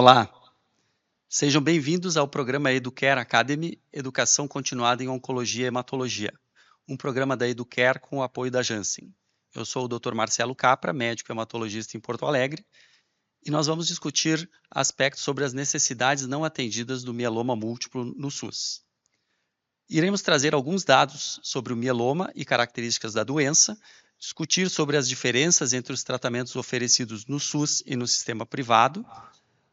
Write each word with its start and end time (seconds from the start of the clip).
Olá, 0.00 0.32
sejam 1.28 1.60
bem-vindos 1.60 2.16
ao 2.16 2.28
programa 2.28 2.70
Educare 2.70 3.18
Academy 3.18 3.82
Educação 3.92 4.46
Continuada 4.46 5.02
em 5.02 5.08
Oncologia 5.08 5.64
e 5.64 5.66
Hematologia, 5.66 6.32
um 6.88 6.96
programa 6.96 7.36
da 7.36 7.48
Educare 7.48 7.98
com 7.98 8.18
o 8.18 8.22
apoio 8.22 8.48
da 8.48 8.62
Janssen. 8.62 9.12
Eu 9.52 9.64
sou 9.64 9.86
o 9.86 9.88
Dr. 9.88 10.14
Marcelo 10.14 10.54
Capra, 10.54 10.92
médico 10.92 11.32
hematologista 11.32 11.96
em 11.96 12.00
Porto 12.00 12.24
Alegre, 12.24 12.64
e 13.44 13.50
nós 13.50 13.66
vamos 13.66 13.88
discutir 13.88 14.48
aspectos 14.70 15.24
sobre 15.24 15.42
as 15.44 15.52
necessidades 15.52 16.28
não 16.28 16.44
atendidas 16.44 17.02
do 17.02 17.12
mieloma 17.12 17.56
múltiplo 17.56 18.04
no 18.04 18.30
SUS. 18.30 18.84
Iremos 19.90 20.22
trazer 20.22 20.54
alguns 20.54 20.84
dados 20.84 21.40
sobre 21.42 21.72
o 21.72 21.76
mieloma 21.76 22.30
e 22.36 22.44
características 22.44 23.14
da 23.14 23.24
doença, 23.24 23.76
discutir 24.16 24.70
sobre 24.70 24.96
as 24.96 25.08
diferenças 25.08 25.72
entre 25.72 25.92
os 25.92 26.04
tratamentos 26.04 26.54
oferecidos 26.54 27.26
no 27.26 27.40
SUS 27.40 27.82
e 27.84 27.96
no 27.96 28.06
sistema 28.06 28.46
privado, 28.46 29.04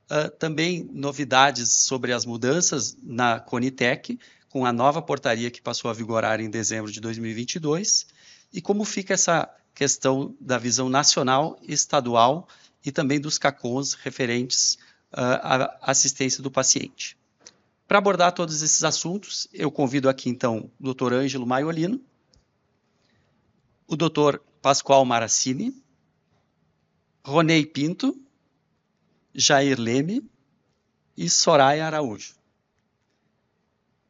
uh, 0.10 0.30
também 0.38 0.90
novidades 0.92 1.72
sobre 1.72 2.12
as 2.12 2.26
mudanças 2.26 2.98
na 3.02 3.40
Conitec, 3.40 4.20
com 4.50 4.66
a 4.66 4.72
nova 4.72 5.02
portaria 5.02 5.52
que 5.52 5.62
passou 5.62 5.90
a 5.92 5.94
vigorar 5.94 6.40
em 6.40 6.50
dezembro 6.50 6.92
de 6.92 7.02
2022, 7.02 8.08
e 8.54 8.62
como 8.62 8.86
fica 8.86 9.14
essa 9.14 9.50
questão 9.74 10.36
da 10.40 10.58
visão 10.58 10.88
nacional, 10.88 11.60
estadual 11.64 12.48
e 12.86 12.92
também 12.92 13.20
dos 13.20 13.38
CACONs 13.38 13.94
referentes 13.94 14.76
uh, 15.12 15.42
à 15.42 15.78
assistência 15.82 16.42
do 16.42 16.50
paciente. 16.50 17.18
Para 17.88 18.00
abordar 18.00 18.32
todos 18.32 18.62
esses 18.62 18.84
assuntos, 18.84 19.48
eu 19.54 19.70
convido 19.70 20.10
aqui 20.10 20.30
então 20.30 20.72
o 20.80 20.94
Dr. 20.94 21.14
Ângelo 21.14 21.46
Maiolino, 21.46 22.02
o 23.88 23.96
Dr. 23.96 24.40
Pascoal 24.62 25.06
Maracini, 25.06 25.76
Ronei 27.24 27.66
Pinto, 27.66 28.20
Jair 29.36 29.80
Leme 29.80 30.24
e 31.18 31.30
Soraya 31.30 31.86
Araújo. 31.86 32.36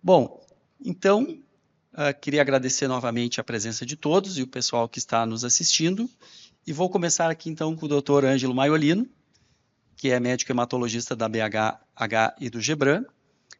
Bom, 0.01 0.45
então, 0.83 1.23
uh, 1.93 2.19
queria 2.21 2.41
agradecer 2.41 2.87
novamente 2.87 3.41
a 3.41 3.43
presença 3.43 3.85
de 3.85 3.95
todos 3.95 4.37
e 4.37 4.43
o 4.43 4.47
pessoal 4.47 4.87
que 4.87 4.99
está 4.99 5.25
nos 5.25 5.43
assistindo 5.43 6.07
e 6.67 6.71
vou 6.71 6.89
começar 6.89 7.29
aqui 7.29 7.49
então 7.49 7.75
com 7.75 7.85
o 7.87 8.01
Dr. 8.01 8.25
Ângelo 8.25 8.53
Maiolino, 8.53 9.07
que 9.95 10.11
é 10.11 10.19
médico 10.19 10.51
hematologista 10.51 11.15
da 11.15 11.27
BHH 11.27 12.35
e 12.39 12.49
do 12.49 12.61
Gebran, 12.61 13.03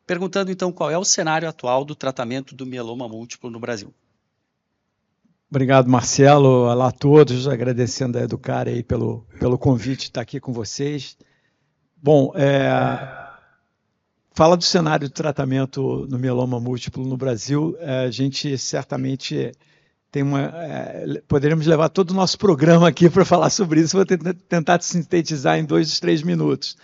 perguntando 0.06 0.52
então 0.52 0.72
qual 0.72 0.92
é 0.92 0.98
o 0.98 1.04
cenário 1.04 1.50
atual 1.50 1.84
do 1.84 1.96
tratamento 1.96 2.56
do 2.56 2.66
mieloma 2.66 3.08
múltiplo 3.08 3.50
no 3.50 3.60
Brasil. 3.60 3.94
Obrigado, 5.50 5.90
Marcelo. 5.90 6.68
Olá 6.70 6.90
a 6.90 6.92
todos, 6.92 7.48
agradecendo 7.48 8.18
a 8.18 8.22
Educar 8.22 8.68
aí 8.68 8.84
pelo, 8.84 9.26
pelo 9.40 9.58
convite 9.58 10.02
de 10.02 10.06
estar 10.06 10.22
aqui 10.22 10.40
com 10.40 10.52
vocês. 10.52 11.18
Bom, 12.02 12.32
é, 12.36 13.26
fala 14.34 14.56
do 14.58 14.64
cenário 14.64 15.08
de 15.08 15.14
tratamento 15.14 16.06
no 16.10 16.20
mieloma 16.20 16.60
múltiplo 16.60 17.06
no 17.06 17.18
Brasil. 17.18 17.76
É, 17.80 18.06
a 18.06 18.12
gente 18.12 18.58
certamente 18.58 19.52
tem 20.12 20.24
uma. 20.24 20.42
É, 20.42 21.22
poderíamos 21.28 21.66
levar 21.66 21.90
todo 21.90 22.12
o 22.12 22.14
nosso 22.14 22.38
programa 22.38 22.88
aqui 22.88 23.10
para 23.10 23.26
falar 23.26 23.50
sobre 23.50 23.82
isso. 23.82 23.98
Vou 23.98 24.06
tentar 24.06 24.82
sintetizar 24.82 25.58
em 25.58 25.66
dois, 25.66 26.00
três 26.00 26.22
minutos. 26.22 26.78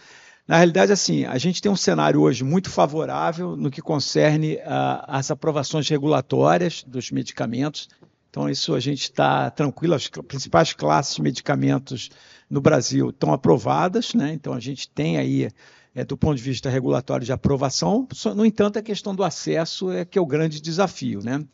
Na 0.48 0.58
realidade, 0.58 0.92
assim, 0.92 1.24
a 1.24 1.38
gente 1.38 1.62
tem 1.62 1.72
um 1.72 1.78
cenário 1.78 2.20
hoje 2.20 2.44
muito 2.44 2.70
favorável 2.70 3.56
no 3.56 3.72
que 3.72 3.82
concerne 3.82 4.60
às 5.08 5.32
aprovações 5.32 5.88
regulatórias 5.88 6.84
dos 6.86 7.12
medicamentos. 7.12 7.88
Então, 8.30 8.50
isso 8.50 8.74
a 8.74 8.80
gente 8.80 9.04
está 9.04 9.50
tranquilo. 9.50 9.94
As 9.94 10.08
principais 10.08 10.74
classes 10.74 11.16
de 11.16 11.22
medicamentos 11.22 12.10
no 12.52 12.60
Brasil 12.60 13.12
estão 13.12 13.32
aprovadas, 13.32 14.14
né? 14.14 14.34
Então, 14.34 14.52
a 14.52 14.60
gente 14.60 14.90
tem 14.90 15.18
aí, 15.18 15.50
é, 15.96 16.04
do 16.04 16.18
ponto 16.18 16.36
de 16.36 16.44
vista 16.44 16.70
regulatório, 16.70 17.26
de 17.26 17.32
aprovação. 17.32 18.06
No 18.36 18.46
entanto, 18.46 18.78
a 18.78 18.82
questão 18.82 19.16
do 19.16 19.24
acesso 19.24 19.90
é 19.90 20.04
que 20.04 20.20
é 20.20 20.22
o 20.22 20.26
grande 20.26 20.60
desafio, 20.60 21.22
né? 21.24 21.46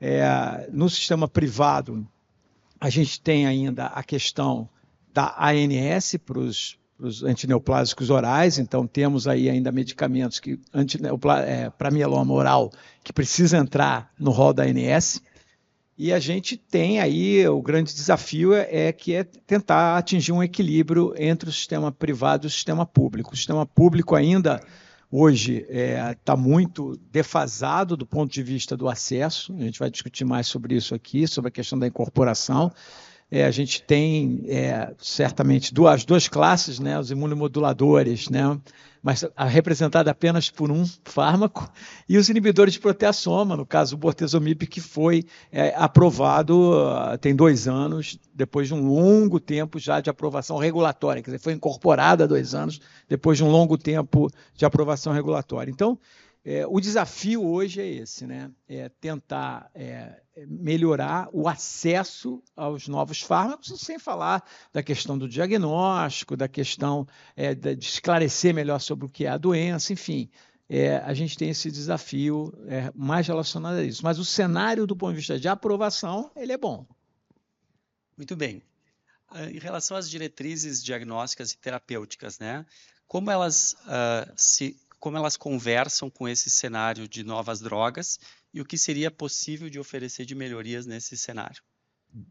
É, 0.00 0.68
no 0.72 0.88
sistema 0.88 1.26
privado, 1.26 2.06
a 2.80 2.88
gente 2.88 3.20
tem 3.20 3.44
ainda 3.44 3.86
a 3.86 4.04
questão 4.04 4.68
da 5.12 5.34
ANS 5.38 6.14
para 6.24 6.38
os 6.38 6.78
antineoplásicos 7.24 8.08
orais, 8.08 8.58
então 8.58 8.86
temos 8.86 9.26
aí 9.26 9.50
ainda 9.50 9.72
medicamentos 9.72 10.38
que 10.38 10.60
é, 11.44 11.70
para 11.70 11.90
mieloma 11.90 12.32
oral 12.32 12.70
que 13.02 13.12
precisa 13.12 13.58
entrar 13.58 14.12
no 14.18 14.30
rol 14.30 14.52
da 14.52 14.62
ANS. 14.62 15.20
E 15.98 16.12
a 16.12 16.18
gente 16.18 16.58
tem 16.58 17.00
aí 17.00 17.48
o 17.48 17.62
grande 17.62 17.94
desafio 17.94 18.52
é, 18.52 18.88
é 18.88 18.92
que 18.92 19.14
é 19.14 19.24
tentar 19.24 19.96
atingir 19.96 20.30
um 20.30 20.42
equilíbrio 20.42 21.14
entre 21.16 21.48
o 21.48 21.52
sistema 21.52 21.90
privado 21.90 22.46
e 22.46 22.48
o 22.48 22.50
sistema 22.50 22.84
público. 22.84 23.32
O 23.32 23.36
sistema 23.36 23.64
público 23.64 24.14
ainda 24.14 24.60
hoje 25.10 25.64
está 25.68 25.74
é, 25.74 26.14
tá 26.22 26.36
muito 26.36 27.00
defasado 27.10 27.96
do 27.96 28.04
ponto 28.04 28.30
de 28.30 28.42
vista 28.42 28.76
do 28.76 28.88
acesso. 28.88 29.54
A 29.54 29.62
gente 29.62 29.78
vai 29.78 29.90
discutir 29.90 30.24
mais 30.26 30.46
sobre 30.46 30.74
isso 30.74 30.94
aqui, 30.94 31.26
sobre 31.26 31.48
a 31.48 31.52
questão 31.52 31.78
da 31.78 31.86
incorporação. 31.86 32.70
É, 33.30 33.44
a 33.44 33.50
gente 33.50 33.82
tem 33.82 34.44
é, 34.46 34.94
certamente 34.98 35.74
duas, 35.74 36.04
duas 36.04 36.28
classes, 36.28 36.78
né, 36.78 36.98
os 36.98 37.10
imunomoduladores, 37.10 38.28
né, 38.28 38.56
mas 39.02 39.24
representada 39.36 40.10
apenas 40.10 40.50
por 40.50 40.70
um 40.70 40.84
fármaco, 41.04 41.68
e 42.08 42.18
os 42.18 42.28
inibidores 42.28 42.74
de 42.74 42.80
proteasoma, 42.80 43.56
no 43.56 43.66
caso 43.66 43.94
o 43.94 43.98
bortezomib, 43.98 44.66
que 44.66 44.80
foi 44.80 45.24
é, 45.50 45.74
aprovado 45.76 46.72
uh, 46.72 47.18
tem 47.18 47.34
dois 47.34 47.68
anos, 47.68 48.18
depois 48.34 48.68
de 48.68 48.74
um 48.74 48.88
longo 48.88 49.38
tempo 49.38 49.78
já 49.78 50.00
de 50.00 50.10
aprovação 50.10 50.56
regulatória, 50.56 51.22
quer 51.22 51.30
dizer, 51.30 51.42
foi 51.42 51.52
incorporada 51.52 52.24
há 52.24 52.26
dois 52.26 52.54
anos, 52.54 52.80
depois 53.08 53.38
de 53.38 53.44
um 53.44 53.48
longo 53.48 53.78
tempo 53.78 54.28
de 54.56 54.64
aprovação 54.64 55.12
regulatória. 55.12 55.70
Então, 55.70 55.98
é, 56.48 56.64
o 56.64 56.78
desafio 56.78 57.44
hoje 57.44 57.80
é 57.80 57.88
esse, 57.88 58.24
né? 58.24 58.52
É 58.68 58.88
tentar 58.88 59.68
é, 59.74 60.22
melhorar 60.46 61.28
o 61.32 61.48
acesso 61.48 62.40
aos 62.54 62.86
novos 62.86 63.20
fármacos, 63.20 63.80
sem 63.80 63.98
falar 63.98 64.48
da 64.72 64.80
questão 64.80 65.18
do 65.18 65.28
diagnóstico, 65.28 66.36
da 66.36 66.46
questão 66.46 67.04
é, 67.34 67.52
de 67.52 67.84
esclarecer 67.84 68.54
melhor 68.54 68.78
sobre 68.78 69.06
o 69.06 69.08
que 69.08 69.26
é 69.26 69.28
a 69.28 69.36
doença, 69.36 69.92
enfim. 69.92 70.30
É, 70.68 70.98
a 70.98 71.12
gente 71.14 71.36
tem 71.36 71.50
esse 71.50 71.68
desafio 71.68 72.52
é, 72.68 72.92
mais 72.94 73.26
relacionado 73.26 73.78
a 73.78 73.84
isso. 73.84 74.04
Mas 74.04 74.20
o 74.20 74.24
cenário, 74.24 74.86
do 74.86 74.94
ponto 74.94 75.14
de 75.14 75.18
vista 75.18 75.40
de 75.40 75.48
aprovação, 75.48 76.30
ele 76.36 76.52
é 76.52 76.56
bom. 76.56 76.86
Muito 78.16 78.36
bem. 78.36 78.62
Ah, 79.26 79.50
em 79.50 79.58
relação 79.58 79.96
às 79.96 80.08
diretrizes 80.08 80.80
diagnósticas 80.80 81.50
e 81.50 81.58
terapêuticas, 81.58 82.38
né? 82.38 82.64
Como 83.08 83.32
elas 83.32 83.72
uh, 83.72 84.32
se 84.36 84.80
como 84.98 85.16
elas 85.16 85.36
conversam 85.36 86.10
com 86.10 86.28
esse 86.28 86.50
cenário 86.50 87.08
de 87.08 87.22
novas 87.22 87.60
drogas 87.60 88.18
e 88.52 88.60
o 88.60 88.64
que 88.64 88.78
seria 88.78 89.10
possível 89.10 89.68
de 89.68 89.78
oferecer 89.78 90.24
de 90.24 90.34
melhorias 90.34 90.86
nesse 90.86 91.16
cenário. 91.16 91.62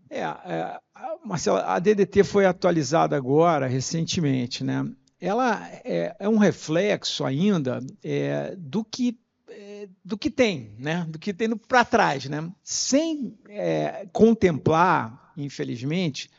É, 0.10 0.22
é, 0.22 0.80
Marcelo, 1.24 1.58
a 1.58 1.78
DDT 1.80 2.24
foi 2.24 2.46
atualizada 2.46 3.16
agora, 3.16 3.68
recentemente, 3.68 4.64
né? 4.64 4.86
Ela 5.20 5.68
é, 5.84 6.16
é 6.20 6.30
um 6.30 6.38
reflexo 6.38 7.24
ainda 7.24 7.80
é, 8.04 8.56
do 8.58 8.84
que 8.84 9.20
é, 9.50 9.88
do 10.04 10.18
que 10.18 10.30
tem, 10.30 10.76
né? 10.80 11.06
Do 11.08 11.20
que 11.20 11.34
tem 11.34 11.56
para 11.56 11.86
trás, 11.86 12.26
né? 12.26 12.52
Sem 12.64 13.38
é, 13.48 14.08
contemplar, 14.12 15.32
infelizmente, 15.38 16.30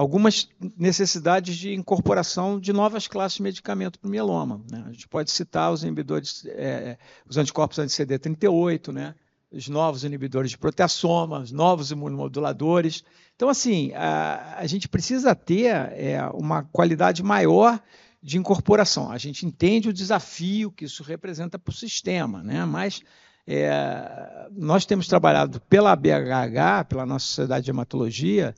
algumas 0.00 0.48
necessidades 0.78 1.54
de 1.56 1.74
incorporação 1.74 2.58
de 2.58 2.72
novas 2.72 3.06
classes 3.06 3.36
de 3.36 3.42
medicamento 3.42 3.98
para 3.98 4.08
o 4.08 4.10
mieloma. 4.10 4.64
Né? 4.70 4.82
A 4.86 4.92
gente 4.92 5.06
pode 5.06 5.30
citar 5.30 5.70
os 5.70 5.82
inibidores, 5.82 6.46
é, 6.46 6.96
os 7.28 7.36
anticorpos 7.36 7.78
anti-CD38, 7.78 8.94
né? 8.94 9.14
os 9.52 9.68
novos 9.68 10.02
inibidores 10.02 10.52
de 10.52 10.56
proteasoma, 10.56 11.40
os 11.40 11.52
novos 11.52 11.90
imunomoduladores. 11.90 13.04
Então, 13.36 13.50
assim, 13.50 13.92
a, 13.92 14.54
a 14.56 14.66
gente 14.66 14.88
precisa 14.88 15.34
ter 15.34 15.66
é, 15.66 16.24
uma 16.32 16.62
qualidade 16.62 17.22
maior 17.22 17.78
de 18.22 18.38
incorporação. 18.38 19.10
A 19.10 19.18
gente 19.18 19.44
entende 19.44 19.90
o 19.90 19.92
desafio 19.92 20.72
que 20.72 20.86
isso 20.86 21.02
representa 21.02 21.58
para 21.58 21.72
o 21.72 21.74
sistema, 21.74 22.42
né? 22.42 22.64
mas 22.64 23.02
é, 23.46 24.48
nós 24.52 24.86
temos 24.86 25.06
trabalhado 25.08 25.60
pela 25.62 25.94
BHH, 25.94 26.86
pela 26.88 27.04
nossa 27.04 27.26
Sociedade 27.26 27.66
de 27.66 27.70
Hematologia, 27.70 28.54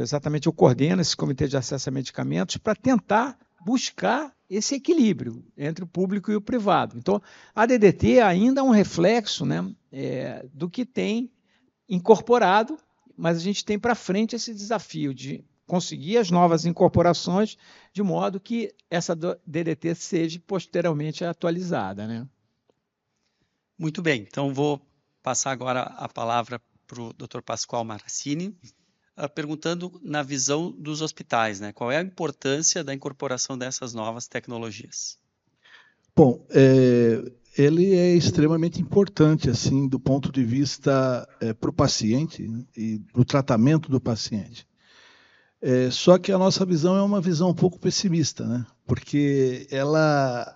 exatamente 0.00 0.46
eu 0.46 0.52
coordeno 0.52 1.02
esse 1.02 1.16
comitê 1.16 1.48
de 1.48 1.56
acesso 1.56 1.88
a 1.88 1.92
medicamentos 1.92 2.56
para 2.56 2.74
tentar 2.74 3.38
buscar 3.64 4.34
esse 4.48 4.76
equilíbrio 4.76 5.44
entre 5.56 5.82
o 5.84 5.86
público 5.88 6.30
e 6.30 6.36
o 6.36 6.40
privado. 6.40 6.96
Então, 6.96 7.20
a 7.54 7.66
DDT 7.66 8.20
ainda 8.20 8.60
é 8.60 8.64
um 8.64 8.70
reflexo 8.70 9.44
né, 9.44 9.68
é, 9.90 10.46
do 10.52 10.70
que 10.70 10.84
tem 10.84 11.30
incorporado, 11.88 12.78
mas 13.16 13.36
a 13.36 13.40
gente 13.40 13.64
tem 13.64 13.78
para 13.78 13.94
frente 13.94 14.36
esse 14.36 14.54
desafio 14.54 15.12
de 15.12 15.44
conseguir 15.66 16.18
as 16.18 16.30
novas 16.30 16.64
incorporações 16.64 17.56
de 17.92 18.02
modo 18.02 18.38
que 18.38 18.72
essa 18.88 19.16
DDT 19.44 19.94
seja 19.96 20.40
posteriormente 20.46 21.24
atualizada. 21.24 22.06
Né? 22.06 22.26
Muito 23.76 24.00
bem, 24.00 24.26
então 24.28 24.54
vou 24.54 24.80
passar 25.22 25.50
agora 25.50 25.82
a 25.82 26.08
palavra 26.08 26.60
para 26.86 27.02
o 27.02 27.12
Dr. 27.12 27.40
Pascoal 27.44 27.84
Maracini, 27.84 28.56
perguntando 29.34 30.00
na 30.02 30.22
visão 30.22 30.70
dos 30.70 31.00
hospitais, 31.00 31.60
né? 31.60 31.72
Qual 31.72 31.90
é 31.90 31.98
a 31.98 32.02
importância 32.02 32.84
da 32.84 32.92
incorporação 32.92 33.56
dessas 33.56 33.94
novas 33.94 34.28
tecnologias? 34.28 35.18
Bom, 36.14 36.46
é, 36.50 37.22
ele 37.56 37.94
é 37.94 38.14
extremamente 38.14 38.80
importante, 38.80 39.48
assim, 39.48 39.88
do 39.88 39.98
ponto 39.98 40.30
de 40.30 40.44
vista 40.44 41.28
é, 41.40 41.52
para 41.52 41.70
o 41.70 41.72
paciente 41.72 42.46
né, 42.46 42.64
e 42.76 42.98
para 43.12 43.20
o 43.20 43.24
tratamento 43.24 43.90
do 43.90 44.00
paciente. 44.00 44.66
É, 45.60 45.90
só 45.90 46.18
que 46.18 46.30
a 46.30 46.38
nossa 46.38 46.64
visão 46.66 46.96
é 46.96 47.02
uma 47.02 47.20
visão 47.20 47.50
um 47.50 47.54
pouco 47.54 47.78
pessimista, 47.78 48.46
né? 48.46 48.66
porque 48.86 49.66
ela, 49.70 50.46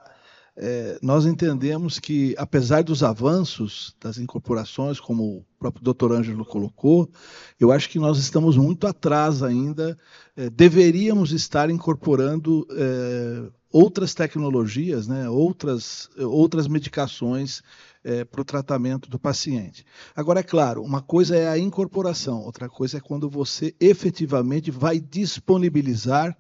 é, 0.57 0.99
nós 1.03 1.27
entendemos 1.27 1.99
que, 1.99 2.35
apesar 2.37 2.83
dos 2.83 3.03
avanços 3.03 3.95
das 4.01 4.19
incorporações, 4.19 5.01
como 5.01 5.39
o 5.39 5.45
próprio 5.59 5.83
doutor 5.83 6.13
Ângelo 6.13 6.45
colocou, 6.45 7.11
eu 7.59 7.71
acho 7.71 7.89
que 7.89 7.99
nós 7.99 8.19
estamos 8.19 8.57
muito 8.57 8.87
atrás 8.87 9.43
ainda, 9.43 9.97
é, 10.37 10.51
deveríamos 10.51 11.33
estar 11.33 11.71
incorporando 11.71 12.67
é, 12.73 13.51
outras 13.73 14.15
tecnologias, 14.15 15.07
né, 15.07 15.29
outras, 15.29 16.09
outras 16.19 16.67
medicações 16.67 17.63
é, 18.03 18.25
para 18.25 18.41
o 18.41 18.45
tratamento 18.45 19.09
do 19.09 19.19
paciente. 19.19 19.85
Agora, 20.15 20.41
é 20.41 20.43
claro, 20.43 20.83
uma 20.83 21.01
coisa 21.01 21.37
é 21.37 21.49
a 21.49 21.59
incorporação, 21.59 22.43
outra 22.43 22.69
coisa 22.69 22.99
é 22.99 23.01
quando 23.01 23.31
você 23.31 23.75
efetivamente 23.79 24.71
vai 24.71 24.99
disponibilizar 24.99 26.37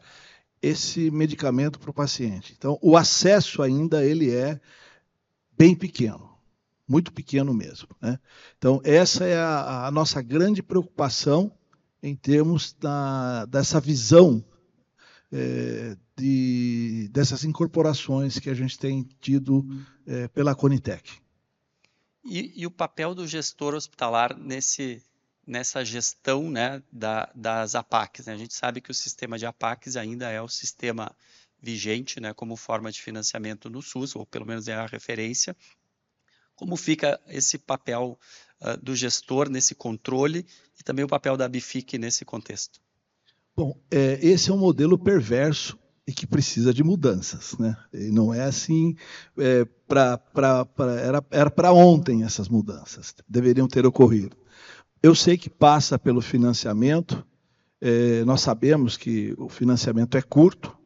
esse 0.62 1.11
medicamento 1.11 1.79
para 1.79 1.91
o 1.91 1.95
paciente. 1.95 2.55
Então, 2.57 2.79
o 2.83 2.97
acesso 2.97 3.62
ainda 3.62 4.05
ele 4.05 4.31
é 4.31 4.61
bem 5.57 5.75
pequeno, 5.75 6.31
muito 6.87 7.12
pequeno 7.12 7.55
mesmo. 7.55 7.89
Né? 8.01 8.19
Então, 8.59 8.81
essa 8.85 9.25
é 9.25 9.37
a, 9.37 9.87
a 9.87 9.91
nossa 9.91 10.21
grande 10.21 10.62
preocupação 10.62 11.53
em 12.03 12.15
termos 12.15 12.73
da, 12.79 13.47
dessa 13.47 13.81
visão 13.81 14.45
é, 15.33 15.97
de, 16.17 17.09
dessas 17.12 17.45
incorporações 17.45 18.39
que 18.39 18.51
a 18.51 18.55
gente 18.55 18.79
tem 18.79 19.09
tido 19.21 19.65
é, 20.07 20.29
pela 20.29 20.55
Conitec. 20.55 21.19
E, 22.25 22.53
e, 22.62 22.67
o 22.67 22.71
papel 22.71 23.15
do 23.15 23.27
gestor 23.27 23.75
hospitalar 23.75 24.37
nesse, 24.37 25.03
nessa 25.46 25.84
gestão 25.84 26.50
né, 26.50 26.82
da, 26.92 27.31
das 27.34 27.75
APACs? 27.75 28.26
Né? 28.26 28.34
A 28.34 28.37
gente 28.37 28.54
sabe 28.54 28.81
que 28.81 28.90
o 28.90 28.94
sistema 28.94 29.38
de 29.38 29.46
APACs 29.46 29.96
ainda 29.96 30.28
é 30.31 30.40
o 30.40 30.48
sistema 30.48 31.14
vigente 31.62 32.20
né, 32.20 32.32
como 32.32 32.56
forma 32.56 32.90
de 32.90 33.00
financiamento 33.00 33.69
no 33.69 33.82
SUS, 33.82 34.16
ou 34.16 34.25
pelo 34.25 34.46
menos 34.46 34.69
é 34.69 34.75
a 34.75 34.87
referência. 34.87 35.56
Como 36.54 36.76
fica 36.76 37.20
esse 37.28 37.58
papel 37.58 38.19
uh, 38.60 38.76
do 38.82 38.94
gestor 38.94 39.48
nesse 39.48 39.75
controle 39.75 40.46
e 40.78 40.82
também 40.82 41.04
o 41.04 41.08
papel 41.08 41.37
da 41.37 41.48
BIFIC 41.48 41.98
nesse 41.98 42.25
contexto? 42.25 42.81
Bom, 43.56 43.78
é, 43.90 44.19
esse 44.22 44.50
é 44.50 44.54
um 44.54 44.58
modelo 44.58 44.98
perverso 44.98 45.78
e 46.06 46.12
que 46.12 46.26
precisa 46.26 46.72
de 46.72 46.82
mudanças. 46.82 47.56
Né? 47.58 47.76
E 47.92 48.10
não 48.10 48.32
é 48.32 48.42
assim, 48.42 48.96
é, 49.38 49.64
pra, 49.87 50.19
pra 50.19 50.66
era 51.31 51.50
para 51.50 51.72
ontem 51.72 52.25
essas 52.25 52.48
mudanças, 52.48 53.14
deveriam 53.28 53.69
ter 53.69 53.87
ocorrido. 53.87 54.37
Eu 55.02 55.14
sei 55.14 55.38
que 55.38 55.49
passa 55.49 55.99
pelo 55.99 56.20
financiamento, 56.20 57.25
é, 57.81 58.23
nós 58.25 58.43
sabemos 58.43 58.99
que 58.99 59.35
o 59.38 59.49
financiamento 59.49 60.19
é 60.19 60.20
curto, 60.20 60.76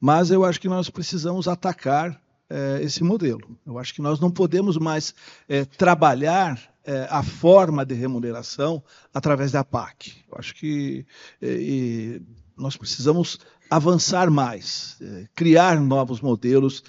mas 0.00 0.30
eu 0.30 0.42
acho 0.42 0.58
que 0.58 0.68
nós 0.68 0.88
precisamos 0.88 1.46
atacar 1.46 2.18
é, 2.48 2.80
esse 2.82 3.04
modelo. 3.04 3.58
Eu 3.66 3.78
acho 3.78 3.92
que 3.92 4.00
nós 4.00 4.18
não 4.18 4.30
podemos 4.30 4.78
mais 4.78 5.14
é, 5.46 5.66
trabalhar 5.66 6.58
é, 6.82 7.06
a 7.10 7.22
forma 7.22 7.84
de 7.84 7.94
remuneração 7.94 8.82
através 9.12 9.52
da 9.52 9.62
PAC. 9.62 10.14
Eu 10.30 10.38
acho 10.38 10.54
que 10.54 11.04
é, 11.42 12.20
nós 12.56 12.74
precisamos 12.74 13.38
avançar 13.68 14.30
mais, 14.30 14.96
é, 15.02 15.26
criar 15.34 15.78
novos 15.78 16.22
modelos 16.22 16.82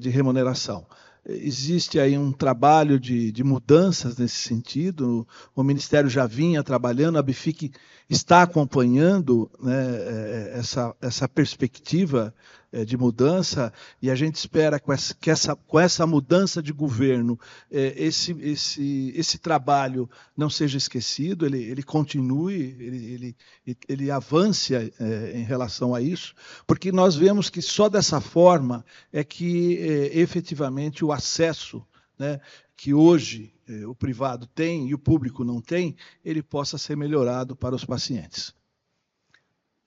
de 0.00 0.08
remuneração. 0.08 0.86
Existe 1.24 2.00
aí 2.00 2.18
um 2.18 2.32
trabalho 2.32 2.98
de, 2.98 3.30
de, 3.30 3.44
mudanças 3.44 4.16
nesse 4.16 4.36
sentido. 4.36 5.26
O 5.54 5.62
Ministério 5.62 6.10
já 6.10 6.26
vinha 6.26 6.64
trabalhando, 6.64 7.16
a 7.16 7.22
BIFIC 7.22 7.72
está 8.10 8.42
acompanhando 8.42 9.48
né, 9.60 9.86
é, 9.86 10.52
essa, 10.58 10.94
essa 11.00 11.28
perspectiva 11.28 12.34
é, 12.34 12.61
de 12.84 12.96
mudança 12.96 13.72
e 14.00 14.10
a 14.10 14.14
gente 14.14 14.36
espera 14.36 14.80
que 15.20 15.30
essa, 15.30 15.54
com 15.54 15.78
essa 15.78 16.06
mudança 16.06 16.62
de 16.62 16.72
governo 16.72 17.38
é, 17.70 17.94
esse, 17.96 18.32
esse, 18.40 19.12
esse 19.14 19.38
trabalho 19.38 20.08
não 20.36 20.48
seja 20.48 20.78
esquecido, 20.78 21.44
ele, 21.44 21.62
ele 21.62 21.82
continue, 21.82 22.74
ele, 22.78 23.36
ele, 23.66 23.76
ele 23.88 24.10
avance 24.10 24.74
é, 24.74 24.90
em 25.34 25.44
relação 25.44 25.94
a 25.94 26.00
isso, 26.00 26.34
porque 26.66 26.90
nós 26.90 27.14
vemos 27.14 27.50
que 27.50 27.60
só 27.60 27.88
dessa 27.88 28.20
forma 28.20 28.84
é 29.12 29.22
que 29.22 29.74
efetivamente 30.12 31.04
o 31.04 31.12
acesso 31.12 31.86
né, 32.18 32.40
que 32.76 32.94
hoje 32.94 33.52
o 33.86 33.94
privado 33.94 34.46
tem 34.46 34.88
e 34.88 34.94
o 34.94 34.98
público 34.98 35.44
não 35.44 35.60
tem, 35.60 35.96
ele 36.24 36.42
possa 36.42 36.76
ser 36.76 36.96
melhorado 36.96 37.54
para 37.54 37.74
os 37.74 37.84
pacientes. 37.84 38.54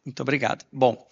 Muito 0.06 0.22
obrigado. 0.22 0.64
Bom, 0.72 1.08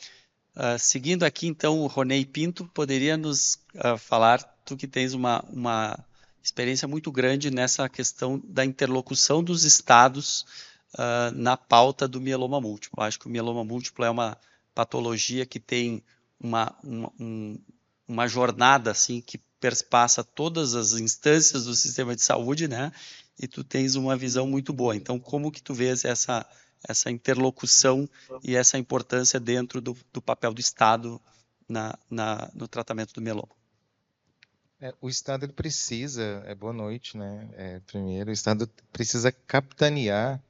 Uh, 0.56 0.78
seguindo 0.78 1.24
aqui, 1.24 1.48
então, 1.48 1.80
o 1.80 1.88
Ronei 1.88 2.26
Pinto 2.26 2.66
poderia 2.74 3.18
nos 3.18 3.60
uh, 3.76 3.98
falar, 3.98 4.44
tu 4.64 4.78
que 4.78 4.88
tens 4.88 5.14
uma, 5.14 5.44
uma 5.50 5.98
experiência 6.44 6.88
muito 6.88 7.12
grande 7.12 7.50
nessa 7.50 7.90
questão 7.90 8.40
da 8.46 8.64
interlocução 8.64 9.44
dos 9.44 9.64
estados 9.64 10.46
uh, 10.94 11.32
na 11.34 11.58
pauta 11.58 12.08
do 12.08 12.22
mieloma 12.22 12.62
múltiplo. 12.62 13.02
Acho 13.02 13.20
que 13.20 13.28
o 13.28 13.30
mieloma 13.30 13.64
múltiplo 13.64 14.06
é 14.06 14.10
uma 14.10 14.38
patologia 14.76 15.46
que 15.46 15.60
tem 15.60 16.04
uma, 16.40 16.76
uma, 16.84 17.12
um, 17.20 17.58
uma 18.08 18.28
jornada 18.28 18.92
assim 18.92 19.22
que 19.22 19.40
perpassa 19.60 20.24
todas 20.24 20.76
as 20.76 20.94
instâncias 20.94 21.66
do 21.66 21.74
sistema 21.74 22.16
de 22.16 22.22
saúde, 22.22 22.68
né? 22.68 22.92
E 23.40 23.48
tu 23.48 23.64
tens 23.64 23.96
uma 23.96 24.16
visão 24.16 24.46
muito 24.46 24.74
boa. 24.74 24.96
Então, 24.96 25.18
como 25.18 25.52
que 25.52 25.64
tu 25.64 25.74
vês 25.74 26.06
essa 26.06 26.46
essa 26.88 27.10
interlocução 27.10 28.08
e 28.44 28.56
essa 28.56 28.78
importância 28.78 29.40
dentro 29.40 29.82
do, 29.82 29.96
do 30.12 30.22
papel 30.22 30.54
do 30.54 30.62
Estado 30.62 31.22
na, 31.68 31.98
na, 32.10 32.50
no 32.54 32.68
tratamento 32.68 33.14
do 33.14 33.22
mieloma. 33.22 33.50
É, 34.80 34.94
o 35.00 35.08
Estado 35.08 35.48
precisa, 35.54 36.44
é 36.46 36.54
boa 36.54 36.74
noite, 36.74 37.18
né? 37.18 37.50
É, 37.54 37.80
primeiro, 37.80 38.30
o 38.30 38.34
Estado 38.34 38.70
precisa 38.92 39.32
capitanear 39.32 40.44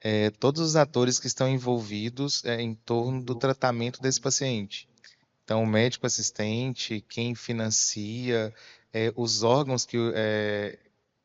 é, 0.00 0.30
todos 0.30 0.60
os 0.60 0.76
atores 0.76 1.18
que 1.18 1.26
estão 1.26 1.48
envolvidos 1.48 2.44
é, 2.44 2.60
em 2.60 2.74
torno 2.74 3.22
do 3.22 3.34
tratamento 3.34 4.00
desse 4.00 4.20
paciente. 4.20 4.88
Então, 5.44 5.62
o 5.62 5.66
médico 5.66 6.06
assistente, 6.06 7.04
quem 7.08 7.34
financia, 7.34 8.54
é, 8.92 9.12
os 9.16 9.42
órgãos 9.42 9.84
que 9.84 9.96
é, 10.14 10.78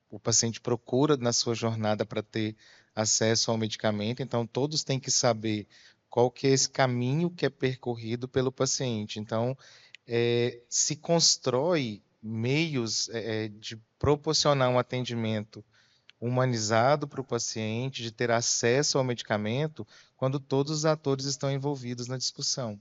o 0.09 0.19
paciente 0.19 0.59
procura 0.59 1.17
na 1.17 1.33
sua 1.33 1.53
jornada 1.53 2.05
para 2.05 2.23
ter 2.23 2.55
acesso 2.97 3.51
ao 3.51 3.57
medicamento, 3.57 4.23
então 4.23 4.45
todos 4.47 4.83
têm 4.83 4.99
que 4.99 5.11
saber 5.11 5.67
qual 6.09 6.31
que 6.31 6.47
é 6.47 6.49
esse 6.49 6.67
caminho 6.67 7.29
que 7.29 7.45
é 7.45 7.49
percorrido 7.49 8.27
pelo 8.27 8.51
paciente. 8.51 9.19
Então, 9.19 9.55
é, 10.07 10.59
se 10.67 10.95
constrói 10.95 12.01
meios 12.23 13.07
é, 13.09 13.49
de 13.49 13.77
proporcionar 13.99 14.69
um 14.69 14.79
atendimento 14.79 15.63
humanizado 16.19 17.07
para 17.07 17.21
o 17.21 17.23
paciente, 17.23 18.01
de 18.01 18.11
ter 18.11 18.31
acesso 18.31 18.97
ao 18.97 19.03
medicamento, 19.03 19.85
quando 20.15 20.39
todos 20.39 20.71
os 20.71 20.85
atores 20.85 21.25
estão 21.25 21.51
envolvidos 21.51 22.07
na 22.07 22.17
discussão. 22.17 22.79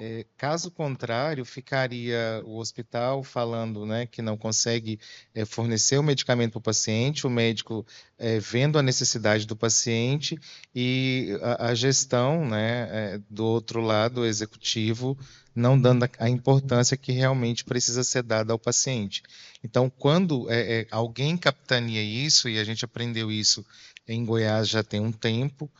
É, 0.00 0.24
caso 0.38 0.70
contrário, 0.70 1.44
ficaria 1.44 2.42
o 2.46 2.56
hospital 2.56 3.22
falando 3.22 3.84
né, 3.84 4.06
que 4.06 4.22
não 4.22 4.38
consegue 4.38 4.98
é, 5.34 5.44
fornecer 5.44 5.98
o 5.98 6.02
medicamento 6.02 6.52
para 6.52 6.58
o 6.58 6.62
paciente, 6.62 7.26
o 7.26 7.30
médico 7.30 7.86
é, 8.18 8.38
vendo 8.38 8.78
a 8.78 8.82
necessidade 8.82 9.46
do 9.46 9.54
paciente 9.54 10.38
e 10.74 11.38
a, 11.42 11.66
a 11.68 11.74
gestão 11.74 12.46
né, 12.46 12.88
é, 12.90 13.20
do 13.28 13.44
outro 13.44 13.82
lado, 13.82 14.22
o 14.22 14.26
executivo, 14.26 15.16
não 15.54 15.78
dando 15.78 16.08
a, 16.18 16.28
importância 16.28 16.96
que 16.96 17.12
realmente 17.12 17.62
precisa 17.62 18.02
ser 18.02 18.22
dada 18.22 18.52
ao 18.52 18.58
paciente. 18.58 19.22
Então, 19.62 19.90
quando 19.90 20.50
é, 20.50 20.80
é, 20.80 20.86
alguém 20.90 21.36
capitania 21.36 22.02
isso, 22.02 22.48
e 22.48 22.58
a 22.58 22.64
gente 22.64 22.84
aprendeu 22.84 23.30
isso 23.30 23.64
em 24.08 24.24
Goiás 24.24 24.68
já 24.68 24.82
tem 24.82 25.00
um 25.00 25.12
tempo, 25.12 25.70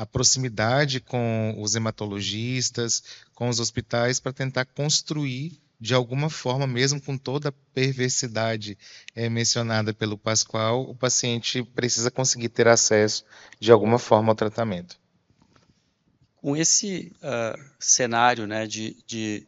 a 0.00 0.06
proximidade 0.06 0.98
com 0.98 1.54
os 1.58 1.74
hematologistas, 1.74 3.02
com 3.34 3.50
os 3.50 3.60
hospitais, 3.60 4.18
para 4.18 4.32
tentar 4.32 4.64
construir 4.64 5.60
de 5.78 5.92
alguma 5.92 6.30
forma, 6.30 6.66
mesmo 6.66 6.98
com 7.00 7.18
toda 7.18 7.50
a 7.50 7.54
perversidade 7.74 8.78
é, 9.14 9.28
mencionada 9.28 9.92
pelo 9.92 10.16
Pascoal, 10.16 10.88
o 10.88 10.94
paciente 10.94 11.62
precisa 11.62 12.10
conseguir 12.10 12.48
ter 12.48 12.66
acesso 12.66 13.26
de 13.58 13.70
alguma 13.70 13.98
forma 13.98 14.32
ao 14.32 14.34
tratamento. 14.34 14.98
Com 16.36 16.56
esse 16.56 17.12
uh, 17.16 17.62
cenário 17.78 18.46
né, 18.46 18.66
de, 18.66 18.96
de 19.06 19.46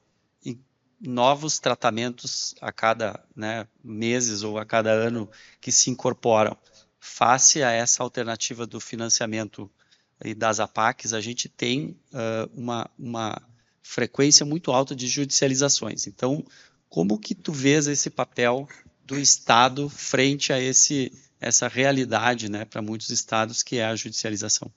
novos 1.01 1.59
tratamentos 1.59 2.55
a 2.61 2.71
cada 2.71 3.25
né, 3.35 3.67
meses 3.83 4.43
ou 4.43 4.59
a 4.59 4.67
cada 4.67 4.91
ano 4.91 5.31
que 5.63 5.73
se 5.73 5.89
incorporam, 5.89 6.57
face 7.01 7.63
a 7.63 7.71
essa 7.71 8.03
alternativa 8.03 8.67
do 8.67 8.79
financiamento 8.79 9.71
e 10.25 10.35
das 10.35 10.61
APACs, 10.61 11.13
a 11.13 11.21
gente 11.21 11.49
tem 11.49 11.97
uh, 12.13 12.51
uma, 12.55 12.89
uma 12.99 13.43
frequência 13.83 14.47
muito 14.47 14.71
alta 14.71 14.95
de 14.95 15.07
judicializações. 15.07 16.07
Então, 16.07 16.45
Como 16.93 17.19
que 17.19 17.35
tu 17.35 17.53
vês 17.53 17.87
esse 17.87 18.11
papel 18.11 18.69
do 19.07 19.19
Estado 19.19 19.89
frente 19.89 20.53
a 20.53 20.61
esse 20.61 21.11
essa 21.41 21.67
realidade, 21.67 22.51
né, 22.51 22.67
para 22.67 22.83
muitos 22.83 23.09
estados 23.09 23.63
que 23.63 23.79
é 23.79 23.85
a 23.87 23.97
judicialização? 23.97 24.71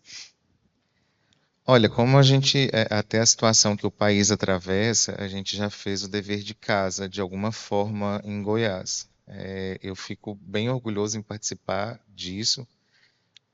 Olha, 1.67 1.89
como 1.89 2.17
a 2.17 2.23
gente, 2.23 2.69
é, 2.71 2.87
até 2.89 3.19
a 3.19 3.25
situação 3.25 3.75
que 3.75 3.85
o 3.85 3.91
país 3.91 4.31
atravessa, 4.31 5.15
a 5.19 5.27
gente 5.27 5.57
já 5.57 5.69
fez 5.69 6.03
o 6.03 6.07
dever 6.07 6.39
de 6.39 6.55
casa 6.55 7.07
de 7.09 7.19
alguma 7.19 7.51
forma 7.51 8.21
em 8.23 8.41
Goiás. 8.41 9.09
É, 9.27 9.77
eu 9.81 9.95
fico 9.95 10.35
bem 10.41 10.69
orgulhoso 10.69 11.17
em 11.17 11.21
participar 11.21 11.99
disso, 12.07 12.65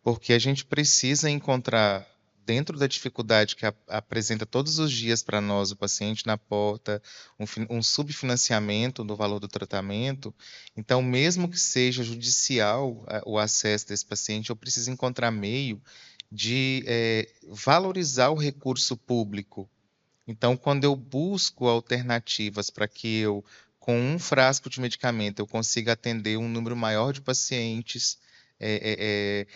porque 0.04 0.34
a 0.34 0.40
gente 0.40 0.66
precisa 0.66 1.30
encontrar, 1.30 2.08
dentro 2.46 2.78
da 2.78 2.88
dificuldade 2.88 3.56
que 3.56 3.66
a, 3.66 3.74
apresenta 3.88 4.46
todos 4.46 4.80
os 4.80 4.92
dias 4.92 5.22
para 5.22 5.40
nós, 5.40 5.72
o 5.72 5.76
paciente 5.76 6.26
na 6.26 6.38
porta, 6.38 7.02
um, 7.40 7.78
um 7.78 7.84
subfinanciamento 7.84 9.04
do 9.04 9.16
valor 9.16 9.40
do 9.40 9.48
tratamento, 9.48 10.34
então, 10.76 11.02
mesmo 11.02 11.48
que 11.50 11.60
seja 11.60 12.04
judicial 12.04 13.06
o 13.26 13.38
acesso 13.38 13.88
desse 13.88 14.06
paciente, 14.06 14.50
eu 14.50 14.56
preciso 14.56 14.92
encontrar 14.92 15.32
meio 15.32 15.82
de 16.32 16.84
é, 16.88 17.28
valorizar 17.48 18.30
o 18.30 18.36
recurso 18.36 18.96
público. 18.96 19.70
Então, 20.26 20.56
quando 20.56 20.86
eu 20.86 20.96
busco 20.96 21.68
alternativas 21.68 22.70
para 22.70 22.88
que 22.88 23.18
eu, 23.18 23.44
com 23.80 24.00
um 24.00 24.18
frasco 24.18 24.70
de 24.70 24.80
medicamento, 24.80 25.40
eu 25.40 25.48
consiga 25.48 25.92
atender 25.92 26.38
um 26.38 26.48
número 26.48 26.76
maior 26.76 27.12
de 27.12 27.22
pacientes, 27.22 28.18
é, 28.60 28.98
é, 29.00 29.48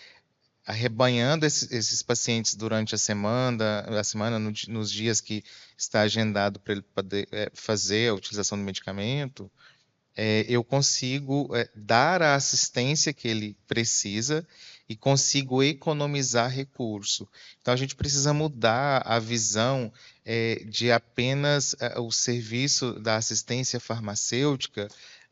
arrebanhando 0.66 1.46
esses, 1.46 1.72
esses, 1.72 2.02
pacientes 2.02 2.56
durante 2.56 2.96
a 2.96 2.98
semana, 2.98 3.82
a 3.82 4.04
semana 4.04 4.40
no, 4.40 4.52
nos 4.68 4.92
dias 4.92 5.22
que 5.22 5.44
está 5.78 6.02
agendado 6.02 6.60
para 6.60 6.74
ele 6.74 6.82
poder 6.82 7.28
fazer 7.54 8.10
a 8.10 8.14
utilização 8.14 8.58
do 8.58 8.64
medicamento, 8.64 9.52
eu 10.48 10.64
consigo 10.64 11.50
dar 11.76 12.22
a 12.22 12.36
assistência 12.36 13.14
que 13.14 13.28
ele 13.28 13.58
precisa 13.68 14.48
e 14.88 14.96
consigo 14.96 15.64
economizar 15.64 16.50
recurso. 16.50 17.28
Então 17.60 17.74
a 17.74 17.78
gente 17.78 17.96
precisa 17.96 18.34
mudar 18.34 19.02
a 19.06 19.20
visão 19.20 19.92
é, 20.24 20.64
de 20.68 20.92
apenas 20.92 21.76
é, 21.80 22.00
o 22.00 22.12
serviço 22.12 23.00
da 23.00 23.16
assistência 23.16 23.80
farmacêutica 23.80 24.88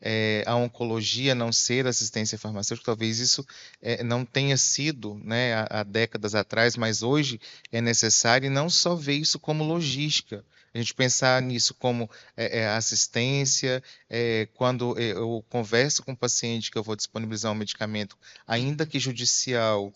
é, 0.06 0.44
a 0.46 0.54
oncologia 0.54 1.34
não 1.34 1.50
ser 1.50 1.86
assistência 1.86 2.36
farmacêutica, 2.36 2.84
talvez 2.84 3.18
isso 3.18 3.44
é, 3.80 4.04
não 4.04 4.22
tenha 4.22 4.56
sido 4.58 5.14
né, 5.24 5.54
há, 5.54 5.80
há, 5.80 5.82
décadas 5.82 6.34
atrás, 6.34 6.76
mas 6.76 7.02
hoje 7.02 7.40
é 7.72 7.80
necessário 7.80 8.46
e 8.46 8.50
não 8.50 8.68
só 8.68 8.94
ver 8.94 9.14
isso 9.14 9.38
como 9.38 9.64
logística, 9.64 10.44
a 10.74 10.78
gente 10.78 10.92
pensar 10.92 11.40
nisso 11.40 11.72
como 11.72 12.10
é, 12.36 12.66
assistência, 12.68 13.82
é, 14.10 14.46
quando 14.54 14.98
eu 14.98 15.42
converso 15.48 16.02
com 16.02 16.12
o 16.12 16.16
paciente 16.16 16.70
que 16.70 16.76
eu 16.76 16.82
vou 16.82 16.96
disponibilizar 16.96 17.52
um 17.52 17.54
medicamento, 17.54 18.18
ainda 18.46 18.84
que 18.84 18.98
judicial, 18.98 19.92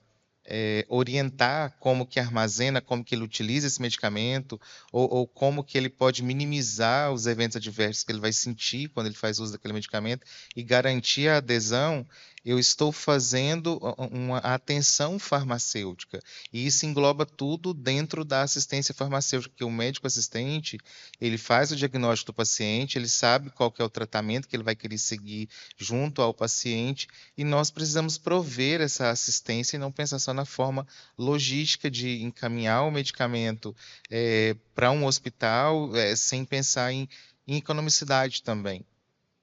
é, 0.51 0.87
orientar 0.89 1.77
como 1.79 2.07
que 2.07 2.19
armazena, 2.19 2.81
como 2.81 3.05
que 3.05 3.15
ele 3.15 3.23
utiliza 3.23 3.67
esse 3.67 3.83
medicamento, 3.83 4.59
ou, 4.91 5.13
ou, 5.13 5.27
como 5.27 5.63
que 5.63 5.77
ele 5.77 5.91
pode 5.91 6.23
minimizar 6.23 7.13
os 7.13 7.27
eventos 7.27 7.57
adversos 7.57 8.03
que 8.03 8.11
ele 8.11 8.21
vai 8.21 8.33
sentir 8.33 8.89
quando 8.89 9.07
ele 9.07 9.15
faz 9.15 9.39
uso 9.39 9.53
daquele 9.53 9.75
medicamento 9.75 10.27
e 10.57 10.63
garantir 10.63 11.29
a 11.29 11.37
adesão, 11.37 12.07
eu 12.49 12.59
estou 12.59 12.91
fazendo 12.91 13.79
uma 14.11 14.39
atenção 14.39 15.19
farmacêutica. 15.19 16.19
E 16.51 16.67
isso 16.67 16.87
engloba 16.87 17.27
tudo 17.27 17.75
dentro 17.75 18.25
da 18.25 18.41
assistência 18.41 18.95
farmacêutica, 18.95 19.55
que 19.55 19.65
o 19.65 19.71
médico 19.71 20.07
assistente, 20.07 20.79
ele 21.21 21.37
faz 21.37 21.71
o 21.71 21.77
diagnóstico 21.77 22.33
do 22.33 22.37
paciente, 22.37 22.97
ele 22.97 23.07
sabe 23.07 23.51
qual 23.51 23.71
é 23.79 23.85
o 23.85 23.91
tratamento 23.91 24.49
que 24.49 24.57
ele 24.57 24.63
vai 24.63 24.75
querer 24.75 24.97
seguir 24.97 25.47
junto 25.77 26.23
ao 26.23 26.33
paciente, 26.33 27.07
e 27.37 27.45
nós 27.45 27.71
precisamos 27.71 28.17
prover 28.17 28.81
essa 28.81 29.11
assistência 29.11 29.77
e 29.77 29.79
não 29.79 29.93
pensar 29.93 30.19
só 30.19 30.33
na 30.33 30.47
forma 30.47 30.87
logística 31.19 31.91
de 31.91 32.23
encaminhar 32.23 32.85
o 32.85 32.91
medicamento 32.91 33.77
é, 34.11 34.57
para 34.75 34.91
um 34.91 35.05
hospital, 35.05 35.95
é, 35.95 36.17
sem 36.17 36.47
pensar 36.47 36.95
em, 36.95 37.07
em 37.47 37.57
economicidade 37.57 38.43
também. 38.43 38.87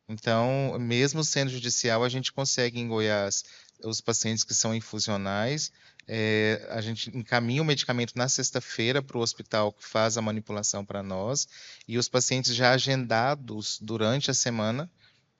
Então, 0.08 0.78
mesmo 0.80 1.24
sendo 1.24 1.50
judicial, 1.50 2.04
a 2.04 2.10
gente 2.10 2.32
consegue 2.32 2.80
em 2.80 2.88
Goiás 2.88 3.44
os 3.84 4.00
pacientes 4.02 4.44
que 4.44 4.54
são 4.54 4.74
infusionais, 4.74 5.72
é, 6.08 6.68
a 6.70 6.80
gente 6.80 7.10
encaminha 7.18 7.62
o 7.62 7.66
medicamento 7.66 8.14
na 8.16 8.30
sexta-feira 8.30 9.02
para 9.02 9.18
o 9.18 9.22
hospital 9.22 9.74
que 9.74 9.84
faz 9.84 10.18
a 10.18 10.22
manipulação 10.22 10.86
para 10.86 11.02
nós, 11.02 11.48
e 11.88 11.98
os 11.98 12.08
pacientes 12.08 12.56
já 12.56 12.72
agendados 12.72 13.80
durante 13.82 14.30
a 14.30 14.34
semana, 14.34 14.90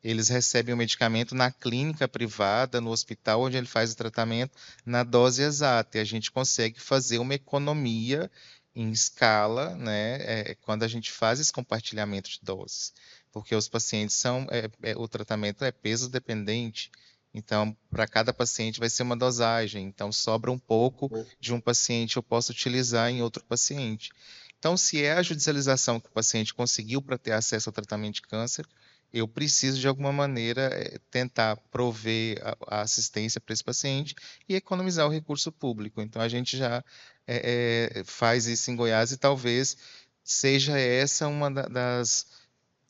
eles 0.04 0.30
recebem 0.30 0.74
o 0.74 0.78
medicamento 0.78 1.34
na 1.36 1.52
clínica 1.52 2.08
privada, 2.08 2.82
no 2.82 2.92
hospital 2.92 3.42
onde 3.44 3.58
ele 3.58 3.68
faz 3.68 3.92
o 3.92 3.98
tratamento, 3.98 4.58
na 4.86 5.04
dose 5.04 5.44
exata, 5.44 5.98
e 5.98 6.02
a 6.02 6.06
gente 6.06 6.32
consegue 6.32 6.80
fazer 6.80 7.20
uma 7.20 7.36
economia 7.36 8.30
em 8.76 8.92
escala, 8.92 9.76
né, 9.76 10.18
é, 10.22 10.56
quando 10.62 10.84
a 10.84 10.88
gente 10.88 11.12
faz 11.12 11.40
esse 11.40 11.54
compartilhamento 11.54 12.30
de 12.30 12.40
doses 12.42 12.92
porque 13.36 13.54
os 13.54 13.68
pacientes 13.68 14.16
são, 14.16 14.48
é, 14.50 14.70
é, 14.82 14.96
o 14.96 15.10
tratamento 15.10 15.66
é 15.66 15.70
peso 15.70 16.08
dependente, 16.08 16.90
então 17.34 17.76
para 17.90 18.08
cada 18.08 18.34
paciente 18.34 18.80
vai 18.80 18.90
ser 18.90 19.04
uma 19.04 19.18
dosagem, 19.18 19.84
então 19.84 20.10
sobra 20.10 20.50
um 20.50 20.58
pouco 20.58 21.12
de 21.38 21.54
um 21.54 21.60
paciente 21.60 22.16
eu 22.16 22.24
posso 22.24 22.54
utilizar 22.54 23.10
em 23.10 23.22
outro 23.22 23.44
paciente. 23.44 24.10
Então, 24.58 24.78
se 24.78 25.04
é 25.04 25.12
a 25.12 25.22
judicialização 25.22 26.00
que 26.00 26.08
o 26.08 26.14
paciente 26.14 26.54
conseguiu 26.54 27.02
para 27.02 27.18
ter 27.18 27.34
acesso 27.34 27.68
ao 27.68 27.74
tratamento 27.74 28.16
de 28.16 28.22
câncer, 28.22 28.66
eu 29.12 29.28
preciso 29.28 29.82
de 29.82 29.88
alguma 29.88 30.14
maneira 30.14 30.70
é, 30.74 30.98
tentar 31.12 31.58
prover 31.70 32.42
a, 32.42 32.78
a 32.78 32.82
assistência 32.84 33.42
para 33.42 33.52
esse 33.52 33.64
paciente 33.66 34.16
e 34.48 34.56
economizar 34.56 35.06
o 35.06 35.12
recurso 35.12 35.52
público. 35.52 36.02
Então 36.02 36.22
a 36.22 36.30
gente 36.30 36.56
já 36.56 36.82
é, 37.28 38.00
é, 38.00 38.04
faz 38.06 38.46
isso 38.48 38.72
em 38.72 38.78
Goiás 38.78 39.12
e 39.12 39.18
talvez 39.18 39.76
seja 40.24 40.80
essa 40.80 41.28
uma 41.28 41.52
das 41.52 42.45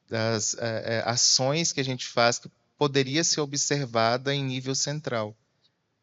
das 0.09 0.55
é, 0.59 1.03
ações 1.05 1.71
que 1.71 1.81
a 1.81 1.83
gente 1.83 2.07
faz 2.07 2.39
que 2.39 2.50
poderia 2.77 3.24
ser 3.24 3.41
observada 3.41 4.33
em 4.33 4.43
nível 4.43 4.75
central. 4.75 5.35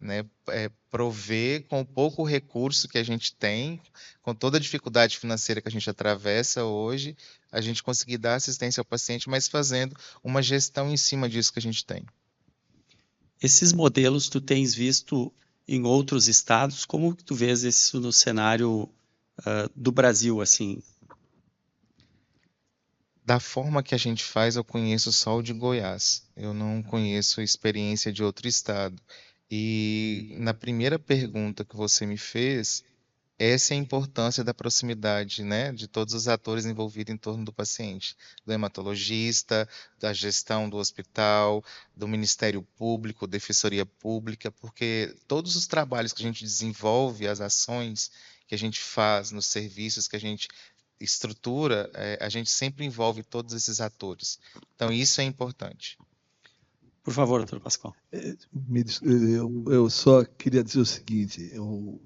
Né, 0.00 0.24
é, 0.48 0.68
prover 0.90 1.62
com 1.68 1.80
o 1.80 1.86
pouco 1.86 2.24
recurso 2.24 2.88
que 2.88 2.98
a 2.98 3.04
gente 3.04 3.32
tem, 3.36 3.80
com 4.20 4.34
toda 4.34 4.56
a 4.56 4.60
dificuldade 4.60 5.16
financeira 5.16 5.60
que 5.60 5.68
a 5.68 5.70
gente 5.70 5.88
atravessa 5.88 6.64
hoje, 6.64 7.16
a 7.52 7.60
gente 7.60 7.84
conseguir 7.84 8.18
dar 8.18 8.34
assistência 8.34 8.80
ao 8.80 8.84
paciente, 8.84 9.30
mas 9.30 9.46
fazendo 9.46 9.96
uma 10.24 10.42
gestão 10.42 10.90
em 10.90 10.96
cima 10.96 11.28
disso 11.28 11.52
que 11.52 11.60
a 11.60 11.62
gente 11.62 11.86
tem. 11.86 12.04
Esses 13.40 13.72
modelos 13.72 14.28
tu 14.28 14.40
tens 14.40 14.74
visto 14.74 15.32
em 15.66 15.84
outros 15.84 16.28
estados, 16.28 16.84
como 16.84 17.14
tu 17.14 17.34
vês 17.34 17.62
isso 17.62 18.00
no 18.00 18.12
cenário 18.12 18.90
uh, 19.38 19.70
do 19.74 19.92
Brasil, 19.92 20.40
assim, 20.40 20.82
da 23.24 23.38
forma 23.38 23.82
que 23.82 23.94
a 23.94 23.98
gente 23.98 24.24
faz, 24.24 24.56
eu 24.56 24.64
conheço 24.64 25.12
só 25.12 25.36
o 25.36 25.42
de 25.42 25.52
Goiás. 25.52 26.24
Eu 26.36 26.52
não 26.52 26.82
conheço 26.82 27.40
experiência 27.40 28.12
de 28.12 28.22
outro 28.22 28.48
estado. 28.48 29.00
E 29.50 30.34
na 30.38 30.54
primeira 30.54 30.98
pergunta 30.98 31.64
que 31.64 31.76
você 31.76 32.06
me 32.06 32.16
fez, 32.16 32.82
essa 33.38 33.74
é 33.74 33.76
a 33.76 33.80
importância 33.80 34.44
da 34.44 34.54
proximidade, 34.54 35.42
né, 35.42 35.72
de 35.72 35.88
todos 35.88 36.14
os 36.14 36.28
atores 36.28 36.64
envolvidos 36.64 37.12
em 37.12 37.16
torno 37.16 37.44
do 37.44 37.52
paciente, 37.52 38.16
do 38.46 38.52
hematologista, 38.52 39.68
da 39.98 40.12
gestão 40.12 40.70
do 40.70 40.76
hospital, 40.76 41.64
do 41.96 42.06
Ministério 42.08 42.62
Público, 42.62 43.26
Defensoria 43.26 43.84
Pública, 43.84 44.50
porque 44.52 45.14
todos 45.26 45.56
os 45.56 45.66
trabalhos 45.66 46.12
que 46.12 46.22
a 46.22 46.26
gente 46.26 46.44
desenvolve, 46.44 47.26
as 47.26 47.40
ações 47.40 48.10
que 48.46 48.54
a 48.54 48.58
gente 48.58 48.80
faz 48.80 49.30
nos 49.30 49.46
serviços 49.46 50.06
que 50.06 50.14
a 50.16 50.20
gente 50.20 50.46
estrutura, 51.02 51.90
é, 51.94 52.18
a 52.20 52.28
gente 52.28 52.50
sempre 52.50 52.84
envolve 52.84 53.22
todos 53.22 53.54
esses 53.54 53.80
atores. 53.80 54.38
Então, 54.74 54.92
isso 54.92 55.20
é 55.20 55.24
importante. 55.24 55.98
Por 57.02 57.12
favor, 57.12 57.38
doutor 57.38 57.60
Pascoal. 57.60 57.94
É, 58.12 58.36
eu, 59.02 59.64
eu 59.66 59.90
só 59.90 60.24
queria 60.24 60.62
dizer 60.62 60.80
o 60.80 60.86
seguinte: 60.86 61.52
o 61.58 62.00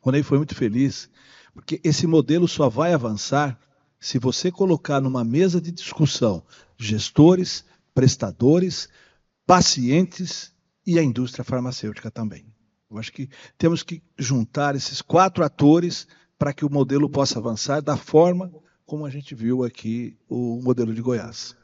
Ronei 0.00 0.22
foi 0.22 0.38
muito 0.38 0.54
feliz, 0.54 1.10
porque 1.52 1.80
esse 1.82 2.06
modelo 2.06 2.46
só 2.46 2.68
vai 2.68 2.92
avançar 2.92 3.58
se 3.98 4.18
você 4.18 4.52
colocar 4.52 5.00
numa 5.00 5.24
mesa 5.24 5.60
de 5.60 5.72
discussão 5.72 6.44
gestores, 6.78 7.64
prestadores, 7.92 8.88
pacientes 9.44 10.52
e 10.86 10.98
a 10.98 11.02
indústria 11.02 11.44
farmacêutica 11.44 12.10
também. 12.10 12.46
Eu 12.88 12.98
acho 12.98 13.12
que 13.12 13.28
temos 13.58 13.82
que 13.82 14.00
juntar 14.16 14.76
esses 14.76 15.02
quatro 15.02 15.42
atores 15.44 16.06
para 16.38 16.52
que 16.52 16.64
o 16.64 16.70
modelo 16.70 17.08
possa 17.08 17.38
avançar 17.38 17.80
da 17.80 17.96
forma 17.96 18.52
como 18.84 19.04
a 19.04 19.10
gente 19.10 19.34
viu 19.34 19.64
aqui 19.64 20.16
o 20.28 20.60
modelo 20.62 20.94
de 20.94 21.02
Goiás. 21.02 21.56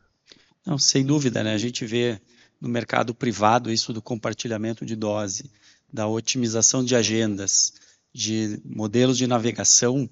Não, 0.66 0.78
sem 0.78 1.04
dúvida, 1.04 1.42
né? 1.42 1.54
A 1.54 1.58
gente 1.58 1.84
vê 1.84 2.20
no 2.60 2.68
mercado 2.68 3.14
privado 3.14 3.70
isso 3.70 3.92
do 3.92 4.02
compartilhamento 4.02 4.84
de 4.84 4.96
dose, 4.96 5.50
da 5.92 6.06
otimização 6.06 6.84
de 6.84 6.96
agendas, 6.96 7.74
de 8.12 8.60
modelos 8.64 9.18
de 9.18 9.26
navegação 9.26 10.08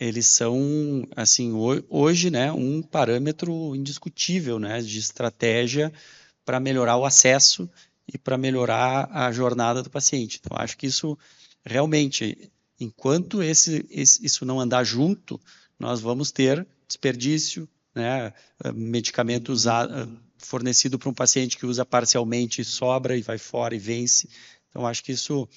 eles 0.00 0.26
são, 0.26 1.04
assim, 1.16 1.52
hoje, 1.88 2.30
né, 2.30 2.52
um 2.52 2.80
parâmetro 2.80 3.74
indiscutível, 3.74 4.60
né, 4.60 4.80
de 4.80 4.96
estratégia 4.96 5.92
para 6.44 6.60
melhorar 6.60 6.96
o 6.96 7.04
acesso 7.04 7.68
e 8.06 8.16
para 8.16 8.38
melhorar 8.38 9.10
a 9.10 9.32
jornada 9.32 9.82
do 9.82 9.90
paciente. 9.90 10.38
Então, 10.40 10.56
acho 10.56 10.78
que 10.78 10.86
isso 10.86 11.18
realmente, 11.64 12.48
enquanto 12.78 13.42
esse, 13.42 13.86
esse, 13.90 14.24
isso 14.24 14.44
não 14.44 14.60
andar 14.60 14.84
junto, 14.84 15.40
nós 15.78 16.00
vamos 16.00 16.30
ter 16.30 16.66
desperdício, 16.86 17.68
né, 17.94 18.32
medicamento 18.74 19.52
usado, 19.52 20.18
fornecido 20.38 20.98
para 20.98 21.08
um 21.08 21.14
paciente 21.14 21.56
que 21.56 21.66
usa 21.66 21.84
parcialmente, 21.84 22.64
sobra 22.64 23.16
e 23.16 23.22
vai 23.22 23.38
fora 23.38 23.74
e 23.74 23.78
vence. 23.78 24.28
Então, 24.70 24.86
acho 24.86 25.02
que 25.02 25.12
isso 25.12 25.48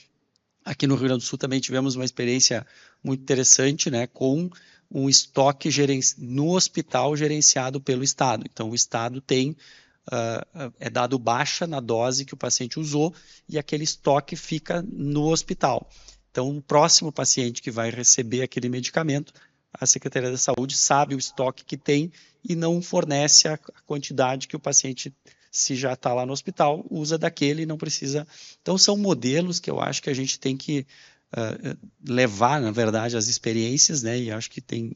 Aqui 0.64 0.86
no 0.86 0.96
Rio 0.96 1.06
Grande 1.06 1.24
do 1.24 1.28
Sul 1.28 1.40
também 1.40 1.60
tivemos 1.60 1.96
uma 1.96 2.06
experiência 2.06 2.66
muito 3.04 3.22
interessante, 3.22 3.90
né, 3.90 4.06
com 4.06 4.50
um 4.92 5.10
estoque 5.10 5.70
no 6.20 6.56
hospital 6.56 7.16
gerenciado 7.16 7.82
pelo 7.82 8.04
Estado. 8.04 8.46
Então, 8.52 8.70
o 8.70 8.76
Estado 8.76 9.20
tem 9.22 9.52
uh, 10.08 10.72
é 10.80 10.90
dado 10.90 11.18
baixa 11.18 11.66
na 11.66 11.80
dose 11.80 12.26
que 12.26 12.34
o 12.34 12.38
paciente 12.38 12.80
usou 12.80 13.14
e 13.50 13.58
aquele 13.58 13.84
estoque 13.84 14.36
fica 14.36 14.86
no 14.88 15.24
hospital. 15.30 15.90
Então, 16.32 16.58
o 16.58 16.62
próximo 16.62 17.12
paciente 17.12 17.62
que 17.62 17.70
vai 17.70 17.90
receber 17.90 18.42
aquele 18.42 18.70
medicamento, 18.70 19.34
a 19.74 19.86
Secretaria 19.86 20.32
da 20.32 20.38
Saúde 20.38 20.78
sabe 20.78 21.14
o 21.14 21.20
estoque 21.20 21.64
que 21.64 21.78
tem 21.78 22.12
e 22.44 22.56
não 22.56 22.82
fornece 22.82 23.48
a 23.48 23.58
quantidade 23.86 24.48
que 24.48 24.56
o 24.56 24.60
paciente 24.60 25.14
se 25.52 25.76
já 25.76 25.94
está 25.94 26.14
lá 26.14 26.26
no 26.26 26.32
hospital, 26.32 26.86
usa 26.90 27.18
daquele 27.18 27.64
e 27.64 27.66
não 27.66 27.78
precisa. 27.78 28.26
Então, 28.62 28.78
são 28.78 28.96
modelos 28.96 29.60
que 29.60 29.70
eu 29.70 29.82
acho 29.82 30.02
que 30.02 30.10
a 30.10 30.14
gente 30.14 30.40
tem 30.40 30.56
que 30.56 30.88
uh, 31.34 31.78
levar, 32.08 32.62
na 32.62 32.72
verdade, 32.72 33.18
as 33.18 33.28
experiências, 33.28 34.02
né? 34.02 34.18
E 34.18 34.32
acho 34.32 34.50
que 34.50 34.62
tem 34.62 34.96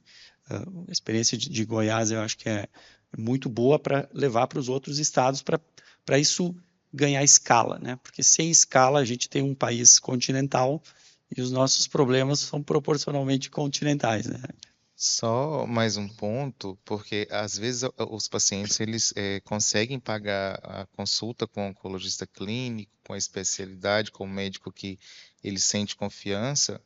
uh, 0.50 0.86
a 0.88 0.92
experiência 0.92 1.38
de, 1.38 1.50
de, 1.50 1.66
Goiás, 1.66 2.10
eu 2.10 2.22
acho 2.22 2.38
que 2.38 2.48
é 2.48 2.70
muito 3.18 3.50
boa 3.50 3.78
para 3.78 4.08
levar 4.14 4.48
para 4.48 4.60
os 4.60 4.70
outros 4.70 4.98
estados 4.98 5.44
para 5.44 6.18
isso 6.18 6.56
ganhar 6.94 7.24
escala, 7.24 7.78
né? 7.80 8.00
Porque 8.02 8.24
sem 8.24 8.50
escala 8.50 9.00
a 9.00 9.06
gente 9.06 9.28
tem 9.28 9.42
um 9.42 9.54
país 9.54 10.00
continental 10.00 10.82
e 11.36 11.42
os 11.42 11.52
nossos 11.52 11.88
problemas 11.88 12.40
são 12.40 12.64
proporcionalmente 12.64 13.50
continentais, 13.50 14.26
né? 14.26 14.42
Só 14.98 15.68
mais 15.68 15.98
um 15.98 16.08
ponto, 16.08 16.80
porque 16.86 17.28
às 17.30 17.58
vezes 17.58 17.90
os 18.10 18.30
pacientes 18.30 18.80
eles 18.80 19.14
é, 19.18 19.42
conseguem 19.42 20.00
pagar 20.00 20.58
a 20.64 20.86
consulta 20.96 21.46
com 21.46 21.66
o 21.66 21.70
oncologista 21.70 22.26
clínico, 22.26 22.94
com 23.04 23.12
a 23.12 23.18
especialidade, 23.18 24.10
com 24.10 24.24
o 24.24 24.30
médico 24.30 24.72
que 24.72 24.98
ele 25.44 25.60
sente 25.60 25.98
confiança, 25.98 26.82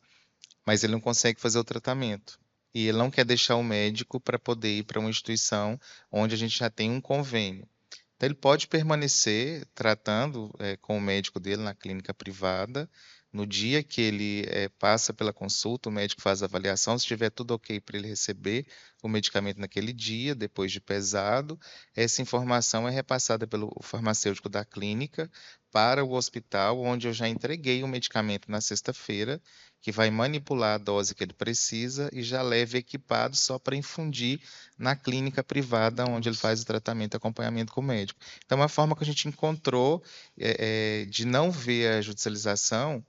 mas 0.65 0.83
ele 0.83 0.93
não 0.93 0.99
consegue 0.99 1.39
fazer 1.39 1.59
o 1.59 1.63
tratamento. 1.63 2.39
E 2.73 2.87
ele 2.87 2.97
não 2.97 3.11
quer 3.11 3.25
deixar 3.25 3.55
o 3.55 3.63
médico 3.63 4.19
para 4.19 4.39
poder 4.39 4.79
ir 4.79 4.83
para 4.83 4.99
uma 4.99 5.09
instituição 5.09 5.79
onde 6.11 6.33
a 6.33 6.37
gente 6.37 6.57
já 6.57 6.69
tem 6.69 6.89
um 6.89 7.01
convênio. 7.01 7.67
Então, 8.15 8.27
ele 8.27 8.35
pode 8.35 8.67
permanecer 8.67 9.65
tratando 9.73 10.51
é, 10.59 10.75
com 10.77 10.97
o 10.97 11.01
médico 11.01 11.39
dele 11.39 11.61
na 11.61 11.73
clínica 11.73 12.13
privada, 12.13 12.89
no 13.31 13.45
dia 13.45 13.83
que 13.83 14.01
ele 14.01 14.43
é, 14.47 14.69
passa 14.69 15.13
pela 15.13 15.31
consulta, 15.31 15.87
o 15.87 15.91
médico 15.91 16.21
faz 16.21 16.41
a 16.41 16.45
avaliação. 16.45 16.97
Se 16.97 17.03
estiver 17.03 17.29
tudo 17.29 17.53
ok 17.53 17.79
para 17.79 17.97
ele 17.97 18.07
receber 18.07 18.65
o 19.03 19.07
medicamento 19.07 19.59
naquele 19.59 19.93
dia, 19.93 20.33
depois 20.33 20.71
de 20.71 20.81
pesado, 20.81 21.59
essa 21.95 22.21
informação 22.21 22.87
é 22.87 22.91
repassada 22.91 23.45
pelo 23.45 23.71
farmacêutico 23.81 24.49
da 24.49 24.65
clínica 24.65 25.29
para 25.71 26.03
o 26.03 26.13
hospital, 26.13 26.81
onde 26.81 27.07
eu 27.07 27.13
já 27.13 27.29
entreguei 27.29 27.83
o 27.83 27.87
medicamento 27.87 28.49
na 28.49 28.59
sexta-feira, 28.59 29.39
que 29.79 29.91
vai 29.91 30.09
manipular 30.09 30.75
a 30.75 30.77
dose 30.77 31.13
que 31.13 31.23
ele 31.23 31.33
precisa 31.33 32.09
e 32.11 32.23
já 32.23 32.41
leva 32.41 32.77
equipado 32.77 33.35
só 33.35 33.59
para 33.59 33.75
infundir 33.75 34.41
na 34.77 34.95
clínica 34.95 35.43
privada, 35.43 36.05
onde 36.05 36.27
ele 36.27 36.35
faz 36.35 36.61
o 36.61 36.65
tratamento 36.65 37.13
e 37.13 37.17
acompanhamento 37.17 37.71
com 37.71 37.81
o 37.81 37.83
médico. 37.83 38.19
Então, 38.43 38.57
é 38.57 38.61
uma 38.61 38.67
forma 38.67 38.95
que 38.95 39.03
a 39.03 39.05
gente 39.05 39.27
encontrou 39.27 40.03
é, 40.37 41.03
é, 41.03 41.05
de 41.05 41.25
não 41.25 41.51
ver 41.51 41.93
a 41.93 42.01
judicialização 42.01 43.05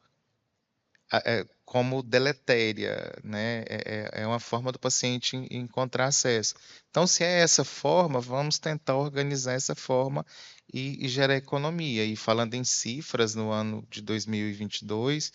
como 1.64 2.03
deletéria, 2.03 3.12
né? 3.23 3.61
É, 3.68 4.11
é, 4.14 4.23
é 4.23 4.27
uma 4.27 4.40
forma 4.40 4.73
do 4.73 4.79
paciente 4.79 5.37
encontrar 5.51 6.07
acesso. 6.07 6.55
Então, 6.90 7.07
se 7.07 7.25
é 7.25 7.40
essa 7.40 7.64
forma, 7.64 8.20
vamos 8.20 8.59
tentar 8.59 8.96
organizar 8.96 9.53
essa 9.55 9.75
forma 9.75 10.25
e, 10.73 11.05
e 11.05 11.09
gerar 11.09 11.37
economia. 11.37 12.05
E 12.05 12.16
falando 12.16 12.55
em 12.55 12.64
cifras, 12.64 13.35
no 13.35 13.51
ano 13.51 13.87
de 13.90 14.03
2022, 14.03 15.33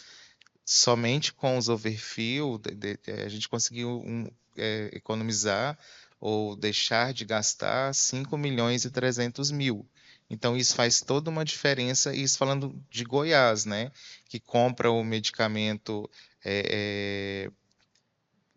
somente 0.65 1.33
com 1.33 1.57
os 1.57 1.69
overfill, 1.69 2.57
de, 2.57 2.97
de, 2.97 2.99
a 3.11 3.29
gente 3.29 3.47
conseguiu 3.47 4.01
um, 4.05 4.27
é, 4.57 4.89
economizar 4.93 5.77
ou 6.19 6.55
deixar 6.55 7.13
de 7.13 7.23
gastar 7.25 7.93
5 7.93 8.37
milhões 8.37 8.83
e 8.85 8.89
300 8.89 9.51
mil. 9.51 9.87
Então, 10.29 10.57
isso 10.57 10.75
faz 10.75 11.01
toda 11.01 11.29
uma 11.29 11.45
diferença, 11.45 12.13
isso 12.13 12.37
falando 12.37 12.75
de 12.89 13.03
Goiás, 13.03 13.65
né? 13.65 13.91
Que 14.27 14.39
compra 14.39 14.89
o 14.91 15.03
medicamento 15.03 16.09
é, 16.43 17.47
é, 17.47 17.51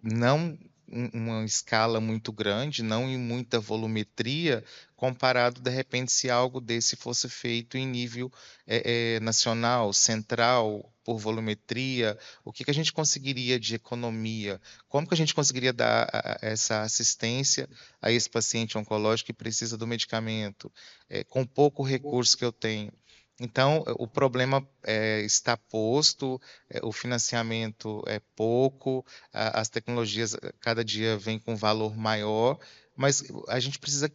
não 0.03 0.59
uma 0.91 1.45
escala 1.45 2.01
muito 2.01 2.33
grande, 2.33 2.83
não 2.83 3.09
em 3.09 3.19
muita 3.19 3.61
volumetria, 3.61 4.65
comparado, 4.97 5.61
de 5.61 5.71
repente, 5.71 6.11
se 6.11 6.31
algo 6.31 6.61
desse 6.61 6.97
fosse 6.97 7.29
feito 7.29 7.77
em 7.77 7.87
nível 7.87 8.33
é, 8.67 9.17
é, 9.17 9.21
nacional, 9.21 9.93
central, 9.93 10.91
por 11.09 11.17
volumetria, 11.17 12.19
o 12.45 12.53
que, 12.53 12.63
que 12.63 12.71
a 12.71 12.75
gente 12.75 12.93
conseguiria 12.93 13.59
de 13.59 13.75
economia, 13.75 14.61
como 14.91 15.09
que 15.09 15.15
a 15.15 15.17
gente 15.17 15.35
conseguiria 15.35 15.73
dar 15.73 16.07
a, 16.13 16.39
essa 16.43 16.83
assistência 16.83 17.67
a 18.03 18.13
esse 18.13 18.29
paciente 18.29 18.77
oncológico 18.77 19.29
que 19.29 19.33
precisa 19.33 19.79
do 19.79 19.87
medicamento, 19.87 20.71
é, 21.09 21.25
com 21.25 21.47
pouco 21.47 21.83
recurso 21.83 22.37
que 22.37 22.45
eu 22.45 22.53
tenho. 22.53 22.93
Então, 23.41 23.83
o 23.99 24.07
problema 24.07 24.69
é, 24.85 25.23
está 25.23 25.57
posto, 25.57 26.39
é, 26.69 26.85
o 26.85 26.93
financiamento 26.93 28.05
é 28.07 28.21
pouco, 28.37 29.03
a, 29.33 29.61
as 29.61 29.71
tecnologias 29.71 30.37
cada 30.61 30.85
dia 30.85 31.17
vêm 31.17 31.39
com 31.39 31.57
valor 31.57 31.97
maior, 31.97 32.59
mas 32.95 33.25
a 33.49 33.59
gente 33.59 33.79
precisa 33.79 34.13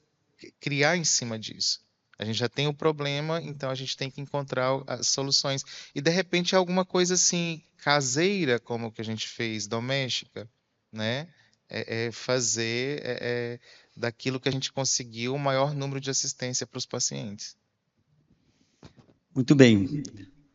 criar 0.59 0.95
em 0.95 1.03
cima 1.03 1.39
disso. 1.39 1.81
A 2.23 2.25
gente 2.25 2.37
já 2.37 2.47
tem 2.47 2.67
o 2.67 2.73
problema, 2.73 3.41
então 3.41 3.69
a 3.69 3.75
gente 3.75 3.97
tem 3.97 4.09
que 4.09 4.21
encontrar 4.21 4.81
as 4.87 5.09
soluções. 5.09 5.65
E 5.93 5.99
de 5.99 6.09
repente 6.09 6.55
alguma 6.55 6.85
coisa 6.85 7.15
assim 7.15 7.61
caseira, 7.77 8.61
como 8.61 8.87
o 8.87 8.91
que 8.91 9.01
a 9.01 9.03
gente 9.03 9.27
fez, 9.27 9.67
doméstica, 9.67 10.49
né? 10.89 11.27
É, 11.69 12.05
é 12.05 12.11
fazer 12.13 13.01
é, 13.03 13.17
é, 13.21 13.59
daquilo 13.95 14.39
que 14.39 14.47
a 14.47 14.51
gente 14.51 14.71
conseguiu 14.71 15.35
o 15.35 15.39
maior 15.39 15.75
número 15.75 15.99
de 15.99 16.09
assistência 16.09 16.65
para 16.65 16.77
os 16.77 16.85
pacientes. 16.85 17.57
Muito 19.35 19.53
bem. 19.53 20.01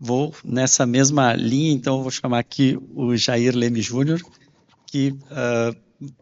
Vou 0.01 0.35
nessa 0.43 0.87
mesma 0.87 1.35
linha, 1.35 1.73
então 1.73 2.01
vou 2.01 2.11
chamar 2.11 2.39
aqui 2.39 2.79
o 2.95 3.15
Jair 3.15 3.55
Leme 3.55 3.83
Júnior, 3.83 4.23
que 4.87 5.11
uh, 5.11 6.15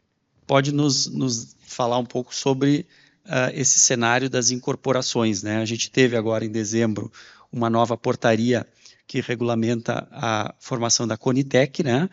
pode 0.44 0.72
nos, 0.72 1.06
nos 1.06 1.56
falar 1.60 1.98
um 1.98 2.06
pouco 2.06 2.34
sobre 2.34 2.84
uh, 3.26 3.52
esse 3.52 3.78
cenário 3.78 4.30
das 4.30 4.50
incorporações. 4.50 5.42
Né? 5.42 5.58
A 5.58 5.64
gente 5.64 5.90
teve 5.90 6.16
agora 6.16 6.44
em 6.44 6.50
dezembro 6.50 7.12
uma 7.52 7.70
nova 7.70 7.96
portaria 7.96 8.66
que 9.06 9.20
regulamenta 9.20 10.08
a 10.10 10.54
formação 10.58 11.06
da 11.06 11.16
Conitec, 11.16 11.82
né? 11.82 12.08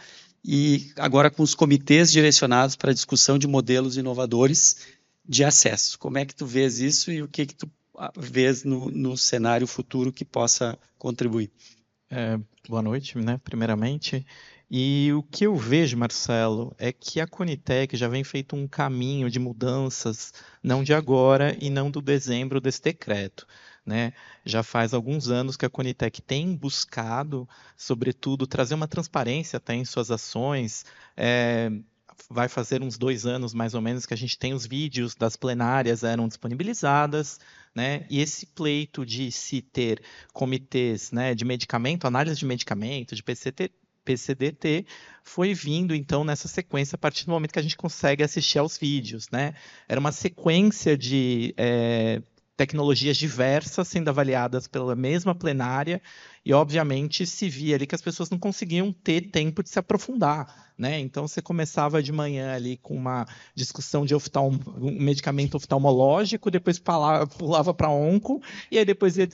e 0.45 0.91
agora 0.97 1.31
com 1.31 1.41
os 1.41 1.55
comitês 1.55 2.11
direcionados 2.11 2.75
para 2.75 2.91
a 2.91 2.93
discussão 2.93 3.37
de 3.37 3.47
modelos 3.47 3.97
inovadores 3.97 4.77
de 5.27 5.43
acesso. 5.43 5.97
Como 5.97 6.17
é 6.17 6.25
que 6.25 6.35
tu 6.35 6.45
vês 6.45 6.79
isso 6.79 7.11
e 7.11 7.21
o 7.21 7.27
que, 7.27 7.45
que 7.45 7.55
tu 7.55 7.69
ah, 7.97 8.11
vês 8.17 8.63
no, 8.63 8.89
no 8.91 9.15
cenário 9.15 9.65
futuro 9.65 10.11
que 10.11 10.25
possa 10.25 10.77
contribuir? 10.97 11.49
É, 12.09 12.37
boa 12.67 12.81
noite, 12.81 13.17
né? 13.17 13.39
Primeiramente, 13.43 14.25
e 14.69 15.11
o 15.13 15.21
que 15.23 15.45
eu 15.45 15.55
vejo, 15.55 15.97
Marcelo, 15.97 16.75
é 16.79 16.91
que 16.91 17.19
a 17.19 17.27
Conitec 17.27 17.95
já 17.95 18.07
vem 18.07 18.23
feito 18.23 18.55
um 18.55 18.67
caminho 18.67 19.29
de 19.29 19.39
mudanças, 19.39 20.33
não 20.63 20.83
de 20.83 20.93
agora 20.93 21.55
e 21.61 21.69
não 21.69 21.91
do 21.91 22.01
dezembro 22.01 22.59
desse 22.59 22.81
decreto. 22.81 23.45
Né? 23.85 24.13
Já 24.45 24.63
faz 24.63 24.93
alguns 24.93 25.29
anos 25.29 25.57
que 25.57 25.65
a 25.65 25.69
Conitec 25.69 26.21
tem 26.21 26.55
buscado, 26.55 27.47
sobretudo, 27.77 28.47
trazer 28.47 28.75
uma 28.75 28.87
transparência 28.87 29.57
até 29.57 29.75
em 29.75 29.85
suas 29.85 30.09
ações. 30.09 30.85
É, 31.15 31.69
vai 32.29 32.47
fazer 32.47 32.81
uns 32.81 32.97
dois 32.97 33.25
anos, 33.25 33.53
mais 33.53 33.73
ou 33.73 33.81
menos, 33.81 34.05
que 34.05 34.13
a 34.13 34.17
gente 34.17 34.37
tem 34.37 34.53
os 34.53 34.65
vídeos 34.65 35.15
das 35.15 35.35
plenárias 35.35 36.03
eram 36.03 36.27
disponibilizadas, 36.27 37.39
né? 37.75 38.05
E 38.09 38.19
esse 38.21 38.45
pleito 38.45 39.05
de 39.05 39.31
se 39.31 39.61
ter 39.61 40.01
comitês 40.31 41.11
né, 41.11 41.35
de 41.35 41.43
medicamento, 41.43 42.05
análise 42.05 42.37
de 42.37 42.45
medicamento, 42.45 43.15
de 43.15 43.23
PCT, 43.23 43.71
PCDT 44.03 44.85
foi 45.23 45.53
vindo 45.53 45.95
então 45.95 46.23
nessa 46.23 46.47
sequência 46.47 46.95
a 46.95 46.99
partir 46.99 47.25
do 47.25 47.31
momento 47.31 47.53
que 47.53 47.59
a 47.59 47.63
gente 47.63 47.77
consegue 47.77 48.23
assistir 48.23 48.59
aos 48.59 48.77
vídeos, 48.77 49.29
né? 49.31 49.53
Era 49.87 49.99
uma 49.99 50.11
sequência 50.11 50.97
de 50.97 51.53
é, 51.57 52.21
tecnologias 52.55 53.17
diversas 53.17 53.87
sendo 53.87 54.09
avaliadas 54.09 54.67
pela 54.67 54.95
mesma 54.95 55.33
plenária 55.33 56.01
e 56.45 56.53
obviamente 56.53 57.25
se 57.25 57.49
via 57.49 57.75
ali 57.75 57.87
que 57.87 57.95
as 57.95 58.01
pessoas 58.01 58.29
não 58.29 58.37
conseguiam 58.37 58.91
ter 58.91 59.31
tempo 59.31 59.63
de 59.63 59.69
se 59.69 59.79
aprofundar, 59.79 60.71
né? 60.77 60.99
Então 60.99 61.27
você 61.27 61.41
começava 61.41 62.03
de 62.03 62.11
manhã 62.11 62.53
ali 62.53 62.77
com 62.77 62.95
uma 62.95 63.25
discussão 63.55 64.05
de 64.05 64.13
oftalm... 64.13 64.59
um 64.77 65.01
medicamento 65.01 65.55
oftalmológico, 65.55 66.51
depois 66.51 66.79
pulava 66.79 67.73
para 67.73 67.89
onco 67.89 68.41
e 68.69 68.77
aí 68.77 68.85
depois 68.85 69.17
ia 69.17 69.27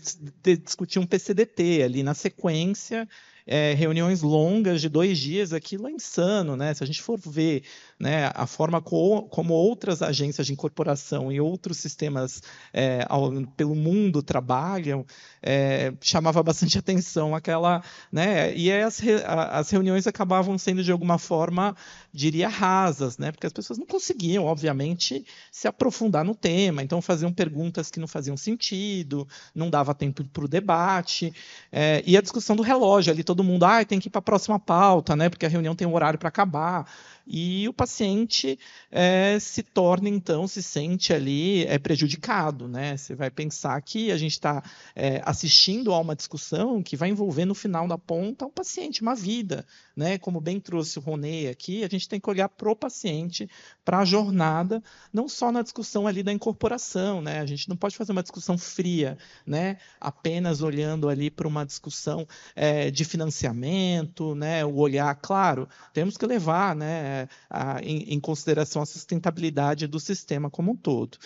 discutir 0.64 1.00
um 1.00 1.06
PCDT 1.06 1.84
ali 1.84 2.04
na 2.04 2.14
sequência 2.14 3.08
é, 3.52 3.74
reuniões 3.74 4.22
longas 4.22 4.80
de 4.80 4.88
dois 4.88 5.18
dias, 5.18 5.54
aquilo 5.54 5.88
é 5.88 5.92
insano, 5.92 6.56
né? 6.56 6.72
Se 6.72 6.84
a 6.84 6.88
gente 6.88 7.02
for 7.02 7.18
ver 7.18 7.64
né, 8.00 8.32
a 8.34 8.48
forma 8.48 8.82
co 8.82 9.24
como 9.24 9.54
outras 9.54 10.02
agências 10.02 10.48
de 10.48 10.54
incorporação 10.54 11.30
e 11.32 11.42
outros 11.42 11.78
sistemas 11.78 12.42
é, 12.74 13.06
ao, 13.10 13.30
pelo 13.58 13.76
mundo 13.76 14.24
trabalham, 14.24 15.06
é, 15.44 15.94
chamava 16.00 16.42
bastante 16.42 16.78
atenção 16.80 17.36
aquela, 17.36 17.84
né? 18.10 18.56
E 18.56 18.72
as, 18.72 19.00
re, 19.00 19.16
as 19.26 19.70
reuniões 19.70 20.08
acabavam 20.08 20.58
sendo 20.58 20.82
de 20.82 20.92
alguma 20.92 21.18
forma, 21.18 21.76
diria, 22.14 22.48
rasas, 22.48 23.18
né? 23.18 23.32
Porque 23.32 23.48
as 23.48 23.54
pessoas 23.54 23.78
não 23.78 23.86
conseguiam, 23.86 24.46
obviamente, 24.46 25.26
se 25.52 25.68
aprofundar 25.68 26.24
no 26.24 26.34
tema, 26.34 26.82
então 26.82 27.02
faziam 27.02 27.34
perguntas 27.34 27.92
que 27.92 28.00
não 28.00 28.08
faziam 28.08 28.38
sentido, 28.38 29.28
não 29.54 29.70
dava 29.70 29.94
tempo 29.94 30.24
para 30.24 30.46
o 30.46 30.48
debate, 30.48 31.34
é, 31.70 32.02
e 32.06 32.16
a 32.16 32.22
discussão 32.22 32.56
do 32.56 32.64
relógio 32.64 33.12
ali 33.12 33.24
todo 33.24 33.44
mundo, 33.44 33.66
ah, 33.66 33.84
tem 33.84 34.00
que 34.00 34.08
ir 34.08 34.12
para 34.12 34.20
a 34.20 34.22
próxima 34.22 34.58
pauta, 34.58 35.18
né? 35.18 35.28
Porque 35.28 35.46
a 35.46 35.50
reunião 35.50 35.76
tem 35.76 35.86
um 35.86 35.94
horário 35.94 36.18
para 36.18 36.30
acabar 36.30 36.90
e 37.32 37.70
o 37.70 37.74
paciente 37.74 38.58
é, 38.90 39.38
se 39.40 39.62
torna, 39.62 40.10
então, 40.10 40.48
se 40.48 40.64
sente 40.64 41.14
ali 41.14 41.64
é, 41.68 41.78
prejudicado. 41.78 42.68
Né? 42.68 42.98
Você 42.98 43.14
vai 43.14 43.30
pensar 43.30 43.80
que 43.84 44.12
a 44.12 44.18
gente 44.18 44.32
está 44.32 44.64
é, 44.96 45.22
assistindo 45.24 45.94
a 45.94 46.00
uma 46.00 46.16
discussão 46.16 46.82
que 46.82 46.98
vai 46.98 47.10
envolver 47.10 47.46
no 47.46 47.54
final 47.54 47.88
da 47.88 48.00
ponta 48.00 48.48
um 48.48 48.50
paciente, 48.50 49.04
uma 49.04 49.14
vida. 49.14 49.64
Né? 49.96 50.18
Como 50.18 50.42
bem 50.42 50.60
trouxe 50.60 50.98
o 50.98 51.02
Roney 51.04 51.48
aqui, 51.48 51.84
a 51.84 51.88
gente 51.88 52.10
tem 52.10 52.20
que 52.20 52.30
olhar 52.30 52.50
para 52.50 52.72
o 52.72 52.76
paciente, 52.76 53.48
para 53.86 54.00
a 54.00 54.06
jornada, 54.06 54.82
não 55.14 55.30
só 55.30 55.52
na 55.52 55.62
discussão 55.62 56.08
ali 56.08 56.24
da 56.24 56.34
incorporação. 56.34 57.22
Né? 57.22 57.42
A 57.42 57.46
gente 57.46 57.70
não 57.70 57.78
pode 57.78 57.96
fazer 57.96 58.12
uma 58.12 58.24
discussão 58.24 58.58
fria, 58.58 59.20
né? 59.46 59.78
apenas 60.02 60.64
olhando 60.64 61.08
ali 61.08 61.30
para 61.30 61.48
uma 61.48 61.64
discussão 61.64 62.28
é, 62.56 62.90
de 62.90 63.06
financiamento, 63.06 64.34
né? 64.34 64.66
o 64.66 64.78
olhar, 64.78 65.14
claro, 65.22 65.70
temos 65.94 66.18
que 66.18 66.26
levar 66.26 66.76
né, 66.76 67.19
a, 67.50 67.82
em, 67.82 68.14
em 68.14 68.20
consideração 68.20 68.82
a 68.82 68.86
sustentabilidade 68.86 69.88
do 69.88 70.00
sistema 70.00 70.50
como 70.50 70.72
um 70.72 70.76
todo. 70.76 71.18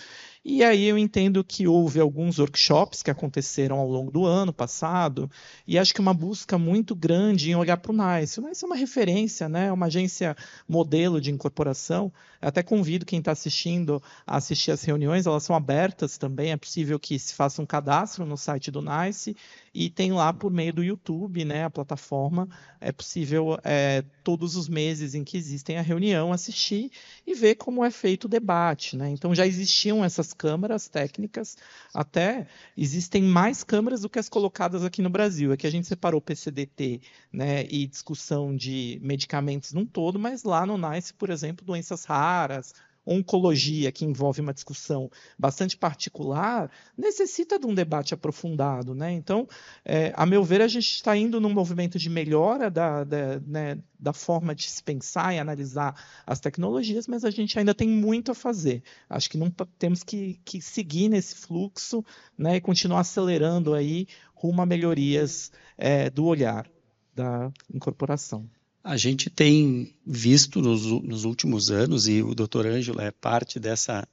E 0.46 0.62
aí 0.62 0.84
eu 0.84 0.98
entendo 0.98 1.42
que 1.42 1.66
houve 1.66 1.98
alguns 1.98 2.38
workshops 2.38 3.02
que 3.02 3.10
aconteceram 3.10 3.78
ao 3.78 3.88
longo 3.88 4.10
do 4.10 4.26
ano 4.26 4.52
passado, 4.52 5.30
e 5.66 5.78
acho 5.78 5.94
que 5.94 6.02
uma 6.02 6.12
busca 6.12 6.58
muito 6.58 6.94
grande 6.94 7.50
em 7.50 7.54
olhar 7.54 7.78
para 7.78 7.90
o 7.90 7.96
NICE. 7.96 8.40
O 8.40 8.42
NICE 8.46 8.62
é 8.62 8.66
uma 8.66 8.76
referência, 8.76 9.48
né? 9.48 9.68
é 9.68 9.72
uma 9.72 9.86
agência 9.86 10.36
modelo 10.68 11.18
de 11.18 11.30
incorporação. 11.30 12.12
Eu 12.42 12.48
até 12.48 12.62
convido 12.62 13.06
quem 13.06 13.20
está 13.20 13.32
assistindo 13.32 14.02
a 14.26 14.36
assistir 14.36 14.70
as 14.70 14.84
reuniões, 14.84 15.24
elas 15.24 15.44
são 15.44 15.56
abertas 15.56 16.18
também, 16.18 16.52
é 16.52 16.58
possível 16.58 16.98
que 16.98 17.18
se 17.18 17.32
faça 17.32 17.62
um 17.62 17.66
cadastro 17.66 18.26
no 18.26 18.36
site 18.36 18.70
do 18.70 18.82
NICE, 18.82 19.34
e 19.72 19.88
tem 19.88 20.12
lá 20.12 20.30
por 20.30 20.52
meio 20.52 20.74
do 20.74 20.84
YouTube, 20.84 21.42
né, 21.44 21.64
a 21.64 21.70
plataforma, 21.70 22.48
é 22.80 22.92
possível 22.92 23.58
é, 23.64 24.04
todos 24.22 24.56
os 24.56 24.68
meses 24.68 25.14
em 25.14 25.24
que 25.24 25.38
existem 25.38 25.78
a 25.78 25.82
reunião 25.82 26.34
assistir 26.34 26.90
e 27.26 27.34
ver 27.34 27.54
como 27.54 27.82
é 27.82 27.90
feito 27.90 28.26
o 28.26 28.28
debate. 28.28 28.94
Né? 28.94 29.08
Então 29.08 29.34
já 29.34 29.46
existiam 29.46 30.04
essas 30.04 30.33
câmaras 30.36 30.88
técnicas, 30.88 31.56
até 31.92 32.46
existem 32.76 33.22
mais 33.22 33.64
câmaras 33.64 34.02
do 34.02 34.10
que 34.10 34.18
as 34.18 34.28
colocadas 34.28 34.84
aqui 34.84 35.00
no 35.02 35.10
Brasil. 35.10 35.52
Aqui 35.52 35.66
a 35.66 35.70
gente 35.70 35.86
separou 35.86 36.20
PCDT 36.20 37.00
né, 37.32 37.64
e 37.70 37.86
discussão 37.86 38.54
de 38.54 38.98
medicamentos 39.02 39.72
num 39.72 39.86
todo, 39.86 40.18
mas 40.18 40.44
lá 40.44 40.66
no 40.66 40.76
NICE, 40.76 41.14
por 41.14 41.30
exemplo, 41.30 41.64
doenças 41.64 42.04
raras, 42.04 42.74
oncologia, 43.06 43.92
que 43.92 44.04
envolve 44.04 44.40
uma 44.40 44.54
discussão 44.54 45.10
bastante 45.38 45.76
particular, 45.76 46.70
necessita 46.96 47.58
de 47.58 47.66
um 47.66 47.74
debate 47.74 48.14
aprofundado. 48.14 48.94
Né? 48.94 49.12
Então, 49.12 49.46
é, 49.84 50.12
a 50.16 50.24
meu 50.24 50.42
ver, 50.42 50.62
a 50.62 50.68
gente 50.68 50.86
está 50.86 51.16
indo 51.16 51.40
num 51.40 51.52
movimento 51.52 51.98
de 51.98 52.08
melhora 52.08 52.70
da, 52.70 53.04
da, 53.04 53.40
né, 53.40 53.78
da 53.98 54.12
forma 54.12 54.54
de 54.54 54.68
se 54.68 54.82
pensar 54.82 55.34
e 55.34 55.38
analisar 55.38 55.94
as 56.26 56.40
tecnologias, 56.40 57.06
mas 57.06 57.24
a 57.24 57.30
gente 57.30 57.58
ainda 57.58 57.74
tem 57.74 57.88
muito 57.88 58.32
a 58.32 58.34
fazer. 58.34 58.82
Acho 59.08 59.28
que 59.28 59.38
não 59.38 59.50
temos 59.78 60.02
que, 60.02 60.40
que 60.44 60.60
seguir 60.60 61.08
nesse 61.08 61.34
fluxo 61.34 62.04
né, 62.36 62.56
e 62.56 62.60
continuar 62.60 63.00
acelerando 63.00 63.74
aí 63.74 64.06
rumo 64.34 64.62
a 64.62 64.66
melhorias 64.66 65.52
é, 65.76 66.10
do 66.10 66.24
olhar 66.24 66.66
da 67.14 67.52
incorporação. 67.72 68.48
A 68.84 68.98
gente 68.98 69.30
tem 69.30 69.96
visto 70.04 70.60
nos, 70.60 70.84
nos 70.84 71.24
últimos 71.24 71.70
anos, 71.70 72.06
e 72.06 72.22
o 72.22 72.34
doutor 72.34 72.66
Ângelo 72.66 73.00
é 73.00 73.10
parte 73.10 73.58
dessa, 73.58 74.06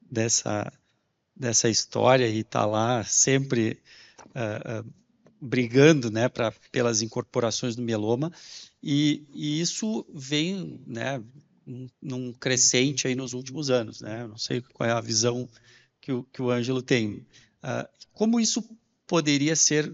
dessa, 0.00 0.72
dessa 1.34 1.68
história 1.68 2.26
e 2.26 2.40
está 2.40 2.66
lá 2.66 3.04
sempre 3.04 3.78
uh, 4.34 4.80
uh, 4.80 4.92
brigando 5.40 6.10
né, 6.10 6.28
pra, 6.28 6.52
pelas 6.72 7.02
incorporações 7.02 7.76
do 7.76 7.82
mieloma, 7.82 8.32
e, 8.82 9.22
e 9.32 9.60
isso 9.60 10.04
vem 10.12 10.82
né, 10.88 11.22
num 12.02 12.32
crescente 12.32 13.06
aí 13.06 13.14
nos 13.14 13.32
últimos 13.32 13.70
anos. 13.70 14.00
Né? 14.00 14.26
Não 14.26 14.36
sei 14.36 14.60
qual 14.60 14.90
é 14.90 14.92
a 14.92 15.00
visão 15.00 15.48
que 16.00 16.10
o, 16.10 16.24
que 16.24 16.42
o 16.42 16.50
Ângelo 16.50 16.82
tem. 16.82 17.24
Uh, 17.62 17.88
como 18.12 18.40
isso 18.40 18.68
poderia 19.06 19.54
ser 19.54 19.92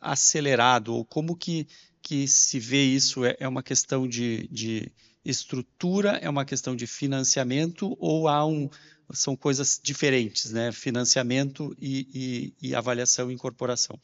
acelerado, 0.00 0.92
ou 0.92 1.04
como 1.04 1.36
que 1.36 1.68
que 2.06 2.28
se 2.28 2.60
vê 2.60 2.84
isso 2.84 3.24
é, 3.24 3.36
é 3.40 3.48
uma 3.48 3.64
questão 3.64 4.06
de, 4.06 4.46
de, 4.46 4.92
estrutura, 5.24 6.10
é 6.22 6.30
uma 6.30 6.44
questão 6.44 6.76
de 6.76 6.86
financiamento 6.86 7.96
ou 7.98 8.28
há 8.28 8.46
um, 8.46 8.70
são 9.12 9.34
coisas 9.34 9.80
diferentes, 9.82 10.52
né? 10.52 10.70
Financiamento 10.70 11.76
e, 11.80 12.54
e, 12.62 12.68
e 12.68 12.74
avaliação 12.76 13.28
e 13.28 13.34
incorporação. 13.34 13.98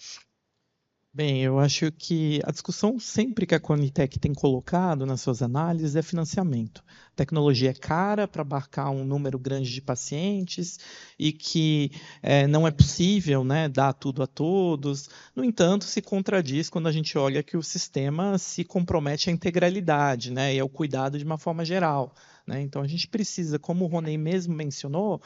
Bem, 1.15 1.43
eu 1.43 1.59
acho 1.59 1.93
que 1.93 2.41
a 2.43 2.51
discussão 2.51 2.99
sempre 2.99 3.45
que 3.45 3.55
a 3.55 3.61
Conitec 3.61 4.19
tem 4.19 4.33
colocado 4.33 5.05
nas 5.05 5.21
suas 5.21 5.43
análises 5.43 5.95
é 5.95 6.01
financiamento. 6.01 6.83
A 7.13 7.17
tecnologia 7.17 7.69
é 7.69 7.75
cara 7.75 8.27
para 8.27 8.41
abarcar 8.41 8.91
um 8.91 9.05
número 9.05 9.39
grande 9.39 9.71
de 9.71 9.83
pacientes 9.83 10.79
e 11.19 11.31
que 11.31 11.91
é, 12.23 12.47
não 12.47 12.67
é 12.67 12.71
possível 12.71 13.45
né, 13.45 13.69
dar 13.69 13.93
tudo 13.93 14.23
a 14.23 14.27
todos. 14.27 15.11
No 15.37 15.45
entanto, 15.45 15.85
se 15.85 16.01
contradiz 16.01 16.71
quando 16.71 16.87
a 16.87 16.93
gente 16.93 17.19
olha 17.19 17.43
que 17.43 17.59
o 17.59 17.63
sistema 17.63 18.39
se 18.39 18.65
compromete 18.65 19.29
à 19.29 19.33
integralidade 19.35 20.31
né, 20.31 20.55
e 20.55 20.61
ao 20.61 20.69
cuidado 20.69 21.19
de 21.19 21.25
uma 21.25 21.37
forma 21.37 21.63
geral. 21.63 22.15
Né? 22.47 22.63
Então, 22.63 22.81
a 22.81 22.89
gente 22.89 23.07
precisa, 23.07 23.59
como 23.59 23.85
o 23.85 23.89
Ronei 23.89 24.17
mesmo 24.17 24.55
mencionou, 24.55 25.21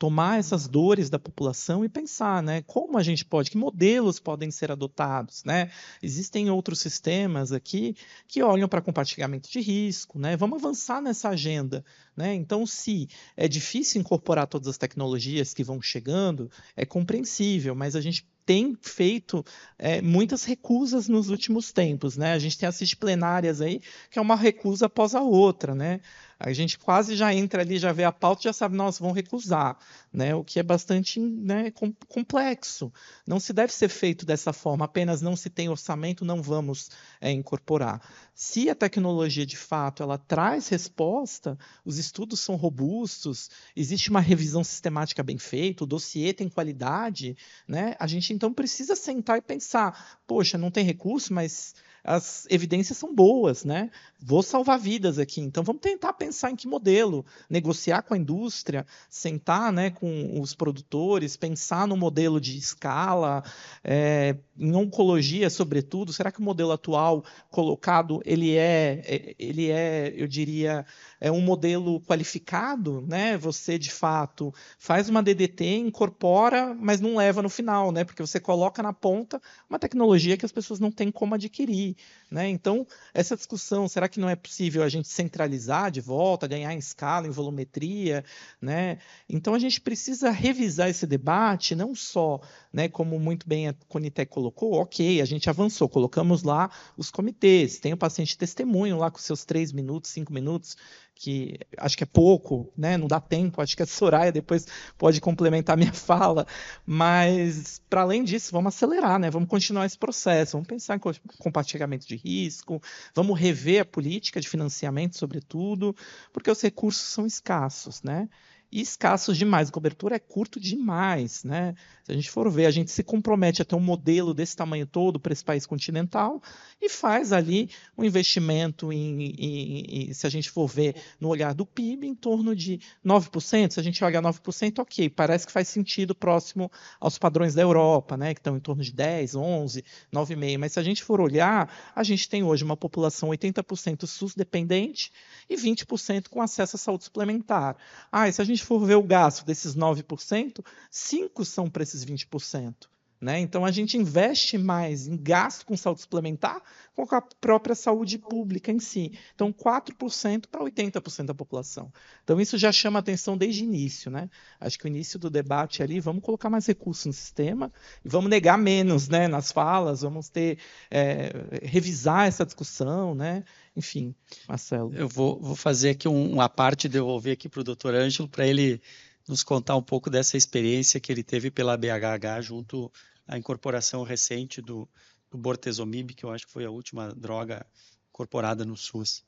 tomar 0.00 0.38
essas 0.38 0.66
dores 0.66 1.10
da 1.10 1.18
população 1.18 1.84
e 1.84 1.88
pensar, 1.88 2.42
né, 2.42 2.62
como 2.62 2.96
a 2.96 3.02
gente 3.02 3.22
pode, 3.22 3.50
que 3.50 3.58
modelos 3.58 4.18
podem 4.18 4.50
ser 4.50 4.72
adotados, 4.72 5.44
né? 5.44 5.70
Existem 6.02 6.48
outros 6.48 6.80
sistemas 6.80 7.52
aqui 7.52 7.94
que 8.26 8.42
olham 8.42 8.66
para 8.66 8.80
compartilhamento 8.80 9.50
de 9.50 9.60
risco, 9.60 10.18
né? 10.18 10.38
Vamos 10.38 10.58
avançar 10.58 11.02
nessa 11.02 11.28
agenda, 11.28 11.84
né? 12.16 12.34
Então, 12.34 12.66
se 12.66 13.10
é 13.36 13.46
difícil 13.46 14.00
incorporar 14.00 14.46
todas 14.46 14.68
as 14.68 14.78
tecnologias 14.78 15.52
que 15.52 15.62
vão 15.62 15.82
chegando, 15.82 16.50
é 16.74 16.86
compreensível, 16.86 17.74
mas 17.74 17.94
a 17.94 18.00
gente 18.00 18.26
tem 18.46 18.74
feito 18.80 19.44
é, 19.78 20.00
muitas 20.00 20.44
recusas 20.44 21.08
nos 21.08 21.28
últimos 21.28 21.72
tempos, 21.72 22.16
né? 22.16 22.32
A 22.32 22.38
gente 22.38 22.56
tem 22.56 22.66
assistido 22.66 23.00
plenárias 23.00 23.60
aí 23.60 23.82
que 24.10 24.18
é 24.18 24.22
uma 24.22 24.34
recusa 24.34 24.86
após 24.86 25.14
a 25.14 25.20
outra, 25.20 25.74
né? 25.74 26.00
A 26.42 26.54
gente 26.54 26.78
quase 26.78 27.14
já 27.14 27.34
entra 27.34 27.60
ali, 27.60 27.78
já 27.78 27.92
vê 27.92 28.02
a 28.02 28.10
pauta, 28.10 28.44
já 28.44 28.52
sabe, 28.52 28.74
nós 28.74 28.98
vamos 28.98 29.14
recusar, 29.14 29.76
né? 30.10 30.34
O 30.34 30.42
que 30.42 30.58
é 30.58 30.62
bastante 30.62 31.20
né, 31.20 31.70
complexo. 32.08 32.90
Não 33.26 33.38
se 33.38 33.52
deve 33.52 33.74
ser 33.74 33.90
feito 33.90 34.24
dessa 34.24 34.50
forma, 34.50 34.86
apenas 34.86 35.20
não 35.20 35.36
se 35.36 35.50
tem 35.50 35.68
orçamento, 35.68 36.24
não 36.24 36.40
vamos 36.40 36.90
é, 37.20 37.30
incorporar. 37.30 38.00
Se 38.34 38.70
a 38.70 38.74
tecnologia 38.74 39.44
de 39.44 39.56
fato 39.56 40.02
ela 40.02 40.16
traz 40.16 40.68
resposta, 40.68 41.58
os 41.84 41.98
estudos 41.98 42.40
são 42.40 42.56
robustos, 42.56 43.50
existe 43.76 44.08
uma 44.08 44.20
revisão 44.20 44.64
sistemática 44.64 45.22
bem 45.22 45.36
feita, 45.36 45.84
o 45.84 45.86
dossiê 45.86 46.32
tem 46.32 46.48
qualidade, 46.48 47.36
né? 47.68 47.94
A 48.00 48.06
gente 48.06 48.32
então 48.32 48.50
precisa 48.50 48.96
sentar 48.96 49.36
e 49.36 49.42
pensar, 49.42 50.18
poxa, 50.26 50.56
não 50.56 50.70
tem 50.70 50.86
recurso, 50.86 51.34
mas 51.34 51.74
as 52.04 52.46
evidências 52.50 52.98
são 52.98 53.14
boas, 53.14 53.64
né? 53.64 53.90
Vou 54.18 54.42
salvar 54.42 54.78
vidas 54.78 55.18
aqui. 55.18 55.40
Então 55.40 55.62
vamos 55.62 55.80
tentar 55.80 56.12
pensar 56.12 56.50
em 56.50 56.56
que 56.56 56.68
modelo, 56.68 57.24
negociar 57.48 58.02
com 58.02 58.14
a 58.14 58.18
indústria, 58.18 58.86
sentar, 59.08 59.72
né, 59.72 59.90
com 59.90 60.40
os 60.40 60.54
produtores, 60.54 61.36
pensar 61.36 61.86
no 61.86 61.96
modelo 61.96 62.40
de 62.40 62.56
escala, 62.56 63.42
é, 63.82 64.36
em 64.58 64.74
oncologia, 64.74 65.48
sobretudo. 65.48 66.12
Será 66.12 66.30
que 66.30 66.40
o 66.40 66.42
modelo 66.42 66.72
atual 66.72 67.24
colocado 67.50 68.20
ele 68.24 68.56
é, 68.56 69.02
é 69.04 69.34
ele 69.38 69.70
é, 69.70 70.12
eu 70.16 70.28
diria, 70.28 70.84
é 71.20 71.30
um 71.30 71.40
modelo 71.40 72.00
qualificado, 72.02 73.00
né? 73.06 73.36
Você 73.38 73.78
de 73.78 73.90
fato 73.90 74.52
faz 74.78 75.08
uma 75.08 75.22
DDT, 75.22 75.78
incorpora, 75.78 76.74
mas 76.74 77.00
não 77.00 77.16
leva 77.16 77.42
no 77.42 77.48
final, 77.48 77.90
né? 77.92 78.04
Porque 78.04 78.22
você 78.22 78.38
coloca 78.38 78.82
na 78.82 78.92
ponta 78.92 79.40
uma 79.68 79.78
tecnologia 79.78 80.36
que 80.36 80.44
as 80.44 80.52
pessoas 80.52 80.80
não 80.80 80.90
têm 80.90 81.10
como 81.10 81.34
adquirir, 81.34 81.89
né? 82.30 82.48
Então 82.48 82.86
essa 83.12 83.36
discussão, 83.36 83.88
será 83.88 84.08
que 84.08 84.20
não 84.20 84.28
é 84.28 84.36
possível 84.36 84.82
a 84.82 84.88
gente 84.88 85.08
centralizar 85.08 85.90
de 85.90 86.00
volta, 86.00 86.46
ganhar 86.46 86.72
em 86.72 86.78
escala, 86.78 87.26
em 87.26 87.30
volumetria, 87.30 88.24
né? 88.60 88.98
Então 89.28 89.54
a 89.54 89.58
gente 89.58 89.80
precisa 89.80 90.30
revisar 90.30 90.88
esse 90.88 91.06
debate, 91.06 91.74
não 91.74 91.94
só, 91.94 92.40
né? 92.72 92.88
Como 92.88 93.18
muito 93.18 93.48
bem 93.48 93.68
a 93.68 93.74
Conitec 93.88 94.30
colocou, 94.30 94.74
ok, 94.74 95.20
a 95.20 95.24
gente 95.24 95.50
avançou, 95.50 95.88
colocamos 95.88 96.42
lá 96.42 96.70
os 96.96 97.10
comitês, 97.10 97.78
tem 97.78 97.92
o 97.92 97.96
paciente 97.96 98.36
testemunho 98.36 98.96
lá 98.96 99.10
com 99.10 99.18
seus 99.18 99.44
três 99.44 99.72
minutos, 99.72 100.10
cinco 100.10 100.32
minutos 100.32 100.76
que 101.20 101.58
acho 101.76 101.98
que 101.98 102.02
é 102.02 102.06
pouco, 102.06 102.72
né? 102.74 102.96
não 102.96 103.06
dá 103.06 103.20
tempo, 103.20 103.60
acho 103.60 103.76
que 103.76 103.82
a 103.82 103.86
Soraya 103.86 104.32
depois 104.32 104.66
pode 104.96 105.20
complementar 105.20 105.76
minha 105.76 105.92
fala, 105.92 106.46
mas 106.86 107.78
para 107.90 108.00
além 108.00 108.24
disso, 108.24 108.50
vamos 108.52 108.74
acelerar, 108.74 109.18
né? 109.18 109.28
vamos 109.30 109.46
continuar 109.46 109.84
esse 109.84 109.98
processo, 109.98 110.52
vamos 110.52 110.66
pensar 110.66 110.96
em 110.96 111.00
compartilhamento 111.38 112.08
de 112.08 112.16
risco, 112.16 112.80
vamos 113.14 113.38
rever 113.38 113.82
a 113.82 113.84
política 113.84 114.40
de 114.40 114.48
financiamento, 114.48 115.18
sobretudo, 115.18 115.94
porque 116.32 116.50
os 116.50 116.62
recursos 116.62 117.02
são 117.02 117.26
escassos. 117.26 118.02
Né? 118.02 118.26
E 118.72 118.80
escassos 118.80 119.36
demais. 119.36 119.68
A 119.68 119.72
cobertura 119.72 120.16
é 120.16 120.18
curto 120.18 120.60
demais, 120.60 121.44
né? 121.44 121.74
Se 122.04 122.12
a 122.12 122.14
gente 122.14 122.30
for 122.30 122.50
ver, 122.50 122.66
a 122.66 122.70
gente 122.70 122.90
se 122.90 123.02
compromete 123.02 123.62
a 123.62 123.64
ter 123.64 123.74
um 123.74 123.80
modelo 123.80 124.32
desse 124.32 124.56
tamanho 124.56 124.86
todo 124.86 125.18
para 125.18 125.32
esse 125.32 125.44
país 125.44 125.66
continental 125.66 126.42
e 126.80 126.88
faz 126.88 127.32
ali 127.32 127.70
um 127.96 128.04
investimento 128.04 128.92
em, 128.92 129.22
em, 129.22 130.08
em, 130.08 130.12
se 130.12 130.26
a 130.26 130.30
gente 130.30 130.50
for 130.50 130.66
ver 130.66 130.94
no 131.20 131.28
olhar 131.28 131.54
do 131.54 131.66
PIB, 131.66 132.06
em 132.06 132.14
torno 132.14 132.54
de 132.54 132.80
9%. 133.04 133.72
Se 133.72 133.80
a 133.80 133.82
gente 133.82 134.02
olhar 134.04 134.22
9%, 134.22 134.78
ok, 134.78 135.10
parece 135.10 135.46
que 135.46 135.52
faz 135.52 135.68
sentido 135.68 136.14
próximo 136.14 136.70
aos 136.98 137.18
padrões 137.18 137.54
da 137.54 137.62
Europa, 137.62 138.16
né? 138.16 138.34
Que 138.34 138.40
estão 138.40 138.56
em 138.56 138.60
torno 138.60 138.82
de 138.82 138.92
10, 138.92 139.34
11, 139.34 139.84
9,5%. 140.12 140.58
Mas 140.58 140.72
se 140.72 140.80
a 140.80 140.82
gente 140.82 141.02
for 141.02 141.20
olhar, 141.20 141.72
a 141.94 142.02
gente 142.02 142.28
tem 142.28 142.42
hoje 142.42 142.64
uma 142.64 142.76
população 142.76 143.30
80% 143.30 144.06
SUS 144.06 144.34
dependente 144.34 145.12
e 145.48 145.56
20% 145.56 146.28
com 146.28 146.40
acesso 146.40 146.76
à 146.76 146.78
saúde 146.78 147.04
suplementar. 147.04 147.76
Ah, 148.10 148.28
e 148.28 148.32
se 148.32 148.40
a 148.40 148.44
gente 148.44 148.59
for 148.64 148.84
ver 148.84 148.96
o 148.96 149.02
gasto 149.02 149.44
desses 149.44 149.74
9%, 149.74 150.64
5% 150.92 151.44
são 151.44 151.68
para 151.68 151.82
esses 151.82 152.04
20%. 152.04 152.74
Né? 153.20 153.38
Então 153.38 153.66
a 153.66 153.70
gente 153.70 153.98
investe 153.98 154.56
mais 154.56 155.06
em 155.06 155.14
gasto 155.14 155.66
com 155.66 155.76
saúde 155.76 156.00
suplementar 156.00 156.62
com 156.94 157.14
a 157.14 157.20
própria 157.20 157.74
saúde 157.74 158.16
pública 158.16 158.72
em 158.72 158.78
si. 158.78 159.12
Então 159.34 159.52
4% 159.52 160.46
para 160.50 160.64
80% 160.64 161.26
da 161.26 161.34
população. 161.34 161.92
Então 162.24 162.40
isso 162.40 162.56
já 162.56 162.72
chama 162.72 162.98
atenção 162.98 163.36
desde 163.36 163.62
o 163.62 163.66
início. 163.66 164.10
Né? 164.10 164.30
Acho 164.58 164.78
que 164.78 164.86
o 164.86 164.88
início 164.88 165.18
do 165.18 165.28
debate 165.28 165.82
ali, 165.82 166.00
vamos 166.00 166.22
colocar 166.22 166.48
mais 166.48 166.64
recursos 166.66 167.04
no 167.04 167.12
sistema 167.12 167.70
e 168.02 168.08
vamos 168.08 168.30
negar 168.30 168.56
menos 168.56 169.06
né, 169.08 169.28
nas 169.28 169.52
falas, 169.52 170.00
vamos 170.00 170.30
ter 170.30 170.58
é, 170.90 171.30
revisar 171.62 172.26
essa 172.26 172.46
discussão. 172.46 173.14
Né? 173.14 173.44
Enfim, 173.76 174.14
Marcelo. 174.48 174.92
Eu 174.94 175.08
vou, 175.08 175.40
vou 175.40 175.56
fazer 175.56 175.90
aqui 175.90 176.08
um, 176.08 176.32
uma 176.32 176.48
parte, 176.48 176.88
devolver 176.88 177.32
aqui 177.32 177.48
para 177.48 177.60
o 177.60 177.64
doutor 177.64 177.94
Ângelo, 177.94 178.28
para 178.28 178.46
ele 178.46 178.80
nos 179.28 179.42
contar 179.42 179.76
um 179.76 179.82
pouco 179.82 180.10
dessa 180.10 180.36
experiência 180.36 181.00
que 181.00 181.12
ele 181.12 181.22
teve 181.22 181.50
pela 181.50 181.76
BHH 181.76 182.42
junto 182.42 182.90
à 183.26 183.38
incorporação 183.38 184.02
recente 184.02 184.60
do, 184.60 184.88
do 185.30 185.38
Bortezomib, 185.38 186.14
que 186.14 186.24
eu 186.24 186.30
acho 186.30 186.46
que 186.46 186.52
foi 186.52 186.64
a 186.64 186.70
última 186.70 187.14
droga 187.14 187.64
incorporada 188.10 188.64
no 188.64 188.76
SUS. 188.76 189.24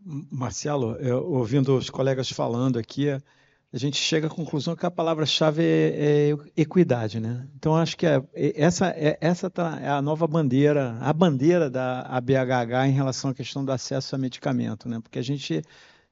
Marcelo, 0.00 0.96
eu, 0.96 1.24
ouvindo 1.24 1.76
os 1.76 1.90
colegas 1.90 2.30
falando 2.30 2.78
aqui, 2.78 3.06
a 3.72 3.76
gente 3.76 3.96
chega 3.98 4.26
à 4.26 4.30
conclusão 4.30 4.74
que 4.74 4.86
a 4.86 4.90
palavra-chave 4.90 5.62
é, 5.62 6.30
é, 6.30 6.36
equidade, 6.56 7.20
né? 7.20 7.46
Então 7.54 7.76
acho 7.76 7.96
que 7.96 8.06
é, 8.06 8.22
essa, 8.34 8.88
é, 8.88 9.18
essa 9.20 9.50
tá, 9.50 9.78
é 9.80 9.88
a 9.88 10.00
nova 10.00 10.26
bandeira, 10.26 10.96
a 11.00 11.12
bandeira 11.12 11.68
da 11.68 12.00
ABHH 12.02 12.88
em 12.88 12.92
relação 12.92 13.30
à 13.30 13.34
questão 13.34 13.62
do 13.64 13.70
acesso 13.70 14.14
a 14.14 14.18
medicamento, 14.18 14.88
né? 14.88 15.00
Porque 15.00 15.18
a 15.18 15.22
gente 15.22 15.62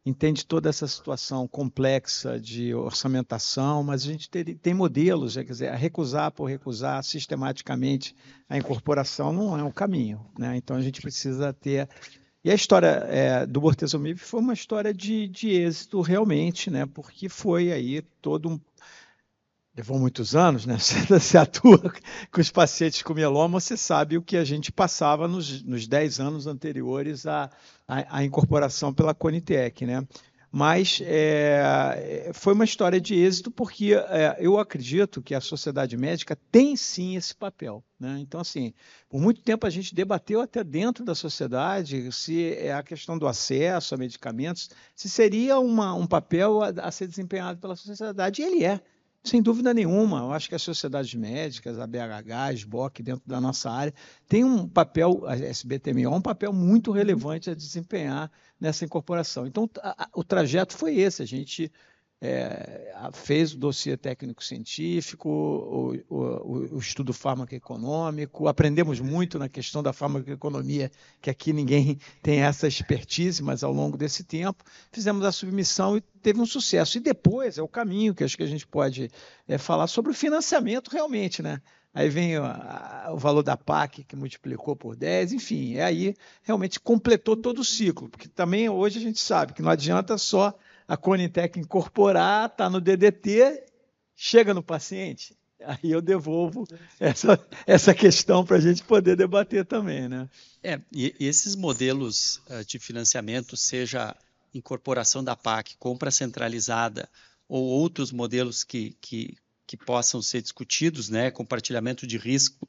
entende 0.05 0.47
toda 0.47 0.69
essa 0.69 0.87
situação 0.87 1.49
complexa 1.49 2.39
de 2.39 2.73
orçamentação, 2.73 3.83
mas 3.83 4.05
a 4.05 4.07
gente 4.07 4.31
tem, 4.31 4.45
tem 4.45 4.75
modelos, 4.75 5.35
quer 5.35 5.45
dizer, 5.45 5.73
recusar 5.75 6.31
por 6.31 6.45
recusar 6.45 7.03
sistematicamente 7.03 8.15
a 8.49 8.57
incorporação 8.57 9.33
não 9.33 9.59
é 9.59 9.65
um 9.65 9.73
caminho. 9.73 10.25
Né? 10.39 10.57
Então 10.57 10.77
a 10.77 10.81
gente 10.81 11.01
precisa 11.01 11.53
ter. 11.53 11.89
E 12.47 12.51
a 12.53 12.55
história 12.55 13.05
é, 13.09 13.45
do 13.45 13.61
Bortezomib 13.61 14.21
foi 14.21 14.39
uma 14.39 14.55
história 14.55 14.95
de, 14.95 15.27
de 15.27 15.49
êxito 15.51 16.01
realmente, 16.01 16.71
né? 16.71 16.87
porque 16.87 17.29
foi 17.29 17.73
aí 17.73 18.01
todo 18.23 18.49
um 18.49 18.61
levou 19.77 19.99
muitos 19.99 20.37
anos, 20.37 20.65
né? 20.65 20.77
Você 21.11 21.37
atua 21.37 21.93
com 22.31 22.41
os 22.41 22.49
pacientes 22.53 23.03
com 23.03 23.15
mieloma, 23.15 23.59
você 23.59 23.77
sabe 23.77 24.17
o 24.17 24.23
que 24.23 24.37
a 24.37 24.45
gente 24.45 24.71
passava 24.71 25.27
nos, 25.27 25.61
nos 25.65 25.89
10 25.89 26.21
anos 26.21 26.47
anteriores 26.47 27.27
à, 27.27 27.51
à, 27.87 28.19
à 28.19 28.25
incorporação 28.25 28.95
pela 28.95 29.13
Conitec, 29.13 29.85
né? 29.85 30.07
Mas 30.57 31.03
é, 31.05 32.31
foi 32.33 32.55
uma 32.55 32.65
história 32.65 32.99
de 32.99 33.15
êxito 33.15 33.51
porque 33.51 33.93
é, 33.93 34.39
eu 34.41 34.59
acredito 34.59 35.21
que 35.21 35.35
a 35.35 35.41
sociedade 35.43 35.99
médica 35.99 36.35
tem 36.51 36.75
sim 36.75 37.15
esse 37.15 37.37
papel. 37.37 37.85
Né? 38.01 38.21
Então, 38.21 38.41
assim, 38.41 38.73
por 39.07 39.21
muito 39.21 39.43
tempo 39.43 39.67
a 39.67 39.71
gente 39.71 39.95
debateu 39.95 40.41
até 40.41 40.65
dentro 40.65 41.05
da 41.05 41.15
sociedade 41.15 42.11
se 42.11 42.55
é 42.55 42.73
a 42.73 42.83
questão 42.83 43.19
do 43.19 43.27
acesso 43.27 43.95
a 43.95 43.99
medicamentos, 43.99 44.71
se 44.95 45.11
seria 45.11 45.59
uma, 45.59 45.93
um 45.93 46.07
papel 46.07 46.63
a, 46.63 46.69
a 46.69 46.91
ser 46.91 47.07
desempenhado 47.07 47.61
pela 47.61 47.77
sociedade, 47.77 48.41
e 48.41 48.45
ele 48.47 48.65
é. 48.65 48.81
Sem 49.27 49.43
dúvida 49.43 49.75
nenhuma, 49.75 50.21
eu 50.21 50.33
acho 50.33 50.49
que 50.49 50.55
as 50.55 50.63
sociedades 50.63 51.13
médicas, 51.13 51.81
a 51.81 51.87
BHH, 51.87 52.33
a 52.33 52.53
SBOC, 52.53 53.03
dentro 53.03 53.25
da 53.27 53.41
nossa 53.41 53.69
área, 53.69 53.93
tem 54.29 54.45
um 54.45 54.69
papel, 54.69 55.27
a 55.27 55.35
SBTMO, 55.35 56.15
um 56.15 56.21
papel 56.21 56.53
muito 56.53 56.93
relevante 56.93 57.51
a 57.51 57.55
desempenhar 57.55 58.31
nessa 58.61 58.85
incorporação. 58.85 59.45
Então, 59.45 59.69
a, 59.83 60.05
a, 60.05 60.09
o 60.15 60.23
trajeto 60.23 60.77
foi 60.77 60.95
esse, 60.99 61.25
a 61.25 61.27
gente 61.27 61.73
é, 62.21 62.95
fez 63.13 63.53
o 63.53 63.59
dossiê 63.59 63.97
técnico-científico, 63.97 65.29
o, 65.29 65.95
o, 66.09 66.77
o, 66.77 66.79
estudo 66.79 67.13
farmacoeconômico, 67.13 68.49
aprendemos 68.49 69.01
muito 69.01 69.39
na 69.39 69.49
questão 69.49 69.83
da 69.83 69.93
farmacoeconomia, 69.93 70.91
que 71.21 71.29
aqui 71.29 71.53
ninguém 71.53 71.99
tem 72.23 72.41
essa 72.41 72.67
expertise, 72.67 73.43
mas 73.43 73.63
ao 73.63 73.73
longo 73.73 73.99
desse 73.99 74.25
tempo 74.25 74.65
fizemos 74.91 75.25
a 75.25 75.33
submissão 75.33 75.97
e 75.97 76.01
teve 76.01 76.41
um 76.41 76.47
sucesso. 76.47 76.97
E 76.97 77.01
depois 77.01 77.59
é 77.59 77.63
o 77.63 77.69
caminho 77.69 78.15
que 78.15 78.25
acho 78.25 78.37
que 78.37 78.43
a 78.43 78.49
gente 78.49 78.67
pode 78.67 79.11
é, 79.47 79.59
falar 79.59 79.87
sobre 79.87 80.11
o 80.11 80.15
financiamento 80.15 80.89
realmente, 80.89 81.43
né? 81.43 81.61
Aí 81.93 82.11
vem 82.11 82.39
o, 82.39 82.45
a, 82.45 83.09
o 83.13 83.19
valor 83.19 83.43
da 83.43 83.57
PAC, 83.57 84.05
que 84.05 84.17
multiplicou 84.17 84.75
por 84.75 84.97
10, 84.97 85.33
enfim, 85.33 85.77
é 85.77 85.85
aí 85.85 86.15
realmente 86.43 86.81
completou 86.81 87.37
todo 87.37 87.61
o 87.61 87.65
ciclo, 87.65 88.09
porque 88.09 88.29
também 88.29 88.69
hoje 88.69 88.99
a 88.99 89.03
gente 89.03 89.21
sabe 89.21 89.53
que 89.53 89.63
não 89.63 89.71
adianta 89.71 90.19
só 90.19 90.55
a 90.89 90.97
Conitec 90.97 91.59
incorporar, 91.59 92.49
está 92.49 92.71
no 92.71 92.81
DDT, 92.81 93.65
chega 94.15 94.55
no 94.55 94.63
paciente. 94.63 95.37
Aí 95.65 95.91
eu 95.91 96.03
devolvo 96.03 96.67
essa, 97.01 97.45
essa 97.67 97.95
questão 97.95 98.45
para 98.45 98.57
a 98.57 98.61
gente 98.61 98.85
poder 98.85 99.17
debater 99.17 99.65
também. 99.65 100.09
Né? 100.09 100.29
É, 100.63 100.81
e, 100.93 101.15
esses 101.19 101.57
modelos 101.57 102.41
uh, 102.49 102.65
de 102.65 102.79
financiamento, 102.79 103.57
seja 103.57 104.15
incorporação 104.55 105.25
da 105.25 105.35
PAC, 105.35 105.77
compra 105.79 106.11
centralizada 106.11 107.09
ou 107.49 107.65
outros 107.65 108.13
modelos 108.13 108.65
que, 108.65 108.97
que, 109.01 109.37
que 109.67 109.77
possam 109.77 110.21
ser 110.23 110.43
discutidos, 110.43 111.09
né, 111.09 111.31
compartilhamento 111.31 112.07
de 112.07 112.17
risco, 112.17 112.69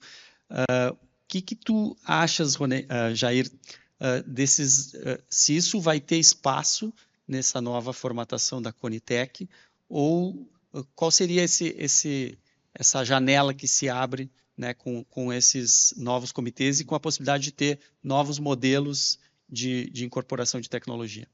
o 0.50 0.92
uh, 0.92 0.98
que, 1.28 1.42
que 1.42 1.56
tu 1.56 1.98
achas, 2.06 2.56
Rone, 2.56 2.82
uh, 2.86 3.16
Jair, 3.16 3.50
uh, 4.00 4.24
desses, 4.28 4.94
se 5.30 5.56
isso 5.56 5.80
vai 5.80 6.00
ter 6.00 6.18
espaço 6.18 6.94
nessa 7.28 7.60
nova 7.60 7.92
formatação 7.94 8.62
da 8.62 8.72
Conitec, 8.72 9.50
ou 9.90 10.50
uh, 10.74 10.86
qual 10.96 11.12
seria 11.12 11.44
esse, 11.44 11.76
esse, 11.78 12.38
essa 12.74 13.04
janela 13.04 13.54
que 13.54 13.68
se 13.68 13.90
abre 13.90 14.32
né, 14.58 14.74
com, 14.74 15.04
com 15.04 15.32
esses 15.32 15.94
novos 15.98 16.32
comitês 16.32 16.80
e 16.80 16.86
com 16.86 16.96
a 16.96 17.00
possibilidade 17.00 17.44
de 17.44 17.52
ter 17.52 17.80
novos 18.04 18.40
modelos 18.40 19.20
de, 19.48 19.90
de 19.92 20.06
incorporação 20.06 20.60
de 20.60 20.70
tecnologia? 20.70 21.28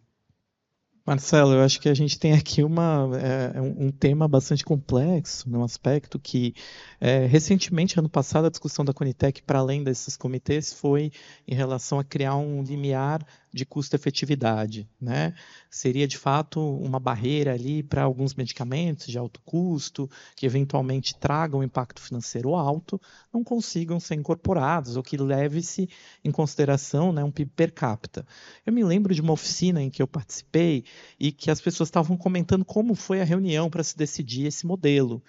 Marcelo, 1.06 1.54
eu 1.54 1.62
acho 1.62 1.82
que 1.82 1.90
a 1.90 1.94
gente 1.94 2.18
tem 2.18 2.32
aqui 2.32 2.64
uma, 2.64 3.10
é, 3.18 3.60
um, 3.60 3.92
tema 3.92 4.26
bastante 4.26 4.64
complexo, 4.64 5.50
num 5.50 5.62
aspecto 5.62 6.18
que, 6.18 6.56
é, 7.00 7.26
recentemente, 7.26 8.00
ano 8.00 8.08
passado, 8.08 8.46
a 8.46 8.50
discussão 8.50 8.86
da 8.86 8.94
Conitec, 8.94 9.44
para 9.44 9.60
além 9.60 9.84
desses 9.84 10.16
comitês, 10.16 10.72
foi 10.72 11.12
em 11.46 11.54
relação 11.54 12.00
a 12.00 12.06
criar 12.06 12.38
um 12.38 12.64
limiar 12.64 13.22
de 13.54 13.66
custo-efetividade. 13.66 14.90
Né? 15.00 15.36
Seria, 15.70 16.08
de 16.08 16.18
fato, 16.18 16.60
uma 16.60 17.00
barreira 17.00 17.54
ali 17.54 17.84
para 17.84 18.04
alguns 18.04 18.34
medicamentos 18.34 19.08
de 19.08 19.18
alto 19.18 19.40
custo, 19.46 20.10
que 20.36 20.46
eventualmente 20.46 21.16
tragam 21.16 21.64
impacto 21.64 22.02
financeiro 22.02 22.56
alto, 22.56 23.00
não 23.32 23.44
consigam 23.44 24.00
ser 24.00 24.16
incorporados, 24.16 24.98
ou 24.98 25.04
que 25.04 25.16
leve-se 25.18 25.88
em 26.24 26.32
consideração 26.32 27.14
né, 27.14 27.24
um 27.24 27.32
PIB 27.32 27.52
per 27.56 27.72
capita. 27.72 28.26
Eu 28.66 28.74
me 28.74 28.84
lembro 28.84 29.14
de 29.14 29.22
uma 29.22 29.34
oficina 29.34 29.82
em 29.82 29.90
que 29.90 30.02
eu 30.02 30.08
participei 30.08 30.84
e 31.20 31.32
que 31.32 31.52
as 31.52 31.62
pessoas 31.62 31.90
estavam 31.90 32.18
comentando 32.18 32.66
como 32.66 32.96
foi 32.96 33.22
a 33.22 33.26
reunião 33.26 33.70
para 33.70 33.84
se 33.84 33.96
decidir 33.96 34.48
esse 34.48 34.66
modelo. 34.66 35.24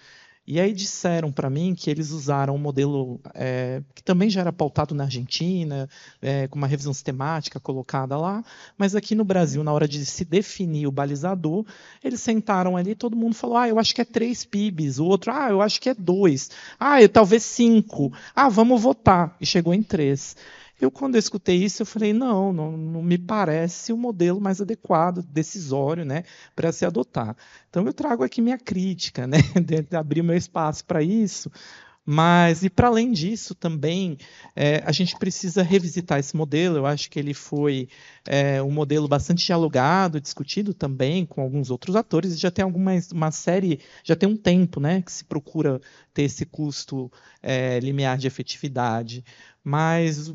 E 0.46 0.60
aí 0.60 0.74
disseram 0.74 1.32
para 1.32 1.48
mim 1.48 1.74
que 1.74 1.90
eles 1.90 2.10
usaram 2.10 2.54
um 2.54 2.58
modelo 2.58 3.18
é, 3.34 3.82
que 3.94 4.02
também 4.02 4.28
já 4.28 4.42
era 4.42 4.52
pautado 4.52 4.94
na 4.94 5.04
Argentina, 5.04 5.88
é, 6.20 6.46
com 6.48 6.58
uma 6.58 6.66
revisão 6.66 6.92
sistemática 6.92 7.58
colocada 7.58 8.16
lá, 8.18 8.44
mas 8.76 8.94
aqui 8.94 9.14
no 9.14 9.24
Brasil, 9.24 9.64
na 9.64 9.72
hora 9.72 9.88
de 9.88 10.04
se 10.04 10.22
definir 10.22 10.86
o 10.86 10.92
balizador, 10.92 11.64
eles 12.02 12.20
sentaram 12.20 12.76
ali 12.76 12.90
e 12.90 12.94
todo 12.94 13.16
mundo 13.16 13.34
falou: 13.34 13.56
ah, 13.56 13.68
eu 13.68 13.78
acho 13.78 13.94
que 13.94 14.02
é 14.02 14.04
três 14.04 14.44
PIBs, 14.44 14.98
o 14.98 15.06
outro, 15.06 15.32
ah, 15.32 15.48
eu 15.48 15.62
acho 15.62 15.80
que 15.80 15.88
é 15.88 15.94
dois, 15.94 16.50
ah, 16.78 17.00
eu, 17.00 17.08
talvez 17.08 17.42
cinco, 17.42 18.12
ah, 18.36 18.50
vamos 18.50 18.82
votar. 18.82 19.34
E 19.40 19.46
chegou 19.46 19.72
em 19.72 19.82
três. 19.82 20.36
Eu, 20.80 20.90
quando 20.90 21.14
eu 21.14 21.18
escutei 21.18 21.56
isso, 21.62 21.82
eu 21.82 21.86
falei, 21.86 22.12
não, 22.12 22.52
não, 22.52 22.76
não 22.76 23.02
me 23.02 23.16
parece 23.16 23.92
o 23.92 23.96
modelo 23.96 24.40
mais 24.40 24.60
adequado, 24.60 25.22
decisório, 25.22 26.04
né, 26.04 26.24
para 26.54 26.72
se 26.72 26.84
adotar. 26.84 27.36
Então, 27.70 27.86
eu 27.86 27.92
trago 27.92 28.24
aqui 28.24 28.40
minha 28.42 28.58
crítica, 28.58 29.26
né, 29.26 29.38
de 29.88 29.96
abrir 29.96 30.22
meu 30.22 30.36
espaço 30.36 30.84
para 30.84 31.02
isso, 31.02 31.50
mas, 32.06 32.62
e 32.62 32.68
para 32.68 32.88
além 32.88 33.12
disso, 33.12 33.54
também 33.54 34.18
é, 34.54 34.82
a 34.84 34.92
gente 34.92 35.16
precisa 35.18 35.62
revisitar 35.62 36.18
esse 36.18 36.36
modelo. 36.36 36.76
Eu 36.76 36.86
acho 36.86 37.10
que 37.10 37.18
ele 37.18 37.32
foi 37.32 37.88
é, 38.26 38.62
um 38.62 38.70
modelo 38.70 39.08
bastante 39.08 39.46
dialogado, 39.46 40.20
discutido 40.20 40.74
também 40.74 41.24
com 41.24 41.40
alguns 41.40 41.70
outros 41.70 41.96
atores, 41.96 42.38
já 42.38 42.50
tem 42.50 42.62
alguma 42.62 42.92
uma 43.12 43.30
série, 43.30 43.80
já 44.02 44.14
tem 44.14 44.28
um 44.28 44.36
tempo 44.36 44.80
né, 44.80 45.00
que 45.00 45.10
se 45.10 45.24
procura 45.24 45.80
ter 46.12 46.24
esse 46.24 46.44
custo 46.44 47.10
é, 47.42 47.80
limiar 47.80 48.18
de 48.18 48.26
efetividade. 48.26 49.24
Mas 49.62 50.30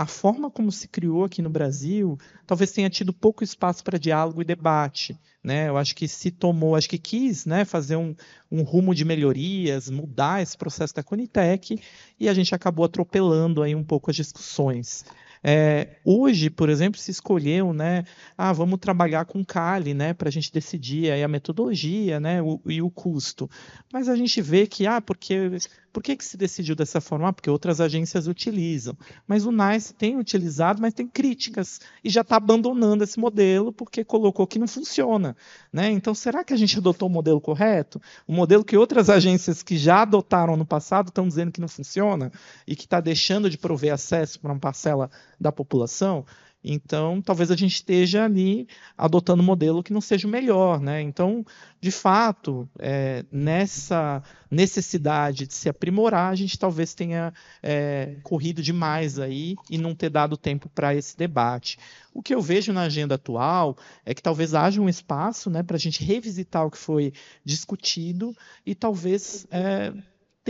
a 0.00 0.06
forma 0.06 0.50
como 0.50 0.72
se 0.72 0.88
criou 0.88 1.24
aqui 1.24 1.42
no 1.42 1.50
Brasil 1.50 2.18
talvez 2.46 2.72
tenha 2.72 2.88
tido 2.88 3.12
pouco 3.12 3.44
espaço 3.44 3.84
para 3.84 3.98
diálogo 3.98 4.40
e 4.40 4.46
debate. 4.46 5.14
Né? 5.44 5.68
Eu 5.68 5.76
acho 5.76 5.94
que 5.94 6.08
se 6.08 6.30
tomou, 6.30 6.74
acho 6.74 6.88
que 6.88 6.96
quis 6.96 7.44
né, 7.44 7.66
fazer 7.66 7.96
um, 7.96 8.14
um 8.50 8.62
rumo 8.62 8.94
de 8.94 9.04
melhorias, 9.04 9.90
mudar 9.90 10.42
esse 10.42 10.56
processo 10.56 10.94
da 10.94 11.02
Conitec, 11.02 11.78
e 12.18 12.30
a 12.30 12.32
gente 12.32 12.54
acabou 12.54 12.86
atropelando 12.86 13.62
aí 13.62 13.74
um 13.74 13.84
pouco 13.84 14.10
as 14.10 14.16
discussões. 14.16 15.04
É, 15.44 15.96
hoje, 16.02 16.48
por 16.48 16.70
exemplo, 16.70 16.98
se 16.98 17.10
escolheu, 17.10 17.74
né, 17.74 18.04
ah, 18.36 18.52
vamos 18.54 18.78
trabalhar 18.78 19.26
com 19.26 19.44
Kali, 19.44 19.92
né, 19.92 20.14
para 20.14 20.28
a 20.28 20.32
gente 20.32 20.50
decidir 20.50 21.10
aí 21.10 21.22
a 21.22 21.28
metodologia, 21.28 22.18
né, 22.18 22.40
o, 22.40 22.58
e 22.64 22.80
o 22.80 22.90
custo. 22.90 23.50
Mas 23.92 24.08
a 24.08 24.16
gente 24.16 24.40
vê 24.40 24.66
que, 24.66 24.86
ah, 24.86 25.00
porque 25.00 25.50
por 25.92 26.02
que, 26.02 26.16
que 26.16 26.24
se 26.24 26.36
decidiu 26.36 26.74
dessa 26.74 27.00
forma? 27.00 27.28
Ah, 27.28 27.32
porque 27.32 27.50
outras 27.50 27.80
agências 27.80 28.26
utilizam. 28.26 28.96
Mas 29.26 29.44
o 29.44 29.52
NICE 29.52 29.94
tem 29.94 30.16
utilizado, 30.16 30.80
mas 30.80 30.94
tem 30.94 31.06
críticas 31.06 31.80
e 32.02 32.10
já 32.10 32.20
está 32.20 32.36
abandonando 32.36 33.04
esse 33.04 33.18
modelo 33.18 33.72
porque 33.72 34.04
colocou 34.04 34.46
que 34.46 34.58
não 34.58 34.68
funciona. 34.68 35.36
Né? 35.72 35.90
Então, 35.90 36.14
será 36.14 36.44
que 36.44 36.54
a 36.54 36.56
gente 36.56 36.78
adotou 36.78 37.08
o 37.08 37.12
modelo 37.12 37.40
correto? 37.40 38.00
O 38.26 38.32
modelo 38.32 38.64
que 38.64 38.76
outras 38.76 39.10
agências 39.10 39.62
que 39.62 39.76
já 39.76 40.02
adotaram 40.02 40.56
no 40.56 40.66
passado 40.66 41.08
estão 41.08 41.26
dizendo 41.26 41.52
que 41.52 41.60
não 41.60 41.68
funciona 41.68 42.30
e 42.66 42.76
que 42.76 42.84
está 42.84 43.00
deixando 43.00 43.50
de 43.50 43.58
prover 43.58 43.92
acesso 43.92 44.38
para 44.40 44.52
uma 44.52 44.60
parcela 44.60 45.10
da 45.40 45.50
população? 45.50 46.24
Então, 46.62 47.22
talvez 47.22 47.50
a 47.50 47.56
gente 47.56 47.76
esteja 47.76 48.24
ali 48.24 48.68
adotando 48.96 49.42
um 49.42 49.46
modelo 49.46 49.82
que 49.82 49.92
não 49.92 50.00
seja 50.00 50.28
o 50.28 50.30
melhor. 50.30 50.78
Né? 50.80 51.00
Então, 51.00 51.44
de 51.80 51.90
fato, 51.90 52.68
é, 52.78 53.24
nessa 53.32 54.22
necessidade 54.50 55.46
de 55.46 55.54
se 55.54 55.68
aprimorar, 55.68 56.30
a 56.30 56.34
gente 56.34 56.58
talvez 56.58 56.92
tenha 56.92 57.32
é, 57.62 58.16
corrido 58.22 58.62
demais 58.62 59.18
aí 59.18 59.56
e 59.70 59.78
não 59.78 59.94
ter 59.94 60.10
dado 60.10 60.36
tempo 60.36 60.68
para 60.68 60.94
esse 60.94 61.16
debate. 61.16 61.78
O 62.12 62.22
que 62.22 62.34
eu 62.34 62.42
vejo 62.42 62.72
na 62.72 62.82
agenda 62.82 63.14
atual 63.14 63.76
é 64.04 64.12
que 64.12 64.22
talvez 64.22 64.54
haja 64.54 64.80
um 64.82 64.88
espaço 64.88 65.48
né, 65.48 65.62
para 65.62 65.76
a 65.76 65.80
gente 65.80 66.04
revisitar 66.04 66.66
o 66.66 66.70
que 66.70 66.78
foi 66.78 67.12
discutido 67.42 68.36
e 68.66 68.74
talvez 68.74 69.46
é, 69.50 69.92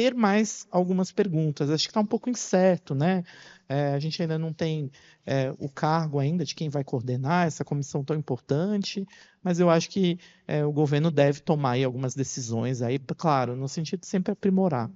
ter 0.00 0.14
mais 0.14 0.66
algumas 0.70 1.12
perguntas. 1.12 1.68
Acho 1.68 1.84
que 1.84 1.90
está 1.90 2.00
um 2.00 2.06
pouco 2.06 2.30
incerto, 2.30 2.94
né? 2.94 3.22
É, 3.68 3.92
a 3.92 3.98
gente 3.98 4.22
ainda 4.22 4.38
não 4.38 4.50
tem 4.50 4.90
é, 5.26 5.54
o 5.58 5.68
cargo 5.68 6.18
ainda 6.18 6.42
de 6.42 6.54
quem 6.54 6.70
vai 6.70 6.82
coordenar 6.82 7.46
essa 7.46 7.66
comissão 7.66 8.02
tão 8.02 8.16
importante, 8.16 9.06
mas 9.42 9.60
eu 9.60 9.68
acho 9.68 9.90
que 9.90 10.18
é, 10.48 10.64
o 10.64 10.72
governo 10.72 11.10
deve 11.10 11.40
tomar 11.40 11.72
aí 11.72 11.84
algumas 11.84 12.14
decisões 12.14 12.80
aí, 12.80 12.98
claro, 12.98 13.54
no 13.54 13.68
sentido 13.68 14.00
de 14.00 14.06
sempre 14.06 14.32
aprimorar. 14.32 14.90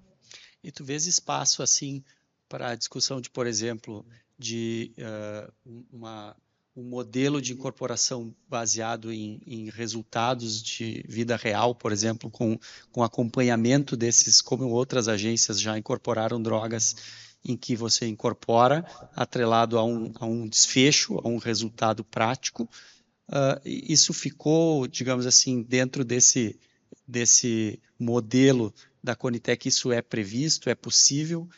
E 0.62 0.72
tu 0.72 0.82
vês 0.82 1.06
espaço 1.06 1.62
assim 1.62 2.02
para 2.48 2.70
a 2.70 2.74
discussão 2.74 3.20
de, 3.20 3.28
por 3.28 3.46
exemplo, 3.46 4.06
de 4.38 4.94
uh, 4.98 5.52
uma, 5.92 6.34
um 6.76 6.82
modelo 6.82 7.40
de 7.40 7.52
incorporação 7.52 8.34
baseado 8.48 9.12
em, 9.12 9.40
em, 9.46 9.70
resultados 9.70 10.60
de 10.60 11.04
vida 11.08 11.36
real, 11.36 11.74
por 11.74 11.92
exemplo, 11.92 12.28
com, 12.30 12.58
com 12.90 13.02
acompanhamento 13.02 13.96
desses, 13.96 14.40
como 14.40 14.68
outras 14.68 15.06
agências 15.06 15.60
já 15.60 15.78
incorporaram 15.78 16.42
drogas 16.42 16.96
em 17.44 17.56
que 17.56 17.76
você 17.76 18.06
incorpora, 18.06 18.84
atrelado 19.14 19.78
a 19.78 19.84
um, 19.84 20.12
a 20.18 20.26
um 20.26 20.48
desfecho, 20.48 21.20
a 21.22 21.28
um 21.28 21.36
resultado 21.36 22.02
prático. 22.02 22.68
Uh, 23.28 23.60
isso 23.64 24.12
ficou, 24.12 24.86
digamos 24.88 25.26
assim, 25.26 25.62
dentro 25.62 26.04
desse, 26.04 26.58
desse 27.06 27.78
modelo 27.98 28.74
da 29.02 29.14
Conitec, 29.14 29.68
isso 29.68 29.92
é 29.92 30.00
previsto, 30.00 30.70
é 30.70 30.74
possível? 30.74 31.48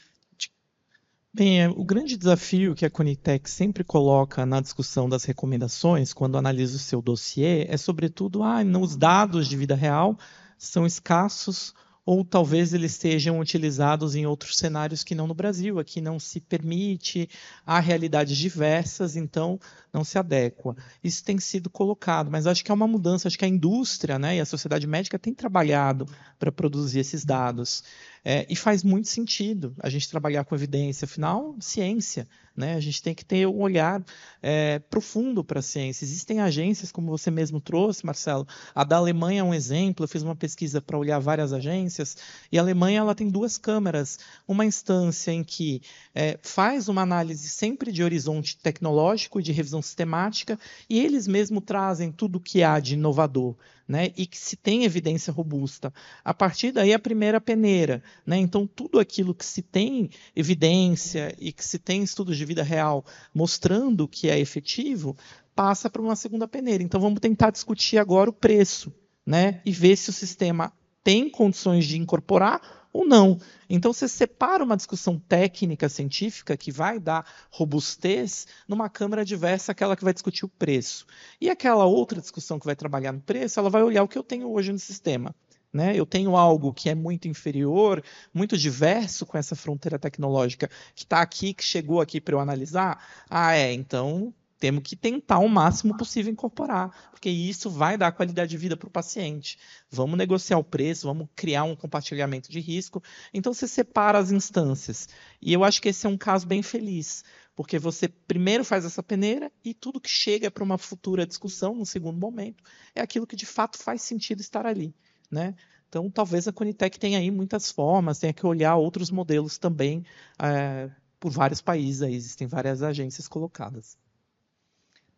Bem, 1.36 1.60
é, 1.60 1.68
o 1.68 1.84
grande 1.84 2.16
desafio 2.16 2.74
que 2.74 2.86
a 2.86 2.88
Conitec 2.88 3.50
sempre 3.50 3.84
coloca 3.84 4.46
na 4.46 4.58
discussão 4.58 5.06
das 5.06 5.24
recomendações, 5.24 6.14
quando 6.14 6.38
analisa 6.38 6.76
o 6.76 6.78
seu 6.78 7.02
dossiê, 7.02 7.66
é 7.68 7.76
sobretudo, 7.76 8.42
ah, 8.42 8.62
os 8.80 8.96
dados 8.96 9.46
de 9.46 9.54
vida 9.54 9.74
real 9.74 10.18
são 10.56 10.86
escassos 10.86 11.74
ou 12.06 12.24
talvez 12.24 12.72
eles 12.72 12.92
sejam 12.92 13.40
utilizados 13.40 14.14
em 14.14 14.24
outros 14.24 14.56
cenários 14.56 15.02
que 15.02 15.14
não 15.14 15.26
no 15.26 15.34
Brasil. 15.34 15.80
Aqui 15.80 16.00
não 16.00 16.20
se 16.20 16.40
permite, 16.40 17.28
há 17.66 17.80
realidades 17.80 18.38
diversas, 18.38 19.16
então 19.16 19.58
não 19.92 20.04
se 20.04 20.16
adequa. 20.16 20.76
Isso 21.02 21.24
tem 21.24 21.36
sido 21.40 21.68
colocado, 21.68 22.30
mas 22.30 22.46
acho 22.46 22.64
que 22.64 22.70
é 22.70 22.74
uma 22.74 22.86
mudança, 22.86 23.26
acho 23.26 23.36
que 23.36 23.44
a 23.44 23.48
indústria 23.48 24.20
né, 24.20 24.36
e 24.36 24.40
a 24.40 24.46
sociedade 24.46 24.86
médica 24.86 25.18
têm 25.18 25.34
trabalhado 25.34 26.06
para 26.38 26.52
produzir 26.52 27.00
esses 27.00 27.24
dados. 27.24 27.82
É, 28.28 28.44
e 28.50 28.56
faz 28.56 28.82
muito 28.82 29.06
sentido 29.06 29.72
a 29.78 29.88
gente 29.88 30.10
trabalhar 30.10 30.42
com 30.42 30.52
evidência, 30.52 31.04
afinal, 31.04 31.54
ciência. 31.60 32.26
Né? 32.56 32.74
A 32.74 32.80
gente 32.80 33.02
tem 33.02 33.14
que 33.14 33.24
ter 33.24 33.46
um 33.46 33.60
olhar 33.60 34.02
é, 34.42 34.78
profundo 34.78 35.44
para 35.44 35.58
a 35.58 35.62
ciência. 35.62 36.04
Existem 36.04 36.40
agências, 36.40 36.90
como 36.90 37.10
você 37.10 37.30
mesmo 37.30 37.60
trouxe, 37.60 38.06
Marcelo. 38.06 38.46
A 38.74 38.82
da 38.82 38.96
Alemanha 38.96 39.40
é 39.40 39.44
um 39.44 39.52
exemplo. 39.52 40.04
Eu 40.04 40.08
fiz 40.08 40.22
uma 40.22 40.34
pesquisa 40.34 40.80
para 40.80 40.96
olhar 40.96 41.18
várias 41.18 41.52
agências. 41.52 42.16
E 42.50 42.58
a 42.58 42.62
Alemanha 42.62 43.00
ela 43.00 43.14
tem 43.14 43.28
duas 43.28 43.58
câmaras. 43.58 44.18
Uma 44.48 44.64
instância 44.64 45.30
em 45.30 45.44
que 45.44 45.82
é, 46.14 46.38
faz 46.42 46.88
uma 46.88 47.02
análise 47.02 47.48
sempre 47.48 47.92
de 47.92 48.02
horizonte 48.02 48.56
tecnológico 48.56 49.42
de 49.42 49.52
revisão 49.52 49.82
sistemática, 49.82 50.58
e 50.88 50.98
eles 50.98 51.26
mesmos 51.26 51.64
trazem 51.64 52.10
tudo 52.10 52.36
o 52.36 52.40
que 52.40 52.62
há 52.62 52.80
de 52.80 52.94
inovador 52.94 53.56
né, 53.88 54.12
e 54.16 54.26
que 54.26 54.38
se 54.38 54.56
tem 54.56 54.84
evidência 54.84 55.32
robusta. 55.32 55.92
A 56.24 56.34
partir 56.34 56.72
daí, 56.72 56.92
a 56.92 56.98
primeira 56.98 57.40
peneira. 57.40 58.02
Né? 58.26 58.38
Então, 58.38 58.66
tudo 58.66 58.98
aquilo 58.98 59.34
que 59.34 59.44
se 59.44 59.62
tem 59.62 60.10
evidência 60.34 61.34
e 61.38 61.52
que 61.52 61.64
se 61.64 61.78
tem 61.78 62.02
estudos 62.02 62.36
de 62.36 62.44
vida 62.46 62.62
real 62.62 63.04
mostrando 63.34 64.08
que 64.08 64.30
é 64.30 64.38
efetivo, 64.38 65.16
passa 65.54 65.90
para 65.90 66.00
uma 66.00 66.16
segunda 66.16 66.48
peneira. 66.48 66.82
Então, 66.82 67.00
vamos 67.00 67.20
tentar 67.20 67.50
discutir 67.50 67.98
agora 67.98 68.30
o 68.30 68.32
preço 68.32 68.92
né, 69.26 69.60
e 69.64 69.72
ver 69.72 69.96
se 69.96 70.10
o 70.10 70.12
sistema 70.12 70.72
tem 71.02 71.28
condições 71.28 71.84
de 71.84 71.98
incorporar 71.98 72.88
ou 72.96 73.06
não. 73.06 73.38
Então 73.68 73.92
você 73.92 74.08
separa 74.08 74.64
uma 74.64 74.76
discussão 74.76 75.18
técnica 75.18 75.88
científica 75.88 76.56
que 76.56 76.72
vai 76.72 76.98
dar 76.98 77.26
robustez 77.50 78.46
numa 78.66 78.88
câmara 78.88 79.24
diversa 79.24 79.72
aquela 79.72 79.94
que 79.94 80.04
vai 80.04 80.14
discutir 80.14 80.46
o 80.46 80.48
preço. 80.48 81.06
E 81.40 81.50
aquela 81.50 81.84
outra 81.84 82.20
discussão 82.20 82.58
que 82.58 82.64
vai 82.64 82.74
trabalhar 82.74 83.12
no 83.12 83.20
preço, 83.20 83.60
ela 83.60 83.68
vai 83.68 83.82
olhar 83.82 84.02
o 84.02 84.08
que 84.08 84.16
eu 84.16 84.22
tenho 84.22 84.50
hoje 84.50 84.72
no 84.72 84.78
sistema. 84.78 85.34
Né? 85.72 85.94
Eu 85.94 86.06
tenho 86.06 86.36
algo 86.36 86.72
que 86.72 86.88
é 86.88 86.94
muito 86.94 87.28
inferior, 87.28 88.02
muito 88.32 88.56
diverso 88.56 89.26
com 89.26 89.36
essa 89.36 89.54
fronteira 89.54 89.98
tecnológica 89.98 90.70
que 90.94 91.04
está 91.04 91.20
aqui, 91.20 91.52
que 91.52 91.64
chegou 91.64 92.00
aqui 92.00 92.20
para 92.20 92.34
eu 92.34 92.40
analisar. 92.40 93.04
Ah, 93.28 93.54
é, 93.54 93.72
então 93.72 94.32
temos 94.58 94.82
que 94.82 94.96
tentar 94.96 95.38
o 95.38 95.48
máximo 95.48 95.96
possível 95.96 96.32
incorporar, 96.32 97.10
porque 97.10 97.28
isso 97.28 97.68
vai 97.68 97.98
dar 97.98 98.12
qualidade 98.12 98.50
de 98.50 98.56
vida 98.56 98.76
para 98.76 98.88
o 98.88 98.90
paciente. 98.90 99.58
Vamos 99.90 100.16
negociar 100.16 100.58
o 100.58 100.64
preço, 100.64 101.06
vamos 101.06 101.28
criar 101.36 101.64
um 101.64 101.76
compartilhamento 101.76 102.50
de 102.50 102.58
risco. 102.58 103.02
Então 103.34 103.52
você 103.52 103.68
separa 103.68 104.18
as 104.18 104.30
instâncias. 104.30 105.08
E 105.42 105.52
eu 105.52 105.62
acho 105.62 105.80
que 105.82 105.90
esse 105.90 106.06
é 106.06 106.08
um 106.08 106.16
caso 106.16 106.46
bem 106.46 106.62
feliz, 106.62 107.22
porque 107.54 107.78
você 107.78 108.08
primeiro 108.08 108.64
faz 108.64 108.84
essa 108.84 109.02
peneira 109.02 109.52
e 109.62 109.74
tudo 109.74 110.00
que 110.00 110.10
chega 110.10 110.50
para 110.50 110.64
uma 110.64 110.78
futura 110.78 111.26
discussão, 111.26 111.74
no 111.74 111.84
segundo 111.84 112.18
momento, 112.18 112.64
é 112.94 113.02
aquilo 113.02 113.26
que 113.26 113.36
de 113.36 113.46
fato 113.46 113.76
faz 113.78 114.02
sentido 114.02 114.40
estar 114.40 114.64
ali. 114.64 114.94
Né? 115.30 115.54
Então, 115.88 116.10
talvez 116.10 116.46
a 116.46 116.52
Conitec 116.52 116.98
tenha 116.98 117.18
aí 117.18 117.30
muitas 117.30 117.70
formas, 117.70 118.18
tenha 118.18 118.32
que 118.32 118.46
olhar 118.46 118.76
outros 118.76 119.10
modelos 119.10 119.58
também 119.58 120.04
é, 120.38 120.90
por 121.18 121.30
vários 121.30 121.60
países. 121.60 122.02
Aí 122.02 122.14
existem 122.14 122.46
várias 122.46 122.82
agências 122.82 123.28
colocadas. 123.28 123.96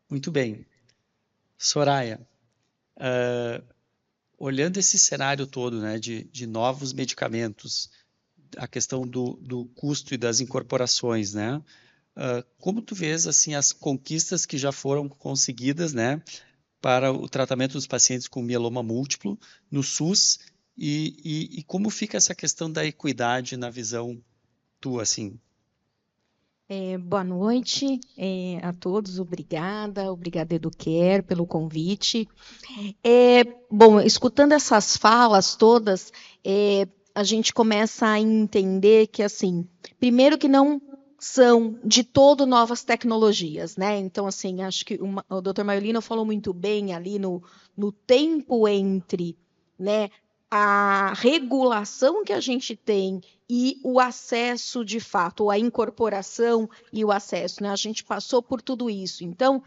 Muito 0.09 0.31
bem. 0.31 0.67
Soraya, 1.57 2.21
uh, 2.97 3.65
olhando 4.39 4.79
esse 4.79 4.99
cenário 4.99 5.47
todo 5.47 5.81
né, 5.81 5.99
de, 5.99 6.25
de 6.25 6.47
novos 6.47 6.93
medicamentos, 6.93 7.91
a 8.57 8.69
questão 8.69 9.07
do, 9.07 9.35
do 9.43 9.67
custo 9.75 10.15
e 10.15 10.17
das 10.17 10.41
incorporações, 10.41 11.35
né? 11.35 11.57
Uh, 12.17 12.43
como 12.59 12.81
tu 12.81 12.95
vês 12.95 13.27
assim 13.27 13.55
as 13.55 13.73
conquistas 13.73 14.47
que 14.47 14.57
já 14.57 14.73
foram 14.73 15.09
conseguidas, 15.09 15.93
né, 15.93 16.21
para 16.81 17.13
o 17.13 17.29
tratamento 17.29 17.73
dos 17.73 17.87
pacientes 17.87 18.29
com 18.29 18.43
mieloma 18.43 18.83
múltiplo 18.83 19.39
no 19.71 19.83
SUS 19.83 20.39
e, 20.77 21.17
e, 21.25 21.59
e 21.61 21.63
como 21.65 21.91
fica 21.91 22.17
essa 22.17 22.35
questão 22.35 22.71
da 22.71 22.85
equidade 22.87 23.57
na 23.57 23.69
visão 23.69 24.21
tua, 24.81 25.03
assim? 25.03 25.39
É, 26.71 26.99
boa 26.99 27.25
noite 27.25 27.99
é, 28.17 28.61
a 28.63 28.75
todos, 28.75 29.19
obrigada, 29.19 30.13
obrigada 30.13 30.55
Eduquer 30.55 31.23
pelo 31.23 31.47
convite. 31.47 32.29
É, 33.03 33.43
bom, 33.71 33.99
escutando 34.01 34.53
essas 34.53 34.95
falas 34.95 35.57
todas, 35.57 36.13
é, 36.45 36.87
a 37.15 37.25
gente 37.25 37.55
começa 37.55 38.07
a 38.07 38.21
entender 38.21 39.07
que, 39.07 39.23
assim, 39.23 39.67
primeiro 39.99 40.37
que 40.37 40.47
não 40.47 40.79
são 41.19 41.79
de 41.85 42.05
todo 42.05 42.47
novas 42.47 42.85
tecnologias, 42.85 43.77
né? 43.77 43.99
Então, 43.99 44.27
assim, 44.27 44.63
acho 44.63 44.85
que 44.85 44.95
uma, 45.03 45.25
o 45.29 45.41
Dr. 45.41 45.65
Maiolino 45.65 46.01
falou 46.01 46.25
muito 46.25 46.53
bem 46.53 46.95
ali 46.95 47.19
no, 47.19 47.43
no 47.77 47.91
tempo 47.91 48.69
entre 48.69 49.37
né, 49.77 50.11
a 50.51 51.13
regulação 51.15 52.25
que 52.25 52.33
a 52.33 52.41
gente 52.41 52.77
tem 52.77 53.21
e 53.51 53.81
o 53.83 53.99
acesso 53.99 54.85
de 54.85 55.01
fato, 55.01 55.51
a 55.51 55.59
incorporação 55.59 56.71
e 56.93 57.05
o 57.05 57.11
acesso. 57.11 57.63
Né? 57.63 57.71
A 57.71 57.77
gente 57.77 58.05
passou 58.05 58.41
por 58.41 58.63
tudo 58.63 58.89
isso. 58.89 59.25
Então, 59.25 59.63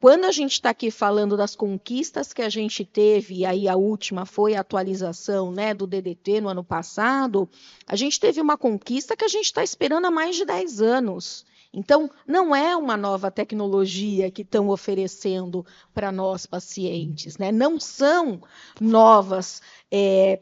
quando 0.00 0.24
a 0.24 0.32
gente 0.32 0.52
está 0.52 0.70
aqui 0.70 0.90
falando 0.90 1.36
das 1.36 1.54
conquistas 1.54 2.32
que 2.32 2.40
a 2.40 2.48
gente 2.48 2.86
teve, 2.86 3.34
e 3.34 3.46
aí 3.46 3.68
a 3.68 3.76
última 3.76 4.24
foi 4.24 4.54
a 4.54 4.60
atualização 4.60 5.52
né, 5.52 5.74
do 5.74 5.86
DDT 5.86 6.40
no 6.40 6.48
ano 6.48 6.64
passado, 6.64 7.46
a 7.86 7.94
gente 7.94 8.18
teve 8.18 8.40
uma 8.40 8.56
conquista 8.56 9.14
que 9.14 9.24
a 9.24 9.28
gente 9.28 9.44
está 9.44 9.62
esperando 9.62 10.06
há 10.06 10.10
mais 10.10 10.36
de 10.36 10.46
10 10.46 10.80
anos. 10.80 11.44
Então, 11.72 12.10
não 12.26 12.56
é 12.56 12.74
uma 12.74 12.96
nova 12.96 13.30
tecnologia 13.30 14.30
que 14.30 14.40
estão 14.40 14.70
oferecendo 14.70 15.64
para 15.92 16.10
nós 16.10 16.46
pacientes, 16.46 17.36
né? 17.36 17.52
não 17.52 17.78
são 17.78 18.40
novas 18.80 19.60
é, 19.90 20.40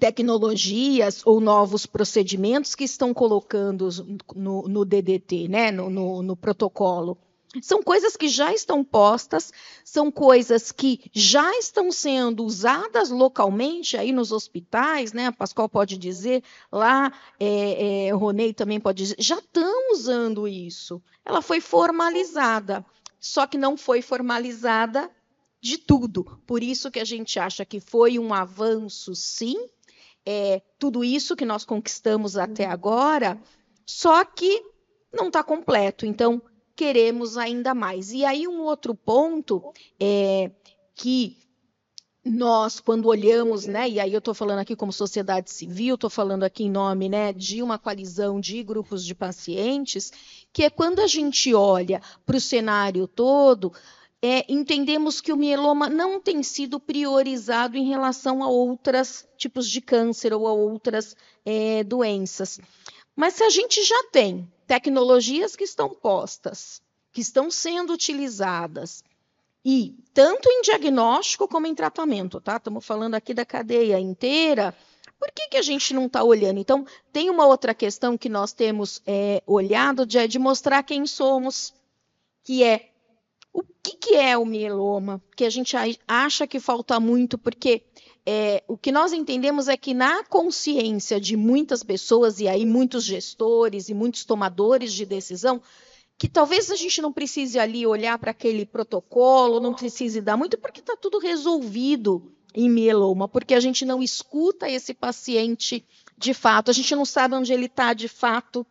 tecnologias 0.00 1.24
ou 1.24 1.40
novos 1.40 1.86
procedimentos 1.86 2.74
que 2.74 2.84
estão 2.84 3.14
colocando 3.14 3.88
no, 4.34 4.62
no 4.62 4.84
DDT, 4.84 5.46
né? 5.46 5.70
no, 5.70 5.88
no, 5.88 6.20
no 6.20 6.36
protocolo. 6.36 7.16
São 7.62 7.82
coisas 7.82 8.16
que 8.16 8.28
já 8.28 8.52
estão 8.52 8.84
postas, 8.84 9.52
são 9.82 10.10
coisas 10.10 10.70
que 10.70 11.10
já 11.14 11.50
estão 11.58 11.90
sendo 11.90 12.44
usadas 12.44 13.08
localmente 13.08 13.96
aí 13.96 14.12
nos 14.12 14.32
hospitais, 14.32 15.14
né? 15.14 15.26
A 15.26 15.32
Pascoal 15.32 15.68
pode 15.68 15.96
dizer, 15.96 16.42
lá 16.70 17.10
é, 17.40 18.08
é, 18.08 18.14
o 18.14 18.18
Ronei 18.18 18.52
também 18.52 18.78
pode 18.78 19.02
dizer, 19.02 19.16
já 19.18 19.38
estão 19.38 19.92
usando 19.92 20.46
isso. 20.46 21.02
Ela 21.24 21.40
foi 21.40 21.60
formalizada, 21.60 22.84
só 23.18 23.46
que 23.46 23.56
não 23.56 23.76
foi 23.76 24.02
formalizada 24.02 25.10
de 25.60 25.78
tudo. 25.78 26.40
Por 26.46 26.62
isso 26.62 26.90
que 26.90 27.00
a 27.00 27.04
gente 27.04 27.38
acha 27.38 27.64
que 27.64 27.80
foi 27.80 28.18
um 28.18 28.34
avanço, 28.34 29.14
sim, 29.14 29.56
é, 30.24 30.60
tudo 30.78 31.02
isso 31.02 31.34
que 31.34 31.46
nós 31.46 31.64
conquistamos 31.64 32.36
até 32.36 32.66
agora, 32.66 33.40
só 33.86 34.22
que 34.22 34.62
não 35.10 35.28
está 35.28 35.42
completo. 35.42 36.04
Então, 36.04 36.42
queremos 36.78 37.36
ainda 37.36 37.74
mais. 37.74 38.12
E 38.12 38.24
aí, 38.24 38.46
um 38.46 38.62
outro 38.62 38.94
ponto 38.94 39.72
é 39.98 40.48
que 40.94 41.36
nós, 42.24 42.78
quando 42.78 43.06
olhamos, 43.06 43.66
né, 43.66 43.88
e 43.88 43.98
aí 43.98 44.12
eu 44.12 44.20
estou 44.20 44.32
falando 44.32 44.60
aqui 44.60 44.76
como 44.76 44.92
sociedade 44.92 45.50
civil, 45.50 45.96
estou 45.96 46.08
falando 46.08 46.44
aqui 46.44 46.64
em 46.64 46.70
nome 46.70 47.08
né, 47.08 47.32
de 47.32 47.64
uma 47.64 47.80
coalizão 47.80 48.38
de 48.38 48.62
grupos 48.62 49.04
de 49.04 49.12
pacientes, 49.12 50.12
que 50.52 50.62
é 50.62 50.70
quando 50.70 51.00
a 51.00 51.08
gente 51.08 51.52
olha 51.52 52.00
para 52.24 52.36
o 52.36 52.40
cenário 52.40 53.08
todo, 53.08 53.72
é, 54.22 54.44
entendemos 54.48 55.20
que 55.20 55.32
o 55.32 55.36
mieloma 55.36 55.88
não 55.88 56.20
tem 56.20 56.44
sido 56.44 56.78
priorizado 56.78 57.76
em 57.76 57.88
relação 57.88 58.40
a 58.40 58.48
outros 58.48 59.26
tipos 59.36 59.68
de 59.68 59.80
câncer 59.80 60.32
ou 60.32 60.46
a 60.46 60.52
outras 60.52 61.16
é, 61.44 61.82
doenças. 61.82 62.60
Mas 63.16 63.34
se 63.34 63.42
a 63.42 63.50
gente 63.50 63.82
já 63.82 64.04
tem 64.12 64.48
tecnologias 64.68 65.56
que 65.56 65.64
estão 65.64 65.88
postas, 65.88 66.82
que 67.10 67.22
estão 67.22 67.50
sendo 67.50 67.94
utilizadas, 67.94 69.02
e 69.64 69.96
tanto 70.14 70.48
em 70.48 70.62
diagnóstico 70.62 71.48
como 71.48 71.66
em 71.66 71.74
tratamento, 71.74 72.40
tá? 72.40 72.56
Estamos 72.56 72.84
falando 72.86 73.14
aqui 73.14 73.34
da 73.34 73.44
cadeia 73.44 73.98
inteira. 73.98 74.74
Por 75.18 75.32
que, 75.32 75.48
que 75.48 75.56
a 75.56 75.62
gente 75.62 75.92
não 75.92 76.06
está 76.06 76.22
olhando? 76.22 76.60
Então, 76.60 76.86
tem 77.12 77.28
uma 77.28 77.46
outra 77.46 77.74
questão 77.74 78.16
que 78.16 78.28
nós 78.28 78.52
temos 78.52 79.02
é, 79.06 79.42
olhado 79.46 80.06
de, 80.06 80.28
de 80.28 80.38
mostrar 80.38 80.82
quem 80.84 81.06
somos, 81.06 81.74
que 82.44 82.62
é 82.62 82.90
o 83.52 83.62
que, 83.82 83.96
que 83.96 84.14
é 84.14 84.36
o 84.38 84.46
mieloma, 84.46 85.20
que 85.34 85.44
a 85.44 85.50
gente 85.50 85.74
acha 86.06 86.46
que 86.46 86.60
falta 86.60 87.00
muito, 87.00 87.36
porque 87.36 87.82
é, 88.30 88.62
o 88.68 88.76
que 88.76 88.92
nós 88.92 89.14
entendemos 89.14 89.68
é 89.68 89.76
que 89.78 89.94
na 89.94 90.22
consciência 90.22 91.18
de 91.18 91.34
muitas 91.34 91.82
pessoas, 91.82 92.40
e 92.40 92.46
aí 92.46 92.66
muitos 92.66 93.02
gestores 93.04 93.88
e 93.88 93.94
muitos 93.94 94.22
tomadores 94.22 94.92
de 94.92 95.06
decisão, 95.06 95.62
que 96.18 96.28
talvez 96.28 96.70
a 96.70 96.76
gente 96.76 97.00
não 97.00 97.10
precise 97.10 97.58
ali 97.58 97.86
olhar 97.86 98.18
para 98.18 98.32
aquele 98.32 98.66
protocolo, 98.66 99.60
não 99.60 99.72
precise 99.72 100.20
dar 100.20 100.36
muito, 100.36 100.58
porque 100.58 100.80
está 100.80 100.94
tudo 100.94 101.18
resolvido 101.18 102.30
em 102.54 102.68
mieloma, 102.68 103.26
porque 103.26 103.54
a 103.54 103.60
gente 103.60 103.86
não 103.86 104.02
escuta 104.02 104.68
esse 104.68 104.92
paciente 104.92 105.82
de 106.18 106.34
fato, 106.34 106.70
a 106.70 106.74
gente 106.74 106.94
não 106.94 107.06
sabe 107.06 107.34
onde 107.34 107.50
ele 107.50 107.64
está 107.64 107.94
de 107.94 108.08
fato, 108.08 108.66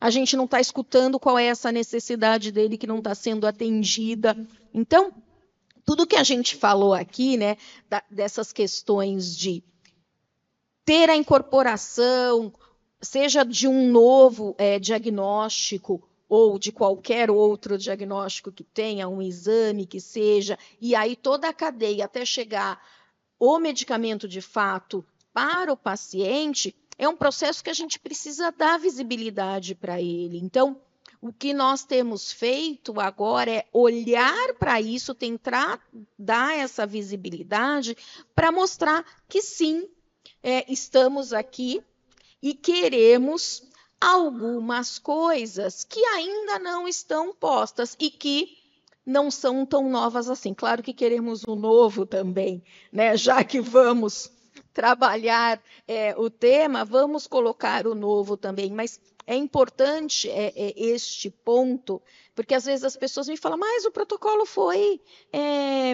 a 0.00 0.08
gente 0.08 0.38
não 0.38 0.46
está 0.46 0.58
escutando 0.58 1.20
qual 1.20 1.38
é 1.38 1.44
essa 1.44 1.70
necessidade 1.70 2.50
dele 2.50 2.78
que 2.78 2.86
não 2.86 2.96
está 2.96 3.14
sendo 3.14 3.46
atendida. 3.46 4.34
Então, 4.72 5.12
tudo 5.84 6.06
que 6.06 6.16
a 6.16 6.22
gente 6.22 6.56
falou 6.56 6.94
aqui, 6.94 7.36
né, 7.36 7.56
dessas 8.10 8.52
questões 8.52 9.36
de 9.36 9.62
ter 10.84 11.10
a 11.10 11.16
incorporação, 11.16 12.52
seja 13.00 13.44
de 13.44 13.66
um 13.66 13.90
novo 13.90 14.54
é, 14.58 14.78
diagnóstico 14.78 16.02
ou 16.28 16.58
de 16.58 16.72
qualquer 16.72 17.30
outro 17.30 17.76
diagnóstico 17.76 18.50
que 18.50 18.64
tenha, 18.64 19.08
um 19.08 19.20
exame 19.20 19.84
que 19.84 20.00
seja, 20.00 20.58
e 20.80 20.94
aí 20.94 21.14
toda 21.14 21.48
a 21.48 21.52
cadeia 21.52 22.06
até 22.06 22.24
chegar 22.24 22.80
o 23.38 23.58
medicamento 23.58 24.26
de 24.26 24.40
fato 24.40 25.04
para 25.32 25.72
o 25.72 25.76
paciente, 25.76 26.74
é 26.96 27.08
um 27.08 27.16
processo 27.16 27.62
que 27.62 27.70
a 27.70 27.74
gente 27.74 27.98
precisa 27.98 28.52
dar 28.52 28.78
visibilidade 28.78 29.74
para 29.74 30.00
ele. 30.00 30.38
Então, 30.38 30.80
o 31.22 31.32
que 31.32 31.54
nós 31.54 31.84
temos 31.84 32.32
feito 32.32 33.00
agora 33.00 33.48
é 33.48 33.64
olhar 33.72 34.54
para 34.54 34.80
isso, 34.80 35.14
tentar 35.14 35.80
dar 36.18 36.58
essa 36.58 36.84
visibilidade 36.84 37.96
para 38.34 38.50
mostrar 38.50 39.04
que 39.28 39.40
sim, 39.40 39.88
é, 40.42 40.70
estamos 40.70 41.32
aqui 41.32 41.80
e 42.42 42.52
queremos 42.54 43.62
algumas 44.00 44.98
coisas 44.98 45.84
que 45.84 46.04
ainda 46.06 46.58
não 46.58 46.88
estão 46.88 47.32
postas 47.32 47.96
e 48.00 48.10
que 48.10 48.58
não 49.06 49.30
são 49.30 49.64
tão 49.64 49.88
novas 49.88 50.28
assim. 50.28 50.52
Claro 50.52 50.82
que 50.82 50.92
queremos 50.92 51.44
o 51.46 51.54
novo 51.54 52.04
também, 52.04 52.64
né? 52.92 53.16
Já 53.16 53.44
que 53.44 53.60
vamos 53.60 54.28
trabalhar 54.74 55.62
é, 55.86 56.16
o 56.16 56.28
tema, 56.28 56.84
vamos 56.84 57.28
colocar 57.28 57.86
o 57.86 57.94
novo 57.94 58.36
também. 58.36 58.72
Mas 58.72 59.00
é 59.26 59.34
importante 59.34 60.28
é, 60.30 60.52
é, 60.56 60.74
este 60.76 61.30
ponto, 61.30 62.02
porque 62.34 62.54
às 62.54 62.64
vezes 62.64 62.84
as 62.84 62.96
pessoas 62.96 63.28
me 63.28 63.36
falam, 63.36 63.58
mas 63.58 63.84
o 63.84 63.92
protocolo 63.92 64.44
foi 64.46 65.00
é, 65.32 65.92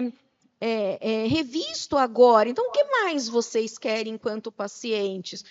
é, 0.59 1.23
é 1.23 1.27
revisto 1.27 1.97
agora, 1.97 2.49
então 2.49 2.67
o 2.67 2.71
que 2.71 2.83
mais 2.83 3.27
vocês 3.27 3.77
querem 3.77 4.13
enquanto 4.13 4.51
pacientes? 4.51 5.43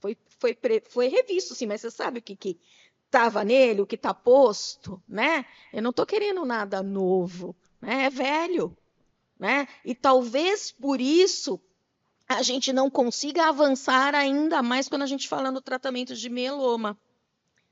Foi, 0.00 0.16
foi, 0.38 0.56
foi 0.88 1.08
revisto, 1.08 1.54
sim, 1.54 1.66
mas 1.66 1.80
você 1.80 1.90
sabe 1.90 2.18
o 2.18 2.22
que, 2.22 2.34
que 2.34 2.58
estava 3.06 3.44
nele, 3.44 3.82
o 3.82 3.86
que 3.86 3.94
está 3.94 4.14
posto, 4.14 5.00
né? 5.06 5.44
Eu 5.72 5.82
não 5.82 5.90
estou 5.90 6.06
querendo 6.06 6.44
nada 6.44 6.82
novo, 6.82 7.54
né? 7.80 8.06
É 8.06 8.10
velho, 8.10 8.76
né? 9.38 9.68
E 9.84 9.94
talvez 9.94 10.72
por 10.72 11.00
isso 11.00 11.60
a 12.28 12.42
gente 12.42 12.72
não 12.72 12.90
consiga 12.90 13.48
avançar 13.48 14.14
ainda 14.14 14.62
mais 14.62 14.88
quando 14.88 15.02
a 15.02 15.06
gente 15.06 15.28
fala 15.28 15.50
no 15.50 15.60
tratamento 15.60 16.14
de 16.14 16.28
mieloma. 16.28 16.98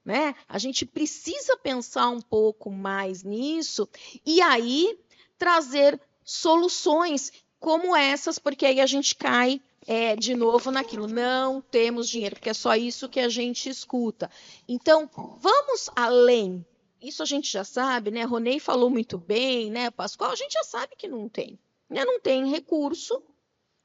Né? 0.05 0.35
A 0.49 0.59
gente 0.59 0.87
precisa 0.87 1.57
pensar 1.57 2.09
um 2.09 2.21
pouco 2.21 2.71
mais 2.71 3.23
nisso 3.23 3.89
e 4.25 4.41
aí 4.41 4.99
trazer 5.39 6.01
soluções 6.25 7.33
como 7.59 7.95
essas, 7.95 8.39
porque 8.39 8.65
aí 8.65 8.81
a 8.81 8.87
gente 8.87 9.15
cai 9.15 9.61
é, 9.87 10.17
de 10.17 10.35
novo 10.35 10.71
naquilo. 10.71 11.07
Não 11.07 11.61
temos 11.61 12.09
dinheiro, 12.09 12.37
porque 12.37 12.51
é 12.51 12.55
só 12.55 12.75
isso 12.75 13.09
que 13.09 13.21
a 13.21 13.29
gente 13.29 13.69
escuta. 13.69 14.31
Então, 14.67 15.09
vamos 15.39 15.91
além. 15.95 16.65
Isso 17.03 17.23
a 17.23 17.27
gente 17.27 17.51
já 17.51 17.65
sabe, 17.65 18.11
né? 18.11 18.23
Ronei 18.25 18.59
falou 18.61 18.91
muito 18.91 19.17
bem, 19.17 19.71
né, 19.71 19.91
Pascoal? 19.91 20.33
A 20.33 20.37
gente 20.37 20.53
já 20.53 20.65
sabe 20.65 20.95
que 20.97 21.09
não 21.09 21.29
tem. 21.29 21.59
Né? 21.89 22.05
Não 22.05 22.21
tem 22.21 22.49
recurso, 22.51 23.23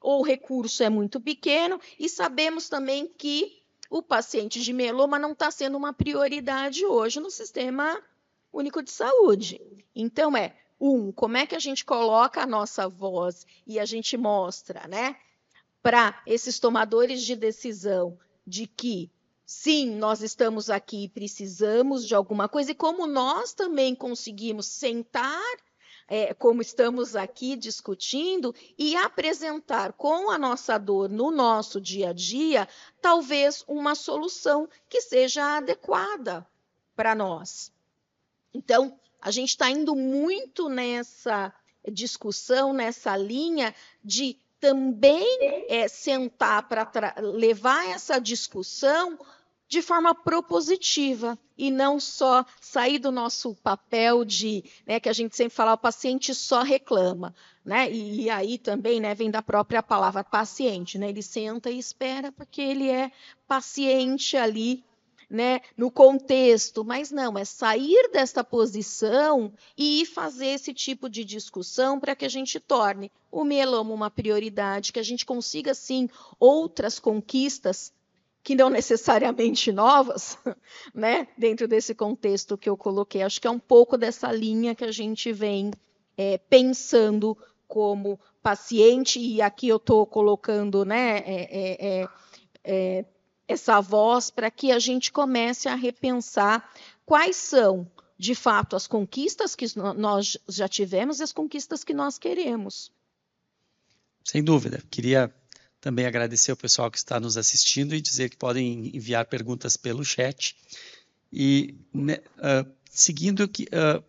ou 0.06 0.20
o 0.20 0.24
recurso 0.24 0.84
é 0.84 0.89
muito 0.89 1.20
pequeno, 1.20 1.82
e 1.97 2.08
sabemos 2.08 2.70
também 2.70 3.08
que 3.08 3.60
o 3.89 4.03
paciente 4.03 4.62
de 4.62 4.72
mieloma 4.72 5.18
não 5.18 5.32
está 5.32 5.49
sendo 5.49 5.76
uma 5.76 5.91
prioridade 5.91 6.86
hoje 6.86 7.20
no 7.20 7.32
sistema 7.32 7.99
único 8.53 8.84
de 8.84 8.91
saúde. 8.91 9.60
Então, 9.95 10.38
é, 10.38 10.56
um, 10.80 11.12
como 11.12 11.38
é 11.38 11.47
que 11.47 11.56
a 11.56 11.60
gente 11.60 11.84
coloca 11.84 12.39
a 12.43 12.45
nossa 12.45 12.88
voz 12.88 13.47
e 13.66 13.80
a 13.80 13.86
gente 13.86 14.16
mostra, 14.16 14.88
né, 14.88 15.16
para 15.82 16.22
esses 16.28 16.60
tomadores 16.60 17.24
de 17.24 17.36
decisão 17.36 18.16
de 18.45 18.68
que 18.68 19.10
sim, 19.43 19.89
nós 19.95 20.22
estamos 20.22 20.70
aqui 20.70 21.06
e 21.06 21.10
precisamos 21.10 22.06
de 22.06 22.14
alguma 22.14 22.47
coisa, 22.47 22.72
e 22.72 22.76
como 22.76 23.08
nós 23.08 23.53
também 23.53 23.95
conseguimos 23.95 24.68
sentar 24.68 25.41
é, 26.08 26.34
como 26.34 26.62
estamos 26.62 27.16
aqui 27.16 27.56
discutindo, 27.56 28.53
e 28.78 28.95
apresentar 28.95 29.93
com 29.93 30.30
a 30.30 30.38
nossa 30.38 30.78
dor 30.78 31.10
no 31.10 31.32
nosso 31.32 31.82
dia 31.82 32.10
a 32.10 32.14
dia, 32.14 32.68
talvez 33.01 33.64
uma 33.68 33.95
solução 33.95 34.70
que 34.88 35.01
seja 35.01 35.58
adequada 35.58 36.45
para 36.95 37.16
nós. 37.16 37.72
Então, 38.53 38.99
a 39.22 39.32
gente 39.32 39.49
está 39.49 39.70
indo 39.70 39.95
muito 39.95 40.70
nessa 40.70 41.53
discussão, 41.91 42.74
nessa 42.74 43.18
linha 43.18 43.74
de 44.03 44.38
também 44.60 45.66
é, 45.68 45.88
sentar 45.88 46.68
para 46.68 47.16
levar 47.20 47.88
essa 47.88 48.20
discussão 48.20 49.20
de 49.76 49.82
forma 49.82 50.15
propositiva 50.15 51.38
e 51.57 51.69
não 51.69 51.99
só 51.99 52.45
sair 52.61 52.97
do 52.97 53.11
nosso 53.11 53.53
papel 53.55 54.23
de, 54.23 54.63
né, 54.88 55.01
que 55.01 55.09
a 55.09 55.13
gente 55.13 55.36
sempre 55.36 55.53
fala, 55.53 55.73
o 55.73 55.78
paciente 55.78 56.34
só 56.34 56.63
reclama, 56.63 57.36
né? 57.63 57.91
E, 57.91 58.21
e, 58.21 58.30
aí 58.30 58.57
também, 58.57 59.01
né, 59.01 59.13
vem 59.13 59.30
da 59.30 59.41
própria 59.41 59.84
palavra 59.84 60.23
paciente, 60.23 60.97
né? 60.97 61.09
Ele 61.09 61.21
senta 61.21 61.69
e 61.69 61.78
espera 61.78 62.32
porque 62.32 62.61
ele 62.61 62.89
é 62.89 63.11
paciente 63.49 64.38
ali, 64.38 64.82
né, 65.30 65.59
no 65.76 65.91
contexto, 65.91 66.86
mas 66.86 67.11
não, 67.11 67.38
é 67.38 67.43
sair 67.43 68.09
desta 68.13 68.45
posição 68.45 69.51
e 69.78 70.05
fazer 70.05 70.47
esse 70.47 70.73
tipo 70.73 71.09
de 71.09 71.26
discussão 71.26 71.99
para 71.99 72.15
que 72.15 72.23
a 72.23 72.30
gente 72.30 72.61
torne 72.61 73.11
o 73.30 73.43
mieloma 73.43 73.93
uma 73.93 74.09
prioridade, 74.09 74.93
que 74.93 74.99
a 74.99 75.03
gente 75.03 75.26
consiga 75.26 75.73
sim 75.73 76.09
outras 76.39 76.97
conquistas 76.97 77.91
que 78.46 78.54
não 78.54 78.70
necessariamente 78.70 79.72
novas, 79.72 80.38
né, 80.93 81.28
dentro 81.36 81.68
desse 81.68 81.96
contexto 81.96 82.56
que 82.56 82.70
eu 82.70 82.78
coloquei. 82.78 83.24
Acho 83.24 83.41
que 83.41 83.48
é 83.48 83.50
um 83.50 83.58
pouco 83.58 83.98
dessa 83.98 84.32
linha 84.32 84.76
que 84.76 84.86
a 84.86 84.91
gente 84.91 85.34
vem 85.34 85.72
é, 86.16 86.38
pensando 86.38 87.36
como 87.68 88.20
paciente, 88.43 89.20
e 89.20 89.41
aqui 89.41 89.68
eu 89.68 89.78
estou 89.78 90.06
colocando 90.06 90.86
né, 90.86 91.18
é, 91.18 91.24
é, 91.26 92.04
é, 92.04 92.10
é 92.64 93.06
essa 93.48 93.82
voz 93.82 94.30
para 94.30 94.52
que 94.52 94.72
a 94.72 94.78
gente 94.78 95.12
comece 95.12 95.68
a 95.68 95.74
repensar 95.74 96.72
quais 97.04 97.36
são, 97.36 97.89
de 98.16 98.36
fato, 98.36 98.76
as 98.76 98.86
conquistas 98.86 99.56
que 99.56 99.66
nós 99.76 100.38
já 100.48 100.68
tivemos 100.68 101.20
e 101.20 101.24
as 101.24 101.32
conquistas 101.32 101.84
que 101.84 101.96
nós 101.96 102.20
queremos. 102.20 102.91
Sem 104.24 104.43
dúvida. 104.43 104.84
Queria 104.91 105.34
também 105.86 106.07
agradecer 106.07 106.51
o 106.51 106.57
pessoal 106.57 106.89
que 106.89 106.97
está 106.97 107.19
nos 107.19 107.38
assistindo 107.38 107.93
e 107.93 108.01
dizer 108.01 108.31
que 108.31 108.38
podem 108.38 108.89
enviar 108.97 109.23
perguntas 109.27 109.77
pelo 109.77 110.03
chat. 110.03 110.55
E 111.31 111.75
né, 111.93 112.17
uh, 112.39 112.67
seguindo 112.89 113.43
aqui, 113.43 113.65
uh, 113.65 114.03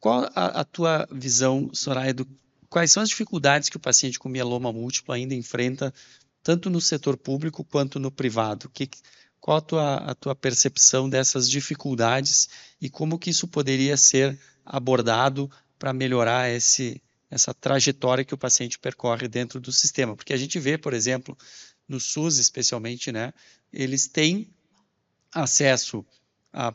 qual 0.00 0.28
a, 0.34 0.46
a, 0.46 0.64
tua 0.64 1.06
visão, 1.12 1.70
Soraya, 1.72 2.12
do, 2.12 2.26
quais 2.68 2.90
são 2.90 3.04
as 3.04 3.08
dificuldades 3.08 3.68
que 3.68 3.76
o 3.76 3.80
paciente 3.80 4.18
com 4.18 4.28
mieloma 4.28 4.72
múltiplo 4.72 5.14
ainda 5.14 5.32
enfrenta, 5.32 5.94
tanto 6.42 6.68
no 6.68 6.80
setor 6.80 7.16
público 7.16 7.62
quanto 7.62 8.00
no 8.00 8.10
privado? 8.10 8.68
Que, 8.68 8.90
qual 9.38 9.58
a 9.58 9.60
tua, 9.60 9.94
a 9.98 10.14
tua 10.16 10.34
percepção 10.34 11.08
dessas 11.08 11.48
dificuldades 11.48 12.48
e 12.80 12.90
como 12.90 13.16
que 13.16 13.30
isso 13.30 13.46
poderia 13.46 13.96
ser 13.96 14.36
abordado 14.66 15.48
para 15.78 15.92
melhorar 15.92 16.50
esse, 16.50 17.00
essa 17.30 17.54
trajetória 17.54 18.24
que 18.24 18.34
o 18.34 18.38
paciente 18.38 18.78
percorre 18.78 19.28
dentro 19.28 19.60
do 19.60 19.72
sistema. 19.72 20.16
Porque 20.16 20.32
a 20.32 20.36
gente 20.36 20.58
vê, 20.58 20.76
por 20.76 20.92
exemplo, 20.92 21.36
no 21.88 22.00
SUS 22.00 22.38
especialmente, 22.38 23.12
né, 23.12 23.32
eles 23.72 24.06
têm 24.06 24.48
acesso 25.32 26.04
à 26.52 26.74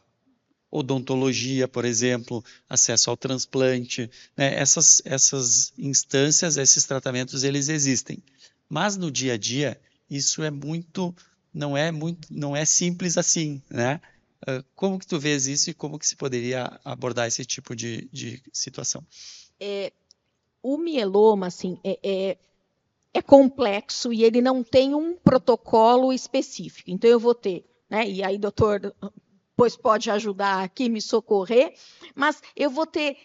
odontologia, 0.72 1.68
por 1.68 1.86
exemplo, 1.86 2.43
acesso 2.70 3.10
ao 3.10 3.18
transplante, 3.18 4.10
né, 4.36 4.56
essas, 4.56 5.01
essas 5.06 5.74
instâncias, 5.78 6.58
esses 6.58 6.86
tratamentos, 6.86 7.43
eles 7.43 7.70
existem. 7.70 8.22
Mas 8.70 8.97
no 8.97 9.12
dia 9.12 9.34
a 9.34 9.38
dia, 9.38 9.80
isso 10.10 10.43
é 10.43 10.51
muito, 10.51 11.16
não 11.53 11.78
é 11.78 11.91
muito, 11.91 12.28
não 12.32 12.56
é 12.56 12.66
simples 12.66 13.18
assim, 13.18 13.62
né? 13.70 14.01
Ah, 14.45 14.64
como 14.76 14.99
que 14.99 15.08
tu 15.08 15.20
vês 15.20 15.47
isso 15.47 15.70
e 15.70 15.74
como 15.74 15.97
que 15.97 16.08
se 16.08 16.16
poderia 16.16 16.80
abordar 16.84 17.28
esse 17.28 17.45
tipo 17.45 17.76
de, 17.76 18.08
de 18.12 18.41
situação? 18.51 19.06
É, 19.60 19.91
o 20.66 20.80
mieloma, 20.80 21.45
assim, 21.45 21.78
é, 21.84 21.99
é, 22.01 22.38
é, 23.13 23.22
complexo 23.22 24.11
e 24.11 24.24
ele 24.24 24.41
não 24.41 24.63
tem 24.63 24.95
um 24.95 25.16
protocolo 25.16 26.11
específico. 26.11 26.89
Então, 26.89 27.07
eu 27.07 27.20
vou 27.20 27.36
ter, 27.36 27.63
né? 27.88 28.09
E 28.09 28.24
aí, 28.24 28.39
doutor, 28.39 28.95
pois 29.55 29.78
pode 29.78 30.09
ajudar 30.09 30.63
aqui, 30.63 30.89
me 30.89 30.99
socorrer, 30.99 31.76
mas 32.16 32.41
eu 32.55 32.72
vou 32.72 32.88
ter 32.88 33.16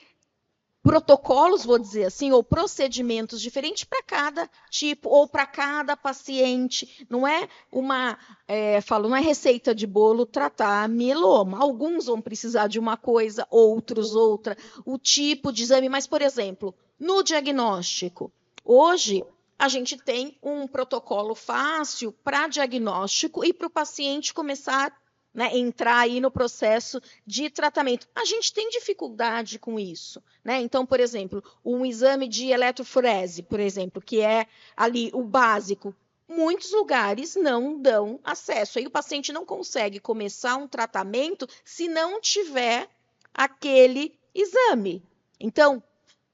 protocolos, 0.83 1.65
vou 1.65 1.79
dizer 1.79 2.05
assim, 2.05 2.33
ou 2.33 2.43
procedimentos 2.43 3.41
diferentes 3.41 3.85
para 3.85 4.03
cada 4.03 4.51
tipo 4.71 5.09
ou 5.09 5.29
para 5.29 5.47
cada 5.47 5.97
paciente. 5.97 7.07
Não 7.09 7.27
é 7.27 7.49
uma, 7.71 8.19
é, 8.49 8.81
falo, 8.81 9.09
não 9.09 9.17
é 9.17 9.21
receita 9.21 9.75
de 9.75 9.87
bolo 9.87 10.25
tratar 10.25 10.89
mieloma. 10.89 11.59
Alguns 11.61 12.07
vão 12.07 12.21
precisar 12.21 12.67
de 12.67 12.79
uma 12.79 12.97
coisa, 12.97 13.47
outros 13.51 14.15
outra. 14.15 14.57
O 14.85 14.99
tipo 14.99 15.53
de 15.53 15.63
exame, 15.63 15.89
mas 15.89 16.07
por 16.07 16.23
exemplo, 16.23 16.75
no 16.99 17.23
diagnóstico, 17.23 18.33
hoje 18.65 19.25
a 19.59 19.69
gente 19.69 19.99
tem 19.99 20.39
um 20.43 20.67
protocolo 20.67 21.35
fácil 21.35 22.13
para 22.25 22.49
diagnóstico 22.49 23.45
e 23.45 23.53
para 23.53 23.67
o 23.67 23.71
paciente 23.71 24.33
começar 24.33 24.91
né, 25.33 25.57
entrar 25.57 25.99
aí 25.99 26.21
no 26.21 26.31
processo 26.31 27.01
de 27.27 27.49
tratamento. 27.51 28.09
A 28.15 28.25
gente 28.25 28.53
tem 28.53 28.69
dificuldade 28.71 29.59
com 29.59 29.79
isso. 29.79 30.23
Né? 30.45 30.61
Então, 30.61 30.85
por 30.85 31.01
exemplo, 31.01 31.43
um 31.65 31.87
exame 31.87 32.29
de 32.29 32.49
eletroforese, 32.49 33.43
por 33.43 33.61
exemplo, 33.61 34.03
que 34.03 34.21
é 34.21 34.47
ali 34.77 35.11
o 35.15 35.23
básico, 35.23 35.95
muitos 36.29 36.73
lugares 36.73 37.37
não 37.37 37.81
dão 37.81 38.21
acesso. 38.23 38.79
Aí 38.79 38.87
o 38.87 38.91
paciente 38.91 39.33
não 39.33 39.45
consegue 39.45 39.99
começar 40.01 40.57
um 40.57 40.69
tratamento 40.69 41.49
se 41.65 41.89
não 41.89 42.21
tiver 42.21 42.89
aquele 43.35 44.19
exame. 44.35 45.03
Então, 45.39 45.83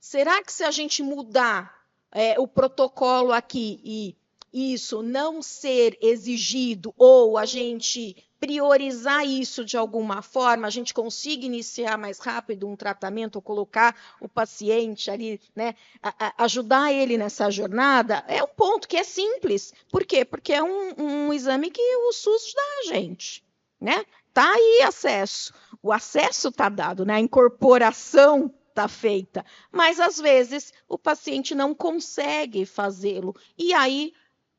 será 0.01 0.43
que 0.43 0.53
se 0.53 0.65
a 0.65 0.71
gente 0.71 1.03
mudar 1.03 1.77
é, 2.13 2.39
o 2.39 2.47
protocolo 2.47 3.33
aqui 3.33 3.81
e 3.85 4.17
isso 4.57 5.03
não 5.03 5.43
ser 5.43 5.99
exigido 6.01 6.95
ou 6.97 7.37
a 7.37 7.45
gente 7.45 8.17
priorizar 8.41 9.27
isso 9.27 9.65
de 9.65 9.77
alguma 9.77 10.23
forma, 10.23 10.67
a 10.67 10.71
gente 10.71 10.95
consiga 10.95 11.45
iniciar 11.45 11.99
mais 11.99 12.19
rápido 12.19 12.67
um 12.67 12.77
tratamento, 12.77 13.37
ou 13.37 13.43
colocar 13.43 13.95
o 14.19 14.29
paciente 14.29 15.11
ali, 15.11 15.41
né, 15.55 15.75
a, 16.03 16.27
a 16.27 16.45
ajudar 16.45 16.93
ele 16.93 17.19
nessa 17.19 17.51
jornada, 17.51 18.25
é 18.29 18.43
um 18.43 18.49
ponto 18.49 18.89
que 18.89 18.97
é 18.97 19.05
simples. 19.05 19.75
Por 19.91 20.05
quê? 20.05 20.25
Porque 20.25 20.53
é 20.53 20.63
um, 20.63 20.95
um 20.99 21.33
exame 21.33 21.71
que 21.71 21.97
o 21.97 22.13
SUS 22.13 22.55
dá 22.55 22.63
a 22.63 22.95
gente, 22.95 23.45
né? 23.81 24.05
Tá 24.33 24.53
aí 24.53 24.83
acesso, 24.83 25.53
o 25.83 25.93
acesso 25.93 26.49
está 26.49 26.69
dado, 26.69 27.05
né? 27.05 27.15
A 27.15 27.21
incorporação 27.21 28.53
está 28.69 28.87
feita, 28.89 29.45
mas 29.73 29.99
às 29.99 30.19
vezes 30.19 30.73
o 30.87 30.99
paciente 30.99 31.55
não 31.55 31.75
consegue 31.75 32.67
fazê-lo 32.67 33.35
e 33.59 33.73
aí 33.73 34.13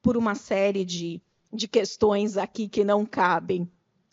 por 0.08 0.16
uma 0.16 0.36
série 0.36 0.86
de 0.86 1.22
de 1.52 1.68
questões 1.68 2.38
aqui 2.38 2.70
que 2.70 2.82
não 2.82 3.06
cabem. 3.06 3.70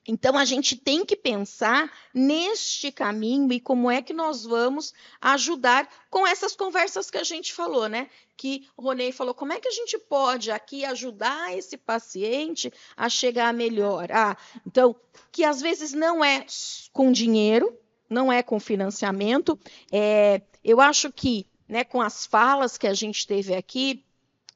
Então, 0.08 0.36
a 0.36 0.44
gente 0.44 0.74
tem 0.76 1.04
que 1.04 1.14
pensar 1.14 1.88
neste 2.12 2.90
caminho 2.90 3.52
e 3.52 3.60
como 3.60 3.88
é 3.88 4.02
que 4.02 4.12
nós 4.12 4.44
vamos 4.44 4.92
ajudar 5.20 5.88
com 6.10 6.26
essas 6.26 6.56
conversas 6.56 7.10
que 7.10 7.16
a 7.16 7.22
gente 7.22 7.54
falou, 7.54 7.88
né? 7.88 8.08
Que 8.36 8.66
o 8.76 8.82
Ronei 8.82 9.12
falou, 9.12 9.34
como 9.34 9.52
é 9.52 9.60
que 9.60 9.68
a 9.68 9.70
gente 9.70 9.96
pode 9.96 10.50
aqui 10.50 10.84
ajudar 10.84 11.56
esse 11.56 11.76
paciente 11.76 12.72
a 12.96 13.08
chegar 13.08 13.54
melhor? 13.54 14.10
Ah, 14.10 14.36
então, 14.66 14.96
que 15.30 15.44
às 15.44 15.60
vezes 15.60 15.92
não 15.92 16.24
é 16.24 16.44
com 16.92 17.12
dinheiro, 17.12 17.78
não 18.10 18.32
é 18.32 18.42
com 18.42 18.58
financiamento. 18.58 19.56
É, 19.92 20.42
eu 20.64 20.80
acho 20.80 21.12
que, 21.12 21.46
né, 21.68 21.84
com 21.84 22.02
as 22.02 22.26
falas 22.26 22.76
que 22.76 22.88
a 22.88 22.94
gente 22.94 23.24
teve 23.26 23.54
aqui, 23.54 24.03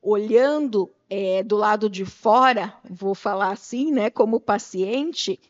olhando 0.02 0.90
é, 1.08 1.42
do 1.42 1.56
lado 1.56 1.88
de 1.88 2.04
fora, 2.04 2.74
vou 2.88 3.14
falar 3.14 3.52
assim, 3.52 3.90
né, 3.90 4.10
como 4.10 4.40
paciente, 4.40 5.40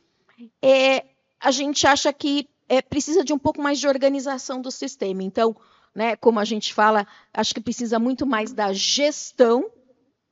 é, 0.62 1.04
a 1.40 1.50
gente 1.50 1.86
acha 1.86 2.12
que 2.12 2.48
é, 2.68 2.82
precisa 2.82 3.24
de 3.24 3.32
um 3.32 3.38
pouco 3.38 3.60
mais 3.60 3.78
de 3.78 3.88
organização 3.88 4.60
do 4.60 4.70
sistema. 4.70 5.22
Então, 5.22 5.56
né, 5.94 6.16
como 6.16 6.38
a 6.38 6.44
gente 6.44 6.72
fala, 6.72 7.06
acho 7.32 7.54
que 7.54 7.60
precisa 7.60 7.98
muito 7.98 8.26
mais 8.26 8.52
da 8.52 8.72
gestão 8.72 9.70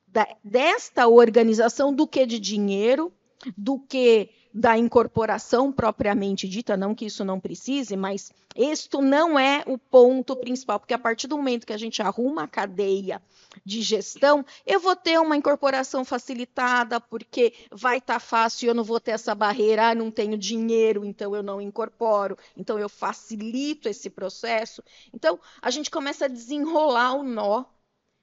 da, 0.06 0.26
desta 0.42 1.08
organização 1.08 1.92
do 1.92 2.06
que 2.06 2.24
de 2.24 2.38
dinheiro, 2.38 3.12
do 3.56 3.78
que 3.78 4.30
da 4.56 4.78
incorporação 4.78 5.70
propriamente 5.70 6.48
dita, 6.48 6.78
não 6.78 6.94
que 6.94 7.04
isso 7.04 7.22
não 7.26 7.38
precise, 7.38 7.94
mas 7.94 8.32
isto 8.56 9.02
não 9.02 9.38
é 9.38 9.62
o 9.66 9.76
ponto 9.76 10.34
principal, 10.34 10.80
porque 10.80 10.94
a 10.94 10.98
partir 10.98 11.26
do 11.26 11.36
momento 11.36 11.66
que 11.66 11.74
a 11.74 11.78
gente 11.78 12.00
arruma 12.00 12.44
a 12.44 12.48
cadeia 12.48 13.20
de 13.66 13.82
gestão, 13.82 14.42
eu 14.64 14.80
vou 14.80 14.96
ter 14.96 15.20
uma 15.20 15.36
incorporação 15.36 16.06
facilitada, 16.06 16.98
porque 16.98 17.52
vai 17.70 17.98
estar 17.98 18.14
tá 18.14 18.20
fácil, 18.20 18.68
eu 18.68 18.74
não 18.74 18.82
vou 18.82 18.98
ter 18.98 19.10
essa 19.10 19.34
barreira, 19.34 19.90
ah, 19.90 19.94
não 19.94 20.10
tenho 20.10 20.38
dinheiro, 20.38 21.04
então 21.04 21.36
eu 21.36 21.42
não 21.42 21.60
incorporo, 21.60 22.38
então 22.56 22.78
eu 22.78 22.88
facilito 22.88 23.90
esse 23.90 24.08
processo. 24.08 24.82
Então, 25.12 25.38
a 25.60 25.70
gente 25.70 25.90
começa 25.90 26.24
a 26.24 26.28
desenrolar 26.28 27.12
o 27.12 27.22
nó, 27.22 27.64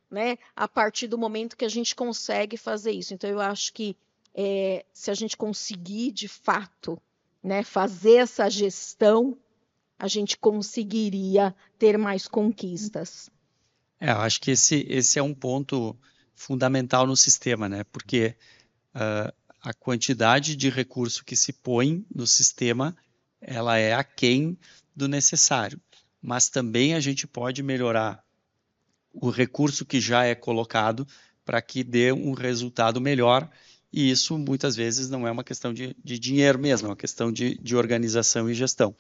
né, 0.10 0.40
a 0.56 0.68
partir 0.68 1.06
do 1.06 1.18
momento 1.18 1.56
que 1.56 1.66
a 1.66 1.70
gente 1.70 1.96
consegue 1.96 2.58
fazer 2.58 2.92
isso. 2.92 3.14
Então, 3.14 3.30
eu 3.30 3.40
acho 3.40 3.72
que 3.72 3.96
é, 4.36 4.86
se 4.94 5.12
a 5.12 5.14
gente 5.14 5.38
conseguir 5.38 6.12
de 6.12 6.28
fato 6.28 7.02
né, 7.42 7.64
fazer 7.64 8.16
essa 8.16 8.50
gestão, 8.50 9.38
a 10.00 10.08
gente 10.08 10.38
conseguiria 10.38 11.56
ter 11.78 11.98
mais 11.98 12.28
conquistas. 12.28 13.30
É, 14.00 14.12
eu 14.12 14.18
acho 14.18 14.42
que 14.42 14.52
esse, 14.52 14.86
esse 14.90 15.20
é 15.20 15.24
um 15.24 15.34
ponto 15.34 15.96
fundamental 16.36 17.06
no 17.06 17.16
sistema, 17.16 17.70
né? 17.70 17.84
Porque 17.86 18.36
uh, 18.96 19.34
a 19.62 19.74
quantidade 19.74 20.56
de 20.56 20.70
recurso 20.70 21.24
que 21.24 21.36
se 21.36 21.54
põe 21.54 22.06
no 22.14 22.28
sistema, 22.28 22.96
ela 23.40 23.78
é 23.78 23.94
aquém 23.94 24.58
do 24.96 25.08
necessário. 25.08 25.80
Mas 26.22 26.50
também 26.50 26.96
a 26.96 27.00
gente 27.00 27.28
pode 27.28 27.62
melhorar 27.62 28.24
o 29.14 29.30
recurso 29.30 29.86
que 29.86 30.02
já 30.02 30.26
é 30.26 30.34
colocado 30.34 31.08
para 31.46 31.62
que 31.62 31.84
dê 31.84 32.12
um 32.12 32.34
resultado 32.34 33.00
melhor 33.00 33.50
e 33.94 34.10
isso 34.10 34.40
muitas 34.40 34.76
vezes 34.76 35.08
não 35.08 35.28
é 35.28 35.32
uma 35.32 35.44
questão 35.44 35.72
de, 35.72 35.96
de 36.04 36.18
dinheiro 36.18 36.58
mesmo, 36.58 36.88
é 36.88 36.90
uma 36.90 36.96
questão 36.96 37.32
de, 37.32 37.60
de 37.60 37.76
organização 37.76 38.50
e 38.50 38.54
gestão. 38.56 38.96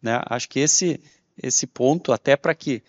Né? 0.00 0.20
Acho 0.26 0.48
que 0.48 0.60
esse, 0.60 1.00
esse 1.42 1.66
ponto, 1.66 2.12
até 2.12 2.36
para 2.36 2.54
que 2.54 2.80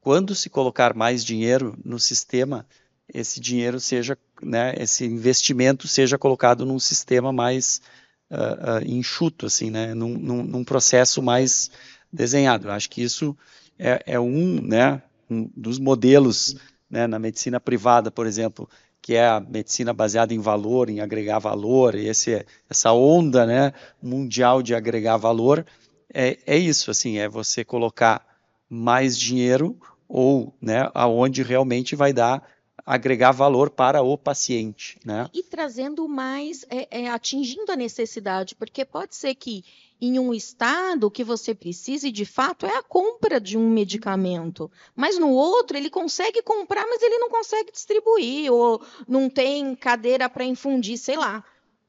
quando 0.00 0.34
se 0.34 0.50
colocar 0.50 0.94
mais 0.94 1.24
dinheiro 1.24 1.78
no 1.84 2.00
sistema, 2.00 2.66
esse 3.12 3.40
dinheiro 3.40 3.78
seja, 3.78 4.18
né, 4.42 4.74
esse 4.78 5.04
investimento 5.04 5.86
seja 5.86 6.18
colocado 6.18 6.66
num 6.66 6.78
sistema 6.78 7.32
mais 7.32 7.80
uh, 8.30 8.84
uh, 8.84 8.84
enxuto, 8.84 9.46
assim, 9.46 9.70
né, 9.70 9.94
num, 9.94 10.18
num, 10.18 10.42
num, 10.42 10.64
processo 10.64 11.22
mais 11.22 11.70
desenhado. 12.12 12.70
Acho 12.70 12.90
que 12.90 13.02
isso 13.02 13.36
é, 13.78 14.02
é 14.06 14.20
um, 14.20 14.60
né, 14.60 15.02
um 15.30 15.48
dos 15.56 15.78
modelos 15.78 16.56
né, 16.90 17.06
na 17.06 17.18
medicina 17.18 17.60
privada, 17.60 18.10
por 18.10 18.26
exemplo, 18.26 18.68
que 19.06 19.14
é 19.14 19.24
a 19.24 19.38
medicina 19.38 19.92
baseada 19.92 20.34
em 20.34 20.40
valor, 20.40 20.90
em 20.90 20.98
agregar 20.98 21.38
valor, 21.38 21.94
esse, 21.94 22.44
essa 22.68 22.92
onda 22.92 23.46
né, 23.46 23.72
mundial 24.02 24.60
de 24.60 24.74
agregar 24.74 25.16
valor, 25.16 25.64
é, 26.12 26.36
é 26.44 26.58
isso, 26.58 26.90
assim, 26.90 27.16
é 27.16 27.28
você 27.28 27.64
colocar 27.64 28.26
mais 28.68 29.16
dinheiro 29.16 29.78
ou 30.08 30.52
né, 30.60 30.90
aonde 30.92 31.44
realmente 31.44 31.94
vai 31.94 32.12
dar 32.12 32.42
agregar 32.86 33.32
valor 33.32 33.68
para 33.68 34.00
o 34.00 34.16
paciente, 34.16 34.96
né? 35.04 35.28
E 35.34 35.42
trazendo 35.42 36.06
mais, 36.08 36.64
é, 36.70 37.02
é, 37.02 37.08
atingindo 37.10 37.72
a 37.72 37.76
necessidade, 37.76 38.54
porque 38.54 38.84
pode 38.84 39.16
ser 39.16 39.34
que 39.34 39.64
em 40.00 40.20
um 40.20 40.32
estado 40.32 41.10
que 41.10 41.24
você 41.24 41.52
precise 41.52 42.12
de 42.12 42.24
fato 42.24 42.64
é 42.64 42.76
a 42.76 42.82
compra 42.82 43.40
de 43.40 43.58
um 43.58 43.68
medicamento, 43.68 44.70
mas 44.94 45.18
no 45.18 45.30
outro 45.30 45.76
ele 45.76 45.90
consegue 45.90 46.42
comprar, 46.42 46.86
mas 46.86 47.02
ele 47.02 47.18
não 47.18 47.28
consegue 47.28 47.72
distribuir 47.72 48.52
ou 48.52 48.80
não 49.08 49.28
tem 49.28 49.74
cadeira 49.74 50.28
para 50.28 50.44
infundir, 50.44 50.96
sei 50.96 51.16
lá. 51.16 51.42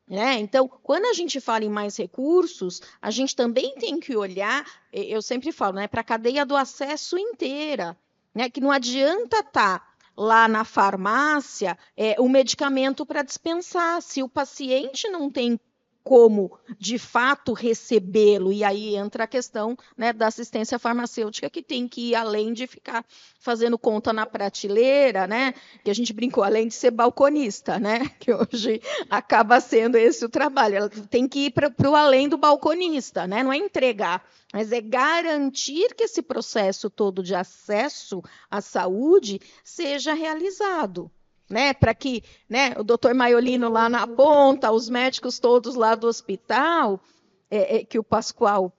Né? 0.09 0.39
Então, 0.39 0.69
quando 0.81 1.05
a 1.05 1.13
gente 1.13 1.39
fala 1.41 1.65
em 1.65 1.69
mais 1.69 1.97
recursos, 1.97 2.81
a 3.01 3.11
gente 3.11 3.35
também 3.35 3.75
tem 3.75 3.99
que 3.99 4.15
olhar, 4.15 4.65
eu 4.91 5.21
sempre 5.21 5.51
falo, 5.51 5.75
né, 5.75 5.87
para 5.87 5.99
a 5.99 6.03
cadeia 6.03 6.45
do 6.45 6.55
acesso 6.55 7.17
inteira, 7.17 7.95
né, 8.33 8.49
que 8.49 8.61
não 8.61 8.71
adianta 8.71 9.39
estar 9.39 9.79
tá 9.79 9.96
lá 10.18 10.47
na 10.47 10.63
farmácia 10.63 11.78
é, 11.95 12.15
o 12.20 12.28
medicamento 12.28 13.05
para 13.05 13.22
dispensar. 13.22 14.01
Se 14.01 14.24
o 14.24 14.30
paciente 14.30 15.07
não 15.07 15.30
tem 15.30 15.59
como 16.08 16.58
de 16.80 16.97
fato 16.97 17.51
recebê-lo. 17.51 18.53
E 18.53 18.64
aí 18.64 18.95
entra 18.95 19.26
a 19.26 19.28
questão 19.28 19.76
né, 19.97 20.14
da 20.14 20.28
assistência 20.28 20.80
farmacêutica, 20.80 21.49
que 21.49 21.62
tem 21.62 21.86
que 21.86 22.12
ir 22.12 22.16
além 22.16 22.53
de 22.53 22.66
ficar 22.66 23.05
fazendo 23.38 23.78
conta 23.78 24.14
na 24.14 24.26
prateleira, 24.26 25.28
né? 25.28 25.53
Que 25.84 25.91
a 25.91 25.93
gente 25.93 26.14
brincou, 26.14 26.45
além 26.45 26.70
de 26.70 26.76
ser 26.76 26.91
balconista, 26.91 27.78
né? 27.78 28.10
Que 28.20 28.34
hoje 28.34 28.82
acaba 29.10 29.60
sendo 29.60 29.97
esse 29.97 30.24
o 30.24 30.30
trabalho. 30.30 30.78
Ela 30.78 30.89
tem 30.89 31.28
que 31.28 31.47
ir 31.47 31.51
para 31.51 31.89
o 31.89 31.95
além 31.95 32.30
do 32.30 32.38
balconista, 32.38 33.28
né? 33.28 33.43
Não 33.43 33.51
é 33.51 33.58
entregar, 33.58 34.26
mas 34.53 34.72
é 34.72 34.80
garantir 34.80 35.93
que 35.93 36.05
esse 36.05 36.22
processo 36.22 36.89
todo 36.89 37.22
de 37.22 37.36
acesso 37.36 38.24
à 38.49 38.62
saúde 38.62 39.41
seja 39.62 40.14
realizado 40.14 41.12
né, 41.49 41.73
para 41.73 41.93
que 41.93 42.23
né, 42.49 42.73
o 42.77 42.83
doutor 42.83 43.13
Maiolino 43.13 43.69
lá 43.69 43.87
na 43.87 44.05
ponta, 44.05 44.71
os 44.71 44.89
médicos 44.89 45.39
todos 45.39 45.75
lá 45.75 45.95
do 45.95 46.07
hospital, 46.07 47.01
é, 47.49 47.77
é, 47.77 47.85
que 47.85 47.97
o 47.97 48.03
Pascoal 48.03 48.73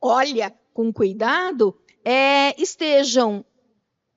olha 0.00 0.54
com 0.74 0.92
cuidado, 0.92 1.76
é, 2.04 2.60
estejam 2.60 3.44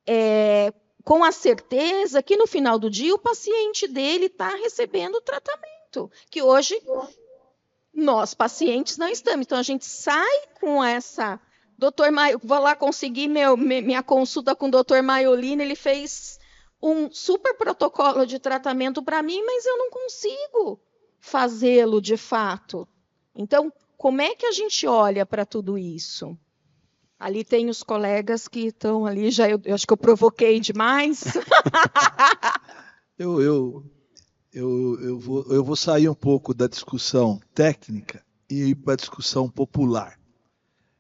é, 0.08 0.74
com 1.04 1.24
a 1.24 1.32
certeza 1.32 2.22
que 2.22 2.38
no 2.38 2.48
final 2.48 2.78
do 2.78 2.90
dia 2.90 3.14
o 3.14 3.20
paciente 3.20 3.88
dele 3.88 4.26
está 4.26 4.50
recebendo 4.50 5.16
o 5.16 5.22
tratamento, 5.22 6.12
que 6.30 6.42
hoje 6.42 6.80
nós 7.94 8.34
pacientes 8.34 8.98
não 8.98 9.08
estamos. 9.08 9.46
Então 9.46 9.58
a 9.58 9.64
gente 9.64 9.86
sai 9.86 10.42
com 10.60 10.84
essa 10.84 11.40
doutor 11.78 12.12
Maio, 12.12 12.40
vou 12.44 12.60
lá 12.60 12.76
conseguir 12.76 13.28
meu, 13.28 13.58
minha 13.58 14.04
consulta 14.04 14.56
com 14.56 14.68
o 14.68 14.72
doutor 14.72 15.02
Maiolino, 15.02 15.64
ele 15.64 15.76
fez 15.76 16.40
um 16.82 17.12
super 17.12 17.54
protocolo 17.56 18.26
de 18.26 18.40
tratamento 18.40 19.04
para 19.04 19.22
mim, 19.22 19.44
mas 19.46 19.66
eu 19.66 19.78
não 19.78 19.90
consigo 19.90 20.80
fazê-lo 21.20 22.02
de 22.02 22.18
fato. 22.18 22.88
Então, 23.36 23.72
como 23.98 24.22
é 24.22 24.36
que 24.36 24.46
a 24.46 24.52
gente 24.52 24.88
olha 24.88 25.26
para 25.26 25.46
tudo 25.46 25.78
isso? 25.78 26.38
Ali 27.20 27.44
tem 27.44 27.70
os 27.70 27.84
colegas 27.84 28.48
que 28.48 28.68
estão 28.68 29.06
ali, 29.06 29.30
já 29.30 29.48
eu, 29.48 29.62
eu, 29.64 29.76
acho 29.76 29.86
que 29.86 29.94
eu 29.94 29.98
provoquei 29.98 30.60
demais. 30.60 31.24
eu, 33.18 33.40
eu, 33.40 33.86
eu, 34.52 35.00
eu, 35.00 35.20
vou, 35.20 35.46
eu 35.54 35.64
vou 35.64 35.76
sair 35.76 36.10
um 36.10 36.16
pouco 36.16 36.52
da 36.52 36.66
discussão 36.66 37.40
técnica 37.54 38.26
e 38.50 38.70
ir 38.70 38.76
para 38.76 38.94
a 38.94 38.98
discussão 38.98 39.48
popular. 39.48 40.20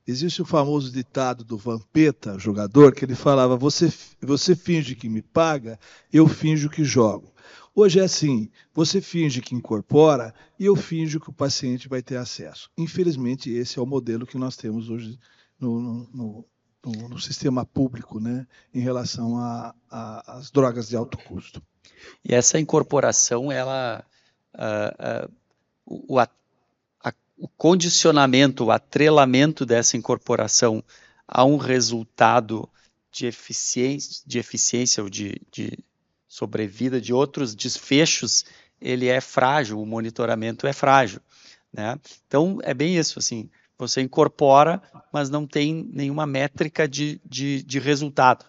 Existe 0.07 0.41
o 0.41 0.45
famoso 0.45 0.91
ditado 0.91 1.43
do 1.43 1.57
Vampeta, 1.57 2.37
jogador, 2.39 2.93
que 2.93 3.05
ele 3.05 3.15
falava: 3.15 3.55
você, 3.55 3.91
você 4.19 4.55
finge 4.55 4.95
que 4.95 5.07
me 5.07 5.21
paga, 5.21 5.79
eu 6.11 6.27
finjo 6.27 6.69
que 6.69 6.83
jogo. 6.83 7.31
Hoje 7.73 7.99
é 7.99 8.03
assim: 8.03 8.49
você 8.73 8.99
finge 8.99 9.41
que 9.41 9.55
incorpora 9.55 10.33
e 10.59 10.65
eu 10.65 10.75
finjo 10.75 11.19
que 11.19 11.29
o 11.29 11.33
paciente 11.33 11.87
vai 11.87 12.01
ter 12.01 12.17
acesso. 12.17 12.69
Infelizmente, 12.77 13.49
esse 13.49 13.79
é 13.79 13.81
o 13.81 13.85
modelo 13.85 14.25
que 14.25 14.37
nós 14.37 14.57
temos 14.57 14.89
hoje 14.89 15.17
no, 15.59 15.79
no, 15.79 16.45
no, 16.83 17.09
no 17.09 17.19
sistema 17.19 17.65
público, 17.65 18.19
né, 18.19 18.47
em 18.73 18.79
relação 18.79 19.37
às 19.89 20.49
drogas 20.51 20.89
de 20.89 20.95
alto 20.95 21.17
custo. 21.19 21.61
E 22.25 22.33
essa 22.33 22.59
incorporação, 22.59 23.51
ela, 23.51 24.03
uh, 24.55 25.27
uh, 25.27 25.33
o, 25.85 26.15
o, 26.15 26.19
o 27.41 27.47
condicionamento, 27.47 28.65
o 28.65 28.71
atrelamento 28.71 29.65
dessa 29.65 29.97
incorporação 29.97 30.83
a 31.27 31.43
um 31.43 31.57
resultado 31.57 32.69
de 33.11 33.25
eficiência, 33.25 34.21
de 34.27 34.37
eficiência 34.37 35.01
ou 35.01 35.09
de, 35.09 35.41
de 35.51 35.79
sobrevida 36.27 37.01
de 37.01 37.11
outros 37.11 37.55
desfechos, 37.55 38.45
ele 38.79 39.07
é 39.07 39.19
frágil, 39.19 39.81
o 39.81 39.85
monitoramento 39.87 40.67
é 40.67 40.71
frágil. 40.71 41.19
Né? 41.73 41.99
Então, 42.27 42.59
é 42.61 42.75
bem 42.75 42.95
isso, 42.95 43.17
assim, 43.17 43.49
você 43.75 44.01
incorpora, 44.01 44.79
mas 45.11 45.31
não 45.31 45.47
tem 45.47 45.89
nenhuma 45.91 46.27
métrica 46.27 46.87
de, 46.87 47.19
de, 47.25 47.63
de 47.63 47.79
resultado. 47.79 48.45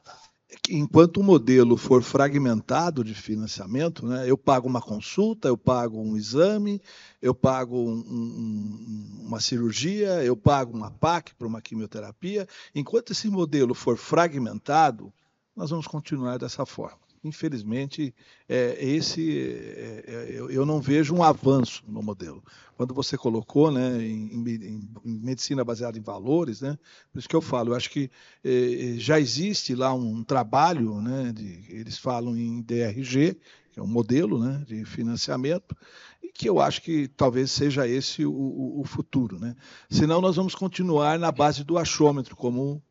Enquanto 0.68 1.18
o 1.18 1.22
modelo 1.22 1.76
for 1.76 2.03
fragmentado 2.03 3.03
de 3.03 3.14
financiamento, 3.14 4.07
né, 4.07 4.30
eu 4.30 4.36
pago 4.36 4.68
uma 4.68 4.80
consulta, 4.80 5.48
eu 5.48 5.57
pago 5.57 6.00
um 6.00 6.16
exame, 6.16 6.80
eu 7.20 7.34
pago 7.34 7.76
um, 7.76 7.98
um, 7.98 9.26
uma 9.26 9.40
cirurgia, 9.40 10.22
eu 10.24 10.36
pago 10.36 10.76
uma 10.76 10.90
PAC 10.90 11.34
para 11.34 11.46
uma 11.46 11.62
quimioterapia. 11.62 12.46
Enquanto 12.74 13.12
esse 13.12 13.28
modelo 13.28 13.74
for 13.74 13.96
fragmentado, 13.96 15.12
nós 15.57 15.70
vamos 15.70 15.86
continuar 15.86 16.38
dessa 16.38 16.64
forma 16.64 17.01
infelizmente, 17.25 18.14
é, 18.49 18.77
esse 18.85 19.41
é, 19.41 20.05
é, 20.07 20.27
eu, 20.31 20.51
eu, 20.51 20.66
não 20.66 20.81
vejo 20.81 21.14
um 21.14 21.23
avanço 21.23 21.85
no 21.87 22.03
modelo. 22.03 22.43
Quando 22.77 22.93
você 22.93 23.16
colocou 23.16 23.70
né, 23.70 24.03
em, 24.03 24.35
em, 24.35 24.91
em, 25.05 25.20
medicina 25.20 25.64
baseada 25.64 25.97
em 25.97 26.03
valores, 26.03 26.61
né, 26.61 26.77
por 27.12 27.18
isso 27.18 27.29
que 27.29 27.37
eu 27.37 27.41
falo, 27.41 27.70
eu 27.70 27.77
acho 27.77 27.91
que 27.91 28.11
é, 28.45 28.95
já 28.97 29.20
existe 29.20 29.75
lá 29.75 29.95
um 29.95 30.25
trabalho, 30.25 31.01
né, 31.01 31.33
de, 31.33 31.64
eles 31.68 31.97
falam 31.97 32.37
em 32.37 32.61
DRG, 32.61 33.39
que 33.73 33.79
é 33.79 33.83
um 33.83 33.87
modelo 33.87 34.39
né, 34.39 34.64
de 34.66 34.85
financiamento, 34.85 35.77
e 36.23 36.29
que 36.29 36.49
eu 36.49 36.61
acho 36.61 36.83
que 36.83 37.07
talvez 37.09 37.51
seja 37.51 37.87
esse 37.87 38.27
o, 38.27 38.33
o, 38.33 38.81
o 38.81 38.85
futuro. 38.85 39.39
Né? 39.39 39.55
Senão 39.89 40.20
nós 40.20 40.37
vamos 40.37 40.55
continuar 40.55 41.18
na 41.18 41.31
base 41.31 41.62
do 41.62 41.79
achômetro, 41.79 42.35
como 42.35 42.83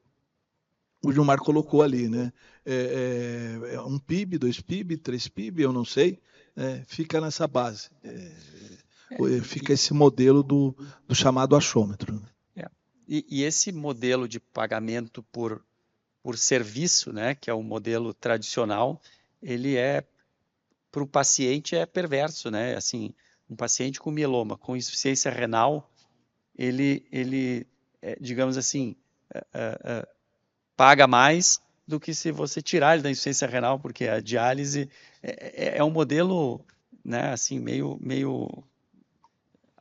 o 1.04 1.12
Gilmar 1.12 1.40
colocou 1.40 1.82
ali, 1.82 2.08
né? 2.08 2.32
É, 2.66 3.60
é, 3.72 3.76
é 3.76 3.82
um 3.82 3.98
PIB, 3.98 4.38
dois 4.38 4.60
PIB, 4.60 4.98
três 4.98 5.28
PIB, 5.28 5.64
eu 5.64 5.74
não 5.74 5.84
sei, 5.84 6.20
é, 6.56 6.84
fica 6.86 7.20
nessa 7.20 7.48
base. 7.48 7.90
É, 8.04 8.32
é, 9.12 9.42
fica 9.42 9.74
esse 9.74 9.94
modelo 9.94 10.44
do, 10.44 10.76
do 11.08 11.16
chamado 11.16 11.56
achômetro. 11.56 12.14
Né? 12.16 12.28
É. 12.58 12.70
E, 13.08 13.26
e, 13.30 13.44
esse 13.44 13.72
modelo 13.72 14.28
de 14.28 14.40
pagamento 14.40 15.24
por, 15.24 15.64
por 16.22 16.38
serviço, 16.38 17.12
né, 17.12 17.36
que 17.36 17.50
é 17.50 17.54
o 17.54 17.64
modelo 17.64 18.14
tradicional, 18.14 19.02
ele 19.42 19.76
é 19.76 20.04
para 20.92 21.04
o 21.04 21.08
paciente 21.08 21.76
é 21.76 21.86
perverso, 21.86 22.52
né? 22.52 22.76
Assim, 22.76 23.14
um 23.50 23.56
paciente 23.56 23.98
com 23.98 24.12
mieloma, 24.12 24.58
com 24.58 24.76
insuficiência 24.76 25.32
renal, 25.32 25.90
ele, 26.54 27.08
ele 27.10 27.66
digamos 28.20 28.58
assim, 28.58 28.94
paga 30.76 31.08
mais 31.08 31.62
do 31.88 32.00
que 32.00 32.14
se 32.14 32.32
você 32.32 32.62
tirar 32.62 32.94
ele 32.94 33.04
da 33.04 33.10
insuficiência 33.10 33.48
renal, 33.48 33.80
porque 33.80 34.06
a 34.08 34.20
diálise 34.20 34.90
é, 35.22 35.76
é, 35.76 35.78
é 35.78 35.84
um 35.84 35.90
modelo, 35.90 36.64
né, 37.04 37.32
assim, 37.32 37.60
meio, 37.60 37.98
meio 38.02 38.50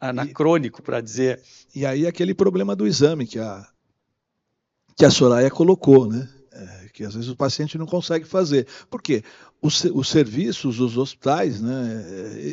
anacrônico, 0.01 0.83
para 0.83 1.01
dizer. 1.01 1.41
E 1.75 1.85
aí 1.85 2.07
aquele 2.07 2.35
problema 2.35 2.75
do 2.75 2.87
exame 2.87 3.27
que 3.27 3.39
a, 3.39 3.67
que 4.97 5.05
a 5.05 5.11
Soraya 5.11 5.51
colocou, 5.51 6.07
né? 6.07 6.29
É, 6.53 6.89
que 6.93 7.05
às 7.05 7.15
vezes 7.15 7.31
o 7.31 7.37
paciente 7.37 7.79
não 7.79 7.87
consegue 7.87 8.25
fazer. 8.25 8.67
Por 8.91 9.01
quê? 9.01 9.23
Os, 9.63 9.85
os 9.85 10.09
serviços, 10.09 10.81
os 10.81 10.97
hospitais, 10.97 11.61
né, 11.61 11.75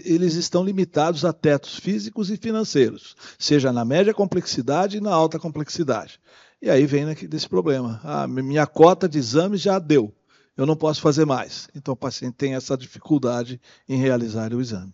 eles 0.03 0.34
estão 0.34 0.64
limitados 0.64 1.24
a 1.24 1.32
tetos 1.32 1.78
físicos 1.78 2.30
e 2.30 2.36
financeiros, 2.36 3.16
seja 3.39 3.72
na 3.72 3.86
média 3.86 4.14
complexidade 4.14 4.97
e 4.97 5.01
na 5.01 5.14
alta 5.14 5.39
complexidade. 5.39 6.20
E 6.62 6.70
aí 6.70 6.86
vem 6.86 7.05
desse 7.14 7.47
problema. 7.47 8.01
Ah, 8.03 8.28
minha 8.28 8.68
cota 8.68 9.08
de 9.08 9.18
exames 9.18 9.62
já 9.62 9.80
deu. 9.80 10.14
Eu 10.58 10.66
não 10.66 10.76
posso 10.76 10.99
fazer 11.01 11.24
mais. 11.24 11.70
Então 11.76 11.93
o 11.93 11.97
paciente 11.97 12.34
tem 12.34 12.55
essa 12.55 12.76
dificuldade 12.76 13.62
em 13.88 13.97
realizar 13.97 14.53
o 14.53 14.60
exame. 14.60 14.93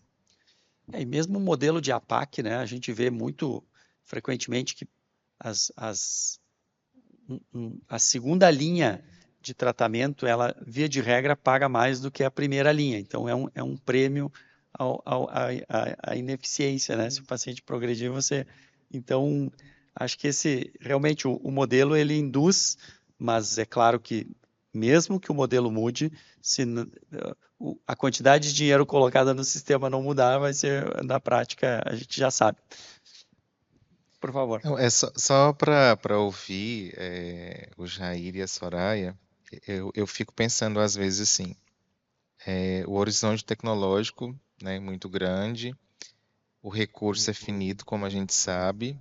É, 0.91 1.01
e 1.01 1.05
mesmo 1.05 1.37
o 1.37 1.41
modelo 1.41 1.81
de 1.81 1.91
APAC, 1.91 2.43
né, 2.43 2.57
a 2.57 2.65
gente 2.65 2.91
vê 2.91 3.09
muito 3.09 3.63
frequentemente 4.03 4.75
que 4.75 4.85
as, 5.39 5.71
as, 5.77 6.39
a 7.87 7.97
segunda 7.97 8.51
linha 8.51 9.03
de 9.43 9.53
tratamento, 9.53 10.25
ela, 10.25 10.55
via 10.65 10.87
de 10.87 11.01
regra, 11.01 11.35
paga 11.35 11.67
mais 11.67 11.99
do 11.99 12.09
que 12.09 12.23
a 12.23 12.31
primeira 12.31 12.71
linha. 12.71 12.97
Então, 12.97 13.27
é 13.27 13.35
um, 13.35 13.49
é 13.53 13.61
um 13.61 13.75
prêmio 13.75 14.31
à 14.73 16.15
ineficiência, 16.15 16.95
né? 16.95 17.09
Se 17.09 17.19
o 17.19 17.25
paciente 17.25 17.61
progredir, 17.61 18.09
você... 18.09 18.47
Então, 18.91 19.51
acho 19.95 20.17
que 20.17 20.27
esse 20.27 20.71
realmente 20.79 21.27
o, 21.27 21.35
o, 21.43 21.51
modelo 21.51 21.95
ele 21.95 22.17
induz, 22.17 22.77
mas 23.19 23.57
é 23.57 23.65
claro 23.65 23.99
que 23.99 24.27
mesmo 24.73 25.19
que 25.19 25.31
o 25.31 25.35
modelo 25.35 25.69
mude, 25.69 26.11
se 26.41 26.63
a 27.85 27.95
quantidade 27.95 28.49
de 28.49 28.55
dinheiro 28.55 28.85
colocada 28.85 29.33
no 29.33 29.43
sistema 29.43 29.89
não 29.89 30.01
mudar, 30.01 30.39
vai 30.39 30.53
ser 30.53 31.03
na 31.03 31.19
prática 31.19 31.81
a 31.85 31.95
gente 31.95 32.19
já 32.19 32.31
sabe. 32.31 32.57
Por 34.19 34.31
favor. 34.31 34.61
é 34.79 34.89
só, 34.89 35.11
só 35.17 35.51
para 35.51 36.17
ouvir 36.17 36.93
é, 36.95 37.69
o 37.77 37.85
Jair 37.85 38.37
e 38.37 38.41
a 38.41 38.47
Soraya, 38.47 39.17
eu, 39.67 39.91
eu 39.95 40.07
fico 40.07 40.33
pensando 40.33 40.79
às 40.79 40.95
vezes 40.95 41.21
assim, 41.21 41.55
é, 42.45 42.83
o 42.87 42.93
horizonte 42.93 43.43
tecnológico 43.43 44.37
né, 44.61 44.79
muito 44.79 45.09
grande, 45.09 45.75
o 46.61 46.69
recurso 46.69 47.29
é 47.29 47.33
finito, 47.33 47.85
como 47.85 48.05
a 48.05 48.09
gente 48.09 48.33
sabe, 48.33 48.97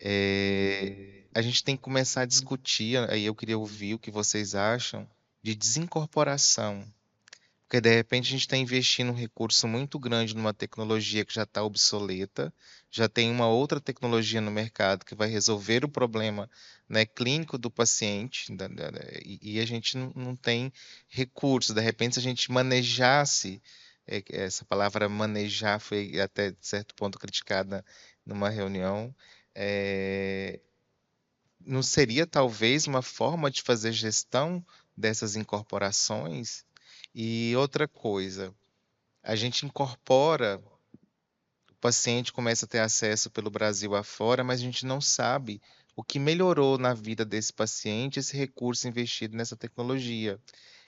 é, 0.00 1.24
a 1.34 1.42
gente 1.42 1.62
tem 1.62 1.76
que 1.76 1.82
começar 1.82 2.22
a 2.22 2.26
discutir, 2.26 2.98
aí 3.10 3.24
eu 3.24 3.34
queria 3.34 3.58
ouvir 3.58 3.94
o 3.94 3.98
que 3.98 4.10
vocês 4.10 4.54
acham 4.54 5.08
de 5.42 5.54
desincorporação. 5.54 6.84
Porque 7.68 7.82
de 7.82 7.94
repente 7.94 8.28
a 8.28 8.30
gente 8.30 8.40
está 8.40 8.56
investindo 8.56 9.10
um 9.12 9.14
recurso 9.14 9.68
muito 9.68 9.98
grande 9.98 10.34
numa 10.34 10.54
tecnologia 10.54 11.22
que 11.22 11.34
já 11.34 11.42
está 11.42 11.62
obsoleta, 11.62 12.50
já 12.90 13.10
tem 13.10 13.30
uma 13.30 13.46
outra 13.46 13.78
tecnologia 13.78 14.40
no 14.40 14.50
mercado 14.50 15.04
que 15.04 15.14
vai 15.14 15.28
resolver 15.28 15.84
o 15.84 15.88
problema 15.88 16.48
né, 16.88 17.04
clínico 17.04 17.58
do 17.58 17.70
paciente, 17.70 18.50
e, 19.42 19.60
a 19.60 19.66
gente 19.66 19.98
não, 19.98 20.34
tem 20.34 20.72
recursos. 21.08 21.74
De 21.74 21.82
repente, 21.82 22.14
se 22.14 22.20
a 22.20 22.22
gente 22.22 22.50
manejasse, 22.50 23.60
é, 24.06 24.24
essa 24.30 24.64
palavra 24.64 25.06
manejar 25.06 25.78
foi 25.78 26.18
até 26.18 26.54
certo 26.62 26.94
ponto 26.94 27.18
criticada 27.18 27.84
numa 28.24 28.48
reunião, 28.48 29.14
é, 29.54 30.58
não 31.60 31.82
seria 31.82 32.26
talvez 32.26 32.86
uma 32.86 33.02
forma 33.02 33.50
de 33.50 33.60
fazer 33.60 33.92
gestão 33.92 34.64
dessas 34.96 35.36
incorporações? 35.36 36.64
E 37.14 37.54
outra 37.56 37.88
coisa, 37.88 38.54
a 39.22 39.34
gente 39.34 39.66
incorpora, 39.66 40.62
o 41.70 41.74
paciente 41.80 42.32
começa 42.32 42.64
a 42.64 42.68
ter 42.68 42.80
acesso 42.80 43.30
pelo 43.30 43.50
Brasil 43.50 43.94
afora, 43.94 44.44
mas 44.44 44.60
a 44.60 44.62
gente 44.62 44.86
não 44.86 45.00
sabe 45.00 45.60
o 45.96 46.04
que 46.04 46.18
melhorou 46.18 46.78
na 46.78 46.94
vida 46.94 47.24
desse 47.24 47.52
paciente 47.52 48.20
esse 48.20 48.36
recurso 48.36 48.86
investido 48.86 49.36
nessa 49.36 49.56
tecnologia. 49.56 50.40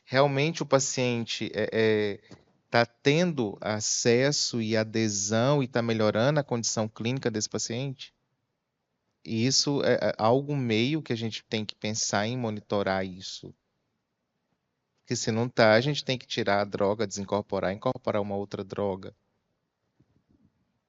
Realmente 0.05 0.63
o 0.63 0.67
paciente 0.67 1.47
está 1.47 2.79
é, 2.79 2.83
é, 2.83 2.87
tendo 3.03 3.59
acesso 3.61 4.63
e 4.63 4.77
adesão 4.77 5.63
e 5.63 5.67
está 5.67 5.83
melhorando 5.83 6.39
a 6.39 6.45
condição 6.45 6.89
clínica 6.89 7.31
desse 7.31 7.49
paciente? 7.49 8.15
E 9.25 9.47
isso 9.47 9.83
é, 9.85 9.95
é 9.95 10.15
algo 10.17 10.57
meio 10.57 11.03
que 11.03 11.13
a 11.13 11.17
gente 11.17 11.45
tem 11.45 11.65
que 11.65 11.75
pensar 11.75 12.27
em 12.27 12.37
monitorar 12.37 13.05
isso. 13.05 13.55
Porque 15.11 15.17
se 15.17 15.33
não 15.33 15.49
tá, 15.49 15.73
a 15.73 15.81
gente 15.81 16.05
tem 16.05 16.17
que 16.17 16.25
tirar 16.25 16.61
a 16.61 16.65
droga, 16.65 17.05
desincorporar, 17.05 17.73
incorporar 17.73 18.23
uma 18.23 18.37
outra 18.37 18.63
droga. 18.63 19.13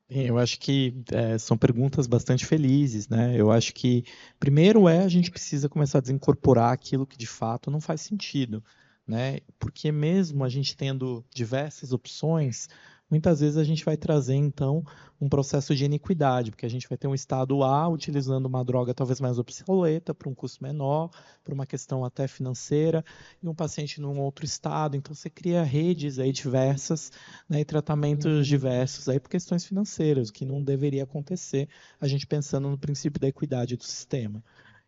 Eu 0.07 0.38
acho 0.38 0.59
que 0.59 0.93
é, 1.11 1.39
são 1.39 1.57
perguntas 1.57 2.05
bastante 2.05 2.45
felizes, 2.45 3.09
né? 3.09 3.34
Eu 3.36 3.49
acho 3.49 3.74
que 3.74 4.05
primeiro 4.39 4.88
é 4.88 4.99
a 4.99 5.07
gente 5.07 5.32
precisa 5.32 5.67
começar 5.67 5.97
a 5.97 6.01
desincorporar 6.01 6.72
aquilo 6.72 7.07
que 7.07 7.17
de 7.17 7.26
fato 7.26 7.72
não 7.72 7.82
faz 7.82 8.01
sentido, 8.01 8.63
né? 9.07 9.39
Porque 9.57 9.91
mesmo 9.91 10.43
a 10.43 10.49
gente 10.49 10.78
tendo 10.78 11.26
diversas 11.34 11.91
opções, 11.91 12.69
muitas 13.12 13.41
vezes 13.41 13.57
a 13.57 13.64
gente 13.64 13.84
vai 13.84 13.97
trazer, 13.97 14.36
então, 14.36 14.84
um 15.20 15.28
processo 15.28 15.76
de 15.76 15.84
iniquidade, 15.84 16.49
porque 16.49 16.66
a 16.66 16.70
gente 16.70 16.88
vai 16.88 16.97
ter 16.97 17.07
um 17.07 17.14
estado 17.14 17.62
A 17.62 17.88
utilizando 17.89 18.45
uma 18.45 18.64
droga 18.64 18.93
talvez 18.93 19.20
mais 19.20 19.38
obsoleta, 19.38 20.14
para 20.14 20.30
um 20.30 20.34
custo 20.34 20.64
menor, 20.64 21.12
por 21.43 21.53
uma 21.53 21.66
questão 21.66 22.05
até 22.05 22.28
financeira, 22.28 23.03
e 23.43 23.47
um 23.47 23.53
paciente 23.53 23.99
num 23.99 24.20
outro 24.20 24.45
estado. 24.45 24.95
Então, 24.95 25.14
você 25.14 25.30
cria 25.30 25.62
redes 25.62 26.18
aí 26.18 26.32
diversas 26.32 27.12
né, 27.47 27.59
e 27.59 27.66
tratamentos 27.66 28.26
uhum. 28.26 28.41
diversos 28.41 29.09
aí 29.09 29.20
por 29.20 29.30
questões 29.30 29.66
financeiras, 29.66 30.30
o 30.30 30.34
que 30.34 30.45
não 30.45 30.64
deveria 30.64 31.03
acontecer, 31.03 31.68
a 31.99 32.07
gente 32.07 32.26
pensando 32.26 32.70
no 32.70 32.78
princípio 32.78 33.20
da 33.20 33.28
equidade 33.28 33.76
do 33.76 33.84
sistema. 33.84 34.41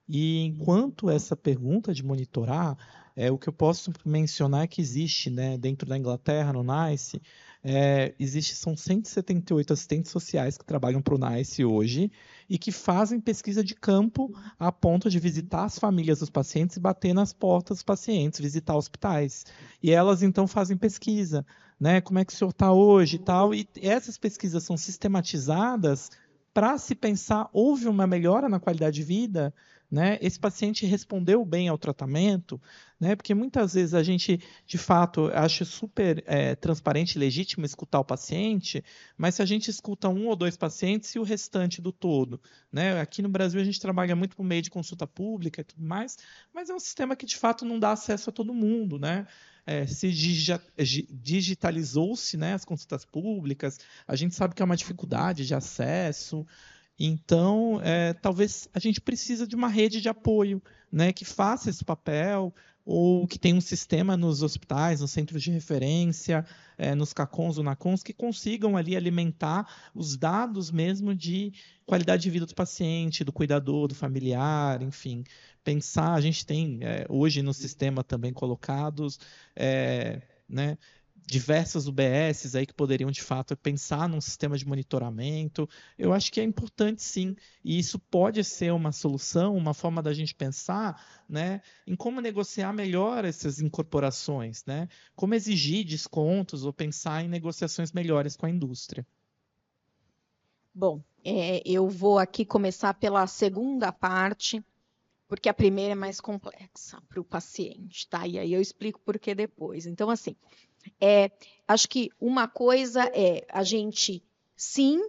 E 0.07 0.41
enquanto 0.41 1.09
essa 1.09 1.35
pergunta 1.35 1.93
de 1.93 2.03
monitorar, 2.03 2.77
é, 3.15 3.31
o 3.31 3.37
que 3.37 3.47
eu 3.47 3.53
posso 3.53 3.91
mencionar 4.05 4.63
é 4.63 4.67
que 4.67 4.81
existe 4.81 5.29
né, 5.29 5.57
dentro 5.57 5.87
da 5.87 5.97
Inglaterra, 5.97 6.51
no 6.51 6.63
NICE, 6.63 7.21
é, 7.63 8.13
existe, 8.19 8.55
são 8.55 8.75
178 8.75 9.71
assistentes 9.71 10.11
sociais 10.11 10.57
que 10.57 10.65
trabalham 10.65 11.01
para 11.01 11.15
o 11.15 11.17
NICE 11.17 11.63
hoje 11.63 12.11
e 12.49 12.57
que 12.57 12.73
fazem 12.73 13.21
pesquisa 13.21 13.63
de 13.63 13.73
campo 13.73 14.29
a 14.59 14.69
ponto 14.69 15.09
de 15.09 15.17
visitar 15.17 15.63
as 15.63 15.79
famílias 15.79 16.19
dos 16.19 16.29
pacientes 16.29 16.75
e 16.75 16.81
bater 16.81 17.13
nas 17.13 17.31
portas 17.31 17.77
dos 17.77 17.83
pacientes, 17.83 18.41
visitar 18.41 18.75
hospitais. 18.75 19.45
E 19.81 19.91
elas 19.91 20.21
então 20.21 20.45
fazem 20.45 20.75
pesquisa, 20.75 21.45
né? 21.79 22.01
Como 22.01 22.19
é 22.19 22.25
que 22.25 22.33
o 22.33 22.35
senhor 22.35 22.49
está 22.49 22.73
hoje 22.73 23.15
e 23.15 23.19
tal. 23.19 23.53
E 23.53 23.65
essas 23.81 24.17
pesquisas 24.17 24.63
são 24.63 24.75
sistematizadas 24.75 26.09
para 26.53 26.77
se 26.77 26.93
pensar, 26.93 27.49
houve 27.51 27.87
uma 27.87 28.05
melhora 28.05 28.49
na 28.49 28.59
qualidade 28.59 28.97
de 28.97 29.03
vida? 29.03 29.53
Né? 29.93 30.17
Esse 30.21 30.39
paciente 30.39 30.85
respondeu 30.87 31.45
bem 31.45 31.67
ao 31.67 31.77
tratamento, 31.77 32.59
né? 32.99 33.15
Porque 33.15 33.35
muitas 33.35 33.75
vezes 33.75 33.93
a 33.93 34.01
gente, 34.01 34.39
de 34.65 34.75
fato, 34.75 35.29
acha 35.31 35.63
super 35.63 36.23
é, 36.25 36.55
transparente 36.55 37.13
e 37.13 37.19
legítimo 37.19 37.63
escutar 37.63 37.99
o 37.99 38.03
paciente, 38.03 38.83
mas 39.15 39.35
se 39.35 39.43
a 39.43 39.45
gente 39.45 39.69
escuta 39.69 40.09
um 40.09 40.25
ou 40.25 40.35
dois 40.35 40.57
pacientes 40.57 41.13
e 41.13 41.19
o 41.19 41.23
restante 41.23 41.79
do 41.79 41.91
todo, 41.91 42.41
né? 42.71 42.99
Aqui 42.99 43.21
no 43.21 43.29
Brasil 43.29 43.61
a 43.61 43.63
gente 43.63 43.79
trabalha 43.79 44.15
muito 44.15 44.35
por 44.35 44.43
meio 44.43 44.63
de 44.63 44.71
consulta 44.71 45.05
pública 45.05 45.61
e 45.61 45.63
tudo 45.63 45.85
mais, 45.85 46.17
mas 46.51 46.71
é 46.71 46.73
um 46.73 46.79
sistema 46.79 47.15
que 47.15 47.27
de 47.27 47.37
fato 47.37 47.63
não 47.63 47.77
dá 47.77 47.91
acesso 47.91 48.31
a 48.31 48.33
todo 48.33 48.51
mundo, 48.51 48.97
né? 48.97 49.27
É, 49.63 49.85
se 49.85 50.11
digitalizou-se 50.11 52.35
né, 52.35 52.55
as 52.55 52.65
consultas 52.65 53.05
públicas, 53.05 53.79
a 54.07 54.15
gente 54.15 54.33
sabe 54.33 54.55
que 54.55 54.63
é 54.63 54.65
uma 54.65 54.75
dificuldade 54.75 55.45
de 55.45 55.53
acesso, 55.53 56.47
então, 56.99 57.79
é, 57.83 58.13
talvez 58.13 58.67
a 58.73 58.79
gente 58.79 59.01
precisa 59.01 59.47
de 59.47 59.55
uma 59.55 59.67
rede 59.67 59.99
de 59.99 60.09
apoio 60.09 60.61
né, 60.91 61.11
que 61.11 61.25
faça 61.25 61.69
esse 61.69 61.83
papel, 61.83 62.53
ou 62.85 63.25
que 63.25 63.39
tenha 63.39 63.55
um 63.55 63.61
sistema 63.61 64.17
nos 64.17 64.43
hospitais, 64.43 64.99
nos 64.99 65.11
centros 65.11 65.41
de 65.41 65.51
referência, 65.51 66.45
é, 66.77 66.93
nos 66.93 67.13
CACONs 67.13 67.57
ou 67.57 67.63
NACONs, 67.63 68.03
que 68.03 68.13
consigam 68.13 68.75
ali 68.75 68.95
alimentar 68.95 69.91
os 69.95 70.17
dados 70.17 70.69
mesmo 70.69 71.15
de 71.15 71.53
qualidade 71.85 72.23
de 72.23 72.29
vida 72.29 72.45
do 72.45 72.53
paciente, 72.53 73.23
do 73.23 73.31
cuidador, 73.31 73.87
do 73.87 73.95
familiar, 73.95 74.81
enfim. 74.81 75.23
Pensar, 75.63 76.13
a 76.13 76.21
gente 76.21 76.45
tem 76.45 76.79
é, 76.81 77.05
hoje 77.09 77.41
no 77.41 77.53
sistema 77.53 78.03
também 78.03 78.33
colocados 78.33 79.17
é, 79.55 80.21
né, 80.47 80.77
diversas 81.25 81.87
UBSs 81.87 82.55
aí 82.57 82.65
que 82.65 82.73
poderiam 82.73 83.09
de 83.09 83.21
fato 83.21 83.55
pensar 83.55 84.07
num 84.07 84.21
sistema 84.21 84.57
de 84.57 84.67
monitoramento. 84.67 85.67
Eu 85.97 86.13
acho 86.13 86.31
que 86.31 86.39
é 86.39 86.43
importante 86.43 87.01
sim, 87.01 87.35
e 87.63 87.79
isso 87.79 87.97
pode 87.97 88.43
ser 88.43 88.71
uma 88.73 88.91
solução, 88.91 89.55
uma 89.55 89.73
forma 89.73 90.01
da 90.01 90.13
gente 90.13 90.35
pensar, 90.35 91.23
né, 91.27 91.61
em 91.87 91.95
como 91.95 92.21
negociar 92.21 92.73
melhor 92.73 93.25
essas 93.25 93.59
incorporações, 93.59 94.63
né? 94.65 94.87
Como 95.15 95.33
exigir 95.33 95.85
descontos 95.85 96.65
ou 96.65 96.73
pensar 96.73 97.23
em 97.23 97.27
negociações 97.27 97.91
melhores 97.91 98.35
com 98.35 98.45
a 98.45 98.49
indústria. 98.49 99.05
Bom, 100.73 101.03
é, 101.23 101.61
eu 101.65 101.87
vou 101.87 102.17
aqui 102.17 102.43
começar 102.43 102.93
pela 102.95 103.27
segunda 103.27 103.91
parte, 103.91 104.63
porque 105.27 105.47
a 105.47 105.53
primeira 105.53 105.93
é 105.93 105.95
mais 105.95 106.19
complexa 106.19 107.01
para 107.07 107.21
o 107.21 107.23
paciente, 107.23 108.07
tá? 108.07 108.27
E 108.27 108.39
aí 108.39 108.53
eu 108.53 108.59
explico 108.59 108.99
por 108.99 109.19
que 109.19 109.35
depois. 109.35 109.85
Então, 109.85 110.09
assim, 110.09 110.35
é, 110.99 111.31
acho 111.67 111.87
que 111.89 112.09
uma 112.19 112.47
coisa 112.47 113.03
é 113.13 113.45
a 113.49 113.63
gente, 113.63 114.23
sim, 114.55 114.99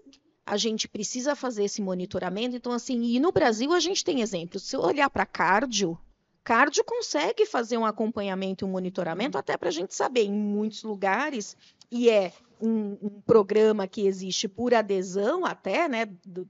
a 0.46 0.56
gente 0.56 0.86
precisa 0.88 1.34
fazer 1.34 1.64
esse 1.64 1.80
monitoramento. 1.80 2.56
Então, 2.56 2.72
assim, 2.72 3.02
e 3.02 3.20
no 3.20 3.32
Brasil 3.32 3.72
a 3.72 3.80
gente 3.80 4.04
tem 4.04 4.20
exemplos. 4.20 4.62
Se 4.64 4.76
eu 4.76 4.80
olhar 4.80 5.08
para 5.08 5.24
cardio, 5.24 5.98
cardio 6.42 6.84
consegue 6.84 7.46
fazer 7.46 7.78
um 7.78 7.86
acompanhamento 7.86 8.64
e 8.64 8.68
um 8.68 8.70
monitoramento 8.70 9.38
até 9.38 9.56
para 9.56 9.68
a 9.68 9.72
gente 9.72 9.94
saber 9.94 10.24
em 10.24 10.32
muitos 10.32 10.82
lugares, 10.82 11.56
e 11.90 12.10
é 12.10 12.32
um, 12.60 12.98
um, 13.02 13.20
programa 13.22 13.86
que 13.86 14.06
existe 14.06 14.48
por 14.48 14.74
adesão 14.74 15.44
até, 15.44 15.88
né, 15.88 16.06
do, 16.24 16.48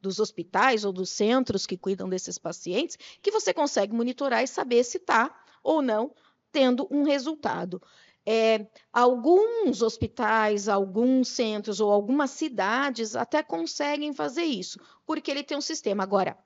dos 0.00 0.18
hospitais 0.18 0.84
ou 0.84 0.92
dos 0.92 1.10
centros 1.10 1.66
que 1.66 1.76
cuidam 1.76 2.08
desses 2.08 2.38
pacientes, 2.38 2.98
que 3.22 3.30
você 3.30 3.52
consegue 3.52 3.94
monitorar 3.94 4.42
e 4.42 4.48
saber 4.48 4.84
se 4.84 4.98
está 4.98 5.34
ou 5.62 5.82
não 5.82 6.12
tendo 6.52 6.86
um 6.90 7.02
resultado. 7.02 7.82
É, 8.28 8.66
alguns 8.92 9.82
hospitais, 9.82 10.68
alguns 10.68 11.28
centros 11.28 11.80
ou 11.80 11.92
algumas 11.92 12.30
cidades 12.32 13.14
até 13.14 13.42
conseguem 13.42 14.12
fazer 14.12 14.42
isso, 14.42 14.80
porque 15.06 15.30
ele 15.30 15.44
tem 15.44 15.56
um 15.56 15.60
sistema. 15.60 16.02
Agora, 16.02 16.36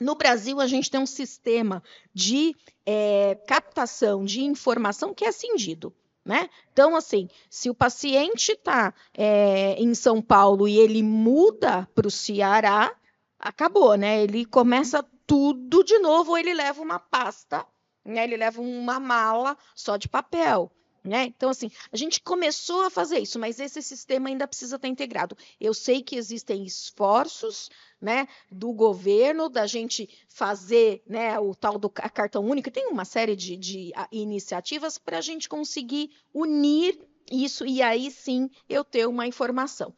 no 0.00 0.16
Brasil, 0.16 0.60
a 0.60 0.66
gente 0.66 0.90
tem 0.90 1.00
um 1.00 1.06
sistema 1.06 1.82
de 2.12 2.56
é, 2.84 3.36
captação 3.46 4.24
de 4.24 4.42
informação 4.42 5.14
que 5.14 5.24
é 5.24 5.32
cindido. 5.32 5.94
Né? 6.24 6.48
Então, 6.72 6.94
assim, 6.94 7.28
se 7.50 7.68
o 7.68 7.74
paciente 7.74 8.52
está 8.52 8.94
é, 9.12 9.74
em 9.74 9.92
São 9.92 10.22
Paulo 10.22 10.68
e 10.68 10.78
ele 10.78 11.02
muda 11.02 11.88
para 11.94 12.06
o 12.06 12.12
Ceará, 12.12 12.94
acabou, 13.38 13.96
né? 13.96 14.22
Ele 14.22 14.44
começa 14.44 15.04
tudo 15.26 15.82
de 15.82 15.98
novo, 15.98 16.30
ou 16.30 16.38
ele 16.38 16.54
leva 16.54 16.80
uma 16.80 17.00
pasta, 17.00 17.66
né? 18.04 18.22
ele 18.22 18.36
leva 18.36 18.60
uma 18.60 19.00
mala 19.00 19.58
só 19.74 19.96
de 19.96 20.08
papel. 20.08 20.70
Né? 21.04 21.24
Então, 21.24 21.50
assim, 21.50 21.68
a 21.90 21.96
gente 21.96 22.20
começou 22.20 22.82
a 22.82 22.90
fazer 22.90 23.18
isso, 23.18 23.36
mas 23.36 23.58
esse 23.58 23.82
sistema 23.82 24.28
ainda 24.28 24.46
precisa 24.46 24.76
estar 24.76 24.86
integrado. 24.86 25.36
Eu 25.60 25.74
sei 25.74 26.00
que 26.00 26.14
existem 26.14 26.64
esforços 26.64 27.68
né, 28.00 28.28
do 28.48 28.72
governo 28.72 29.48
da 29.48 29.66
gente 29.66 30.08
fazer 30.28 31.02
né, 31.04 31.36
o 31.40 31.56
tal 31.56 31.76
do 31.76 31.90
cartão 31.90 32.44
único, 32.44 32.70
tem 32.70 32.86
uma 32.86 33.04
série 33.04 33.34
de, 33.34 33.56
de 33.56 33.92
iniciativas 34.12 34.96
para 34.96 35.18
a 35.18 35.20
gente 35.20 35.48
conseguir 35.48 36.10
unir 36.32 36.96
isso 37.30 37.66
e 37.66 37.82
aí 37.82 38.10
sim 38.10 38.48
eu 38.68 38.84
ter 38.84 39.06
uma 39.08 39.26
informação. 39.26 39.92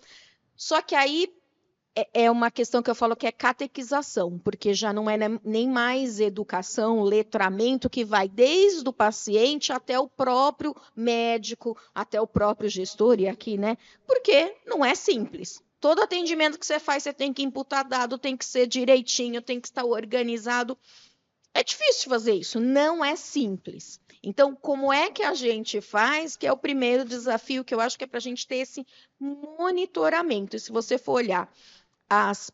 Só 0.57 0.81
que 0.81 0.95
aí 0.95 1.35
é, 1.97 2.25
é 2.25 2.31
uma 2.31 2.51
questão 2.51 2.83
que 2.83 2.91
eu 2.91 2.95
falo 2.95 3.15
que 3.15 3.27
é 3.27 3.33
catequização, 3.33 4.39
porque 4.39 4.75
já 4.75 4.93
não 4.93 5.09
é 5.09 5.17
nem 5.45 5.69
mais 5.69 6.19
educação, 6.19 7.03
letramento 7.03 7.89
que 7.89 8.05
vai 8.05 8.29
desde 8.29 8.89
o 8.89 8.93
paciente 8.93 9.73
até 9.73 9.99
o 9.99 10.09
próprio 10.09 10.75
médico, 10.95 11.79
até 11.95 12.21
o 12.21 12.27
próprio 12.27 12.69
gestor, 12.69 13.21
e 13.21 13.29
aqui, 13.29 13.57
né? 13.57 13.77
Porque 14.07 14.57
não 14.67 14.85
é 14.85 14.95
simples. 14.95 15.63
Todo 15.81 16.03
atendimento 16.03 16.59
que 16.59 16.67
você 16.67 16.81
faz, 16.81 17.03
você 17.03 17.13
tem 17.13 17.33
que 17.33 17.43
imputar 17.43 17.85
dado, 17.85 18.19
tem 18.19 18.37
que 18.37 18.45
ser 18.45 18.67
direitinho, 18.67 19.43
tem 19.43 19.61
que 19.61 19.69
estar 19.69 19.85
organizado. 19.85 20.77
É 21.53 21.63
difícil 21.63 22.09
fazer 22.09 22.33
isso, 22.33 22.59
não 22.59 23.05
é 23.05 23.15
simples. 23.15 24.01
Então, 24.27 24.57
como 24.57 24.91
é 24.91 25.11
que 25.11 25.23
a 25.23 25.35
gente 25.35 25.83
faz? 25.83 26.35
Que 26.35 26.47
é 26.47 26.53
o 26.53 26.57
primeiro 26.57 27.05
desafio 27.05 27.63
que 27.63 27.75
eu 27.75 27.81
acho 27.81 27.99
que 27.99 28.05
é 28.05 28.07
para 28.07 28.17
a 28.17 28.23
gente 28.23 28.47
ter 28.47 28.57
esse 28.57 28.87
monitoramento. 29.21 30.57
E 30.57 30.61
se 30.61 30.73
você 30.73 30.97
for 30.97 31.13
olhar 31.13 31.53
as 32.09 32.51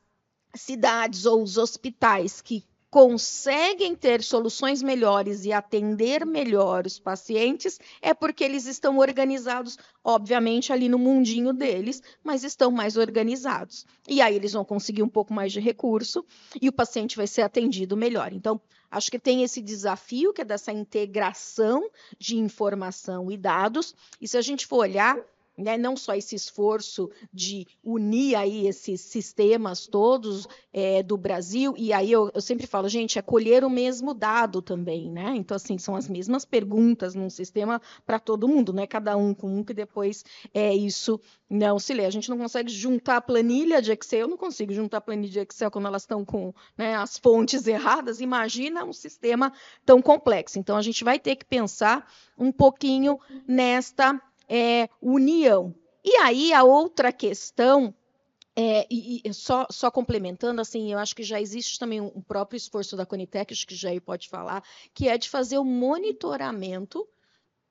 cidades 0.55 1.27
ou 1.27 1.43
os 1.43 1.57
hospitais 1.57 2.41
que 2.41 2.65
conseguem 2.91 3.95
ter 3.95 4.21
soluções 4.21 4.83
melhores 4.83 5.45
e 5.45 5.53
atender 5.53 6.27
melhor 6.27 6.85
os 6.87 6.99
pacientes 6.99 7.79
é 8.03 8.13
porque 8.13 8.43
eles 8.43 8.67
estão 8.67 8.99
organizados, 8.99 9.79
obviamente, 10.03 10.73
ali 10.73 10.89
no 10.89 10.99
mundinho 10.99 11.53
deles, 11.53 12.03
mas 12.23 12.43
estão 12.43 12.71
mais 12.73 12.97
organizados. 12.97 13.87
E 14.09 14.21
aí 14.21 14.35
eles 14.35 14.53
vão 14.53 14.65
conseguir 14.65 15.05
um 15.05 15.09
pouco 15.09 15.33
mais 15.33 15.53
de 15.53 15.61
recurso 15.61 16.25
e 16.61 16.69
o 16.69 16.73
paciente 16.73 17.17
vai 17.17 17.29
ser 17.29 17.43
atendido 17.43 17.97
melhor. 17.97 18.33
Então, 18.33 18.61
acho 18.91 19.09
que 19.09 19.21
tem 19.21 19.45
esse 19.45 19.63
desafio 19.63 20.33
que 20.33 20.43
é 20.43 20.45
dessa 20.45 20.73
integração 20.73 21.89
de 22.19 22.37
informação 22.37 23.31
e 23.31 23.37
dados. 23.37 23.95
E 24.21 24.27
se 24.27 24.37
a 24.37 24.43
gente 24.43 24.67
for 24.67 24.79
olhar 24.79 25.17
né, 25.61 25.77
não 25.77 25.97
só 25.97 26.15
esse 26.15 26.35
esforço 26.35 27.11
de 27.33 27.67
unir 27.85 28.35
aí 28.35 28.67
esses 28.67 29.01
sistemas 29.01 29.87
todos 29.87 30.47
é, 30.73 31.03
do 31.03 31.17
Brasil, 31.17 31.75
e 31.77 31.93
aí 31.93 32.11
eu, 32.11 32.31
eu, 32.35 32.41
sempre 32.41 32.67
falo, 32.67 32.89
gente, 32.89 33.19
é 33.19 33.23
colher 33.23 33.65
o 33.65 33.71
mesmo 33.71 34.15
dado 34.15 34.63
também, 34.63 35.11
né? 35.11 35.33
Então, 35.37 35.57
assim, 35.57 35.79
são 35.79 35.97
as 35.97 36.09
mesmas 36.09 36.45
perguntas 36.45 37.15
num 37.15 37.31
sistema 37.31 37.81
para 38.07 38.19
todo 38.19 38.49
mundo, 38.49 38.73
não 38.73 38.83
é 38.83 38.87
cada 38.87 39.17
um 39.17 39.35
com 39.35 39.59
um 39.59 39.65
que 39.65 39.75
depois 39.75 40.25
é 40.55 40.75
isso 40.75 41.21
não 41.51 41.81
se 41.81 41.93
lê. 41.93 42.07
A 42.07 42.11
gente 42.11 42.31
não 42.31 42.39
consegue 42.39 42.71
juntar 42.71 43.17
a 43.17 43.21
planilha 43.21 43.83
de 43.83 43.91
Excel, 43.91 44.21
eu 44.21 44.29
não 44.29 44.37
consigo 44.37 44.73
juntar 44.73 44.99
a 44.99 45.01
planilha 45.01 45.33
de 45.33 45.41
Excel 45.41 45.71
quando 45.71 45.87
elas 45.87 46.03
estão 46.03 46.25
com 46.25 46.55
né, 46.79 46.95
as 46.95 47.19
fontes 47.19 47.67
erradas. 47.67 48.21
Imagina 48.21 48.85
um 48.85 48.93
sistema 48.93 49.53
tão 49.85 50.01
complexo. 50.01 50.59
Então, 50.59 50.77
a 50.77 50.83
gente 50.83 51.03
vai 51.03 51.19
ter 51.19 51.35
que 51.35 51.45
pensar 51.45 52.09
um 52.39 52.53
pouquinho 52.53 53.19
nesta 53.47 54.21
é, 54.51 54.89
união. 55.01 55.73
E 56.05 56.17
aí 56.17 56.53
a 56.53 56.65
outra 56.65 57.13
questão 57.13 57.95
é, 58.57 58.87
e, 58.91 59.23
e, 59.25 59.33
só, 59.33 59.67
só, 59.71 59.91
complementando, 59.91 60.61
assim, 60.61 60.93
eu 60.93 60.99
acho 60.99 61.15
que 61.15 61.23
já 61.23 61.41
existe 61.41 61.79
também 61.79 62.01
um, 62.01 62.21
próprio 62.21 62.57
esforço 62.57 62.97
da 62.97 63.07
Conitec, 63.07 63.53
acho 63.53 63.67
que 63.67 63.77
Jair 63.77 64.03
pode 64.03 64.29
falar, 64.29 64.63
que 64.93 65.09
é 65.09 65.17
de 65.17 65.31
fazer 65.31 65.57
o 65.59 65.65
monitoramento 65.65 67.09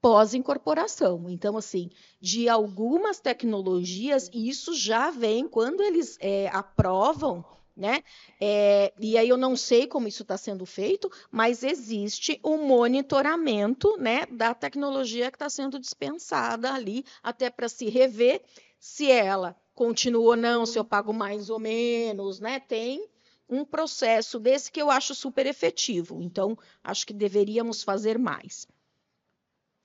pós-incorporação. 0.02 1.30
Então, 1.30 1.58
assim, 1.58 1.90
de 2.22 2.48
algumas 2.48 3.20
tecnologias, 3.20 4.32
isso 4.34 4.74
já 4.74 5.12
vem 5.12 5.48
quando 5.48 5.84
eles 5.84 6.18
é, 6.22 6.48
aprovam 6.48 7.46
né? 7.80 8.04
É, 8.42 8.94
e 9.00 9.18
aí 9.18 9.30
eu 9.30 9.38
não 9.38 9.56
sei 9.56 9.88
como 9.88 10.08
isso 10.08 10.24
está 10.24 10.38
sendo 10.38 10.66
feito, 10.66 11.10
mas 11.32 11.64
existe 11.64 12.40
um 12.44 12.68
monitoramento 12.68 13.96
né, 13.98 14.26
da 14.30 14.54
tecnologia 14.54 15.32
que 15.32 15.38
está 15.38 15.50
sendo 15.50 15.80
dispensada 15.80 16.74
ali, 16.74 17.06
até 17.24 17.50
para 17.50 17.70
se 17.70 17.90
rever 17.90 18.42
se 18.78 19.10
ela 19.10 19.56
continua 19.74 20.32
ou 20.32 20.36
não, 20.36 20.66
se 20.66 20.78
eu 20.78 20.84
pago 20.84 21.14
mais 21.14 21.50
ou 21.50 21.58
menos, 21.58 22.42
né? 22.42 22.60
Tem 22.60 23.08
um 23.48 23.64
processo 23.64 24.38
desse 24.40 24.70
que 24.70 24.82
eu 24.82 24.92
acho 24.92 25.16
super 25.16 25.46
efetivo. 25.46 26.22
Então, 26.22 26.58
acho 26.84 27.08
que 27.08 27.14
deveríamos 27.14 27.82
fazer 27.82 28.20
mais. 28.20 28.68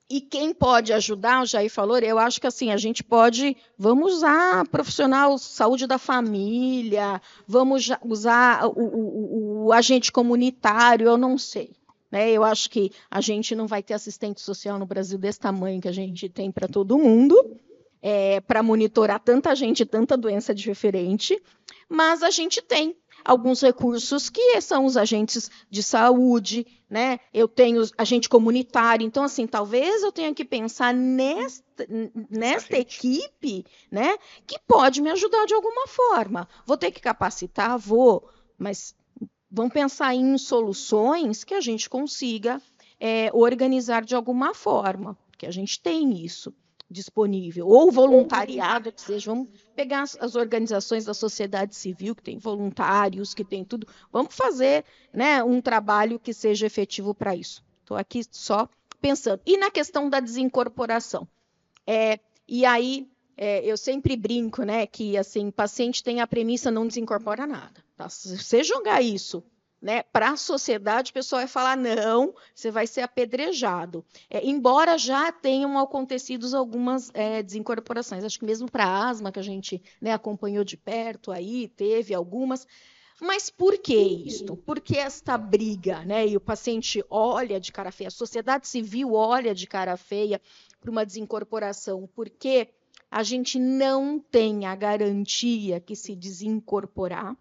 E 0.07 0.21
quem 0.21 0.53
pode 0.53 0.93
ajudar, 0.93 1.41
o 1.41 1.45
Jair 1.45 1.71
falou, 1.71 1.97
eu 1.97 2.19
acho 2.19 2.39
que 2.39 2.45
assim, 2.45 2.71
a 2.71 2.77
gente 2.77 3.03
pode, 3.03 3.57
vamos 3.75 4.13
usar 4.13 4.67
profissional 4.67 5.35
saúde 5.39 5.87
da 5.87 5.97
família, 5.97 7.19
vamos 7.47 7.89
usar 8.03 8.67
o, 8.67 8.79
o, 8.79 9.65
o 9.65 9.73
agente 9.73 10.11
comunitário, 10.11 11.07
eu 11.07 11.17
não 11.17 11.39
sei. 11.39 11.71
Né? 12.11 12.31
Eu 12.31 12.43
acho 12.43 12.69
que 12.69 12.91
a 13.09 13.19
gente 13.19 13.55
não 13.55 13.65
vai 13.65 13.81
ter 13.81 13.95
assistente 13.95 14.41
social 14.41 14.77
no 14.77 14.85
Brasil 14.85 15.17
desse 15.17 15.39
tamanho 15.39 15.81
que 15.81 15.87
a 15.87 15.91
gente 15.91 16.29
tem 16.29 16.51
para 16.51 16.67
todo 16.67 16.99
mundo, 16.99 17.57
é, 17.99 18.39
para 18.41 18.61
monitorar 18.61 19.19
tanta 19.19 19.55
gente, 19.55 19.83
tanta 19.87 20.15
doença 20.15 20.53
diferente, 20.53 21.41
mas 21.89 22.21
a 22.21 22.29
gente 22.29 22.61
tem 22.61 22.95
alguns 23.25 23.61
recursos 23.61 24.29
que 24.29 24.61
são 24.61 24.85
os 24.85 24.95
agentes 24.95 25.49
de 25.69 25.81
saúde, 25.81 26.65
né? 26.87 27.19
Eu 27.33 27.47
tenho 27.47 27.81
agente 27.97 28.29
comunitário, 28.29 29.05
então 29.05 29.23
assim, 29.23 29.47
talvez 29.47 30.03
eu 30.03 30.11
tenha 30.11 30.33
que 30.33 30.45
pensar 30.45 30.93
nesta, 30.93 31.87
nesta 32.29 32.77
equipe, 32.77 33.65
né, 33.91 34.15
que 34.45 34.59
pode 34.67 35.01
me 35.01 35.09
ajudar 35.09 35.45
de 35.45 35.55
alguma 35.55 35.87
forma. 35.87 36.47
Vou 36.65 36.77
ter 36.77 36.91
que 36.91 37.01
capacitar, 37.01 37.77
vou, 37.79 38.29
mas 38.57 38.95
vamos 39.49 39.73
pensar 39.73 40.13
em 40.13 40.37
soluções 40.37 41.43
que 41.43 41.55
a 41.55 41.61
gente 41.61 41.89
consiga 41.89 42.61
é, 42.99 43.31
organizar 43.33 44.05
de 44.05 44.15
alguma 44.15 44.53
forma, 44.53 45.17
porque 45.31 45.47
a 45.47 45.51
gente 45.51 45.81
tem 45.81 46.23
isso 46.23 46.53
disponível, 46.89 47.67
ou 47.67 47.91
voluntariado, 47.91 48.91
que 48.91 49.01
seja, 49.01 49.31
vamos 49.31 49.49
pegar 49.75 50.01
as, 50.01 50.17
as, 50.19 50.35
organizações 50.35 51.05
da 51.05 51.13
sociedade 51.13 51.75
civil, 51.75 52.15
que 52.15 52.23
tem 52.23 52.37
voluntários, 52.37 53.33
que 53.33 53.43
tem 53.43 53.63
tudo, 53.63 53.87
vamos 54.11 54.33
fazer 54.33 54.85
né, 55.13 55.43
um 55.43 55.61
trabalho 55.61 56.19
que 56.19 56.33
seja 56.33 56.65
efetivo 56.65 57.13
para 57.13 57.35
isso. 57.35 57.63
Estou 57.81 57.97
aqui 57.97 58.23
só 58.31 58.67
pensando. 59.01 59.41
E 59.45 59.57
na 59.57 59.69
questão 59.69 60.09
da 60.09 60.19
desincorporação. 60.19 61.27
É, 61.85 62.19
e 62.47 62.65
aí, 62.65 63.07
é, 63.37 63.63
eu 63.65 63.77
sempre 63.77 64.15
brinco 64.15 64.63
né, 64.63 64.87
que 64.87 65.17
assim, 65.17 65.51
paciente 65.51 66.03
tem 66.03 66.21
a 66.21 66.27
premissa 66.27 66.71
não 66.71 66.87
desincorpora 66.87 67.45
nada. 67.45 67.83
Tá? 67.95 68.09
Se 68.09 68.37
você 68.37 68.63
jogar 68.63 69.01
isso 69.01 69.43
né, 69.81 70.03
para 70.03 70.31
a 70.31 70.37
sociedade, 70.37 71.11
o 71.11 71.13
pessoal 71.13 71.41
vai 71.41 71.47
falar: 71.47 71.77
não, 71.77 72.33
você 72.53 72.71
vai 72.71 72.87
ser 72.87 73.01
apedrejado. 73.01 74.03
É, 74.29 74.45
embora 74.45 74.97
já 74.97 75.31
tenham 75.31 75.77
acontecido 75.77 76.55
algumas 76.55 77.11
é, 77.13 77.43
desincorporações, 77.43 78.23
acho 78.23 78.39
que 78.39 78.45
mesmo 78.45 78.69
para 78.69 78.85
a 78.85 79.09
asma, 79.09 79.31
que 79.31 79.39
a 79.39 79.43
gente 79.43 79.81
né, 80.01 80.11
acompanhou 80.11 80.63
de 80.63 80.77
perto 80.77 81.31
aí, 81.31 81.67
teve 81.67 82.13
algumas. 82.13 82.67
Mas 83.21 83.49
por 83.49 83.77
que 83.77 83.95
isto? 83.95 84.57
Por 84.57 84.81
que 84.81 84.97
esta 84.97 85.37
briga? 85.37 86.03
Né? 86.03 86.27
E 86.27 86.35
o 86.35 86.41
paciente 86.41 87.03
olha 87.09 87.59
de 87.59 87.71
cara 87.71 87.91
feia, 87.91 88.09
a 88.09 88.11
sociedade 88.11 88.67
civil 88.67 89.13
olha 89.13 89.55
de 89.55 89.67
cara 89.67 89.95
feia 89.95 90.41
para 90.81 90.91
uma 90.91 91.05
desincorporação. 91.05 92.09
Porque 92.13 92.69
a 93.09 93.23
gente 93.23 93.57
não 93.57 94.19
tem 94.19 94.65
a 94.65 94.75
garantia 94.75 95.79
que 95.79 95.95
se 95.95 96.13
desincorporar 96.13 97.37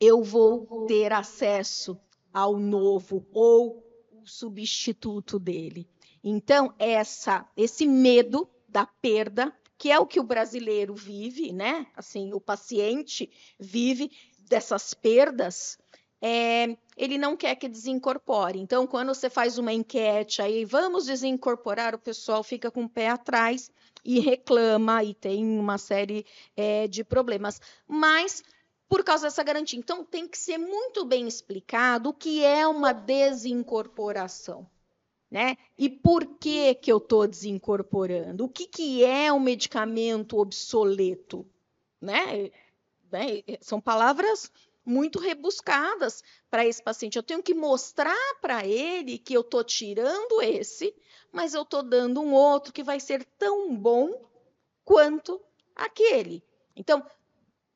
eu 0.00 0.22
vou 0.22 0.86
ter 0.86 1.12
acesso 1.12 1.98
ao 2.32 2.58
novo 2.58 3.26
ou 3.32 3.82
o 4.12 4.26
substituto 4.26 5.38
dele. 5.38 5.88
Então, 6.22 6.74
essa, 6.78 7.48
esse 7.56 7.86
medo 7.86 8.48
da 8.68 8.84
perda, 8.84 9.54
que 9.78 9.90
é 9.90 9.98
o 9.98 10.06
que 10.06 10.20
o 10.20 10.24
brasileiro 10.24 10.94
vive, 10.94 11.52
né? 11.52 11.86
Assim, 11.94 12.32
o 12.32 12.40
paciente 12.40 13.30
vive 13.58 14.10
dessas 14.38 14.92
perdas, 14.92 15.78
é, 16.20 16.76
ele 16.96 17.18
não 17.18 17.36
quer 17.36 17.54
que 17.56 17.68
desincorpore. 17.68 18.58
Então, 18.58 18.86
quando 18.86 19.14
você 19.14 19.30
faz 19.30 19.58
uma 19.58 19.72
enquete 19.72 20.42
aí, 20.42 20.64
vamos 20.64 21.06
desincorporar, 21.06 21.94
o 21.94 21.98
pessoal 21.98 22.42
fica 22.42 22.70
com 22.70 22.84
o 22.84 22.88
pé 22.88 23.08
atrás 23.08 23.70
e 24.04 24.20
reclama 24.20 25.04
e 25.04 25.14
tem 25.14 25.44
uma 25.44 25.78
série 25.78 26.24
é, 26.56 26.86
de 26.88 27.04
problemas. 27.04 27.60
Mas 27.86 28.42
por 28.88 29.02
causa 29.04 29.26
dessa 29.26 29.42
garantia. 29.42 29.78
Então, 29.78 30.04
tem 30.04 30.28
que 30.28 30.38
ser 30.38 30.58
muito 30.58 31.04
bem 31.04 31.26
explicado 31.26 32.10
o 32.10 32.14
que 32.14 32.44
é 32.44 32.66
uma 32.66 32.92
desincorporação. 32.92 34.68
Né? 35.30 35.56
E 35.76 35.88
por 35.88 36.24
que, 36.38 36.74
que 36.76 36.90
eu 36.90 36.98
estou 36.98 37.26
desincorporando? 37.26 38.44
O 38.44 38.48
que, 38.48 38.66
que 38.66 39.04
é 39.04 39.32
um 39.32 39.40
medicamento 39.40 40.38
obsoleto? 40.38 41.44
Né? 42.00 42.50
né? 43.10 43.42
São 43.60 43.80
palavras 43.80 44.52
muito 44.84 45.18
rebuscadas 45.18 46.22
para 46.48 46.64
esse 46.64 46.80
paciente. 46.80 47.16
Eu 47.16 47.22
tenho 47.24 47.42
que 47.42 47.52
mostrar 47.52 48.14
para 48.40 48.64
ele 48.64 49.18
que 49.18 49.34
eu 49.34 49.40
estou 49.40 49.64
tirando 49.64 50.40
esse, 50.40 50.94
mas 51.32 51.54
eu 51.54 51.62
estou 51.62 51.82
dando 51.82 52.20
um 52.20 52.32
outro 52.32 52.72
que 52.72 52.84
vai 52.84 53.00
ser 53.00 53.24
tão 53.36 53.74
bom 53.74 54.24
quanto 54.84 55.40
aquele. 55.74 56.42
Então, 56.76 57.04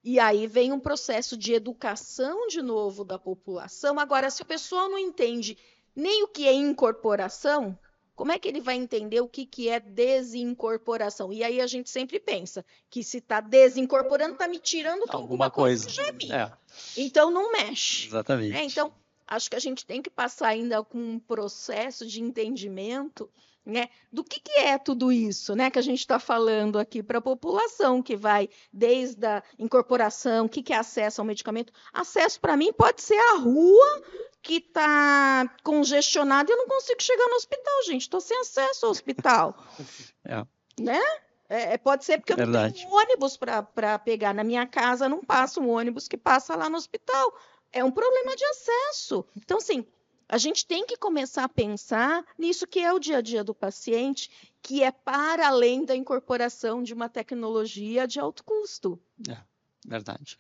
e 0.03 0.19
aí 0.19 0.47
vem 0.47 0.73
um 0.73 0.81
processo 0.81 1.37
de 1.37 1.53
educação 1.53 2.47
de 2.49 2.63
novo 2.63 3.05
da 3.05 3.19
população. 3.19 3.99
Agora, 3.99 4.31
se 4.31 4.43
o 4.43 4.47
pessoal 4.47 4.89
não 4.89 4.99
entende 4.99 5.59
nem 5.95 6.23
o 6.25 6.29
que 6.29 6.47
é 6.47 6.53
incorporação, 6.53 7.79
como 8.15 8.33
é 8.33 8.39
que 8.39 8.49
ele 8.49 8.61
vai 8.61 8.77
entender 8.77 9.21
o 9.21 9.29
que, 9.29 9.45
que 9.47 9.69
é 9.69 9.81
desincorporação? 9.81 11.33
E 11.33 11.43
aí 11.43 11.61
a 11.61 11.67
gente 11.67 11.91
sempre 11.91 12.19
pensa 12.19 12.65
que 12.89 13.03
se 13.03 13.19
está 13.19 13.41
desincorporando, 13.41 14.35
está 14.35 14.47
me 14.49 14.59
tirando 14.59 15.05
alguma 15.09 15.51
coisa. 15.51 15.85
coisa. 15.85 15.89
Que 15.89 15.95
já 15.95 16.07
é 16.07 16.13
minha. 16.13 16.59
É. 16.97 17.01
Então 17.01 17.31
não 17.31 17.53
mexe. 17.53 18.09
Exatamente. 18.09 18.57
É, 18.57 18.63
então, 18.63 18.93
acho 19.27 19.51
que 19.51 19.57
a 19.57 19.61
gente 19.61 19.85
tem 19.87 20.03
que 20.03 20.11
passar 20.11 20.49
ainda 20.49 20.83
com 20.83 20.99
um 20.99 21.19
processo 21.19 22.07
de 22.07 22.23
entendimento 22.23 23.31
né? 23.65 23.89
Do 24.13 24.25
que, 24.25 24.41
que 24.41 24.59
é 24.59 24.79
tudo 24.79 25.13
isso 25.13 25.55
né, 25.55 25.71
que 25.71 25.79
a 25.79 25.83
gente 25.83 26.01
está 26.01 26.19
falando 26.19 26.79
aqui 26.79 27.03
para 27.03 27.19
a 27.19 27.23
população, 27.23 28.03
que 28.03 28.17
vai 28.17 28.49
desde 28.73 29.27
a 29.27 29.43
incorporação, 29.59 30.47
o 30.47 30.49
que, 30.49 30.63
que 30.63 30.73
é 30.73 30.77
acesso 30.77 31.21
ao 31.21 31.27
medicamento? 31.27 31.73
Acesso, 31.93 32.41
para 32.41 32.57
mim, 32.57 32.73
pode 32.73 33.03
ser 33.03 33.19
a 33.19 33.39
rua 33.39 34.03
que 34.43 34.57
está 34.57 35.49
congestionada 35.63 36.51
e 36.51 36.55
eu 36.55 36.59
não 36.59 36.67
consigo 36.67 37.03
chegar 37.03 37.29
no 37.29 37.37
hospital, 37.37 37.83
gente. 37.87 38.03
Estou 38.03 38.21
sem 38.21 38.39
acesso 38.41 38.87
ao 38.87 38.93
hospital. 38.93 39.57
É. 40.23 40.45
Né? 40.79 41.01
É, 41.49 41.75
é 41.75 41.79
pode 41.79 42.05
ser 42.05 42.19
porque 42.19 42.35
Verdade. 42.35 42.57
eu 42.57 42.63
não 42.63 42.73
tenho 42.73 42.91
um 42.91 42.95
ônibus 42.95 43.37
para 43.37 43.99
pegar. 43.99 44.35
Na 44.35 44.45
minha 44.45 44.67
casa 44.67 45.09
não 45.09 45.25
passa 45.25 45.61
um 45.61 45.69
ônibus 45.69 46.07
que 46.07 46.17
passa 46.17 46.55
lá 46.55 46.69
no 46.69 46.77
hospital. 46.77 47.35
É 47.73 47.83
um 47.83 47.91
problema 47.91 48.37
de 48.37 48.45
acesso. 48.45 49.25
Então, 49.35 49.57
assim, 49.57 49.85
a 50.31 50.39
gente 50.39 50.65
tem 50.65 50.87
que 50.87 50.97
começar 50.97 51.43
a 51.43 51.49
pensar 51.49 52.25
nisso 52.39 52.65
que 52.65 52.79
é 52.79 52.93
o 52.93 53.01
dia 53.01 53.19
a 53.19 53.21
dia 53.21 53.43
do 53.43 53.53
paciente, 53.53 54.31
que 54.63 54.81
é 54.81 54.93
para 54.93 55.49
além 55.49 55.85
da 55.85 55.97
incorporação 55.97 56.85
de 56.85 56.95
uma 56.95 57.09
tecnologia 57.09 58.07
de 58.07 58.21
alto 58.21 58.45
custo. 58.45 58.97
É, 59.29 59.37
verdade. 59.85 60.39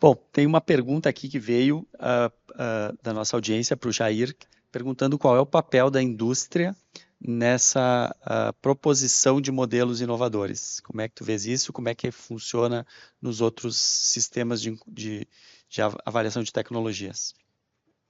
Bom, 0.00 0.16
tem 0.32 0.44
uma 0.44 0.60
pergunta 0.60 1.08
aqui 1.08 1.28
que 1.28 1.38
veio 1.38 1.86
uh, 1.94 2.32
uh, 2.50 2.98
da 3.00 3.12
nossa 3.12 3.36
audiência 3.36 3.76
para 3.76 3.88
o 3.88 3.92
Jair, 3.92 4.36
perguntando 4.72 5.16
qual 5.16 5.36
é 5.36 5.40
o 5.40 5.46
papel 5.46 5.88
da 5.88 6.02
indústria 6.02 6.74
nessa 7.20 8.12
uh, 8.22 8.52
proposição 8.60 9.40
de 9.40 9.52
modelos 9.52 10.00
inovadores. 10.00 10.80
Como 10.80 11.00
é 11.00 11.08
que 11.08 11.14
tu 11.14 11.24
vês 11.24 11.46
isso? 11.46 11.72
Como 11.72 11.88
é 11.88 11.94
que 11.94 12.10
funciona 12.10 12.84
nos 13.20 13.40
outros 13.40 13.76
sistemas 13.76 14.60
de, 14.60 14.76
de, 14.88 15.28
de 15.68 15.80
avaliação 16.04 16.42
de 16.42 16.52
tecnologias? 16.52 17.32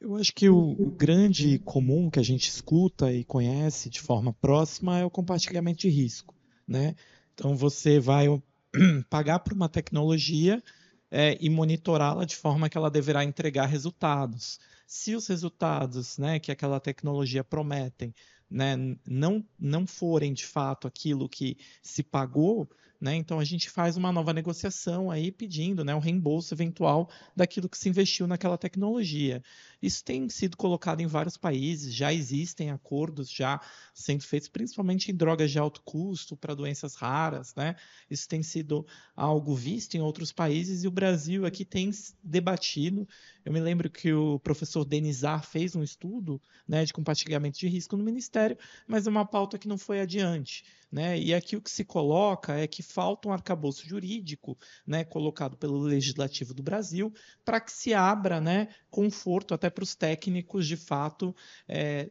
Eu 0.03 0.17
acho 0.17 0.35
que 0.35 0.49
o, 0.49 0.73
o, 0.73 0.91
grande 0.91 1.61
comum 1.61 2.11
que 2.11 2.19
a 2.19 2.25
gente 2.25 2.49
escuta 2.49 3.13
e 3.13 3.23
conhece 3.23 3.89
de 3.89 4.01
forma 4.01 4.33
próxima 4.33 4.99
é 4.99 5.05
o 5.05 5.11
compartilhamento 5.11 5.83
de 5.83 5.89
risco. 5.89 6.35
Né? 6.67 6.97
Então, 7.33 7.55
você 7.55 8.01
vai 8.01 8.27
pagar 9.09 9.39
por 9.39 9.53
uma 9.53 9.69
tecnologia 9.69 10.61
é, 11.09 11.39
e 11.41 11.49
monitorá-la 11.49 12.25
de 12.25 12.35
forma 12.35 12.69
que 12.69 12.77
ela 12.77 12.91
deverá 12.91 13.23
entregar 13.23 13.67
resultados. 13.67 14.59
Se 14.89 15.15
os 15.15 15.29
resultados 15.29 16.19
né, 16.19 16.41
que 16.41 16.51
aquela 16.51 16.81
tecnologia 16.81 17.45
prometem 17.45 18.13
né, 18.51 18.77
não, 19.09 19.47
não 19.57 19.87
forem 19.87 20.33
de 20.33 20.45
fato 20.45 20.89
aquilo 20.89 21.29
que 21.29 21.57
se 21.81 22.03
pagou, 22.03 22.69
né, 23.01 23.15
então 23.15 23.39
a 23.39 23.45
gente 23.45 23.71
faz 23.71 23.97
uma 23.97 24.13
nova 24.13 24.33
negociação 24.33 25.11
aí 25.11 25.31
pedindo 25.31 25.85
né, 25.85 25.95
um 25.95 25.99
reembolso 25.99 26.55
eventual 26.55 27.09
daquilo 27.37 27.69
que 27.69 27.79
se 27.79 27.89
investiu 27.89 28.27
naquela 28.27 28.59
tecnologia. 28.59 29.43
Isso 29.83 30.05
tem 30.05 30.29
sido 30.29 30.57
colocado 30.57 31.01
em 31.01 31.07
vários 31.07 31.37
países, 31.37 31.93
já 31.93 32.13
existem 32.13 32.71
acordos 32.71 33.29
já 33.29 33.61
sendo 33.93 34.23
feitos, 34.23 34.49
principalmente 34.49 35.11
em 35.11 35.15
drogas 35.15 35.51
de 35.51 35.59
alto 35.59 35.83
custo 35.83 36.37
para 36.37 36.55
doenças 36.55 36.95
raras. 36.95 37.55
Né? 37.57 37.75
Isso 38.09 38.29
tem 38.29 38.43
sido 38.43 38.87
algo 39.17 39.55
visto 39.55 39.97
em 39.97 40.01
outros 40.01 40.31
países 40.31 40.85
e 40.85 40.89
o 40.89 40.93
Brasil 40.93 41.45
aqui 41.45 41.65
tem 41.65 41.91
debatido. 42.23 43.09
Eu 43.45 43.53
me 43.53 43.61
lembro 43.61 43.91
que 43.91 44.13
o 44.13 44.39
professor 44.39 44.85
Denizar 44.85 45.45
fez 45.45 45.75
um 45.75 45.83
estudo 45.83 46.41
né, 46.67 46.85
de 46.85 46.93
compartilhamento 46.93 47.59
de 47.59 47.67
risco 47.67 47.97
no 47.97 48.05
Ministério, 48.05 48.57
mas 48.87 49.07
é 49.07 49.11
uma 49.11 49.27
pauta 49.27 49.59
que 49.59 49.67
não 49.67 49.77
foi 49.77 50.01
adiante. 50.01 50.65
Né? 50.93 51.19
E 51.19 51.33
aqui 51.33 51.57
o 51.57 51.61
que 51.63 51.71
se 51.71 51.87
coloca 51.87 52.53
é 52.55 52.67
que 52.67 52.83
falta 52.83 53.27
um 53.27 53.33
arcabouço 53.33 53.89
jurídico 53.89 54.59
né, 54.87 55.05
colocado 55.05 55.57
pelo 55.57 55.79
Legislativo 55.79 56.53
do 56.53 56.63
Brasil 56.63 57.11
para 57.43 57.59
que 57.61 57.73
se 57.73 57.95
abra 57.95 58.43
né, 58.43 58.69
conforto 58.91 59.55
até 59.55 59.71
para 59.73 59.85
os 59.85 59.95
técnicos, 59.95 60.67
de 60.67 60.77
fato, 60.77 61.35
é, 61.69 62.11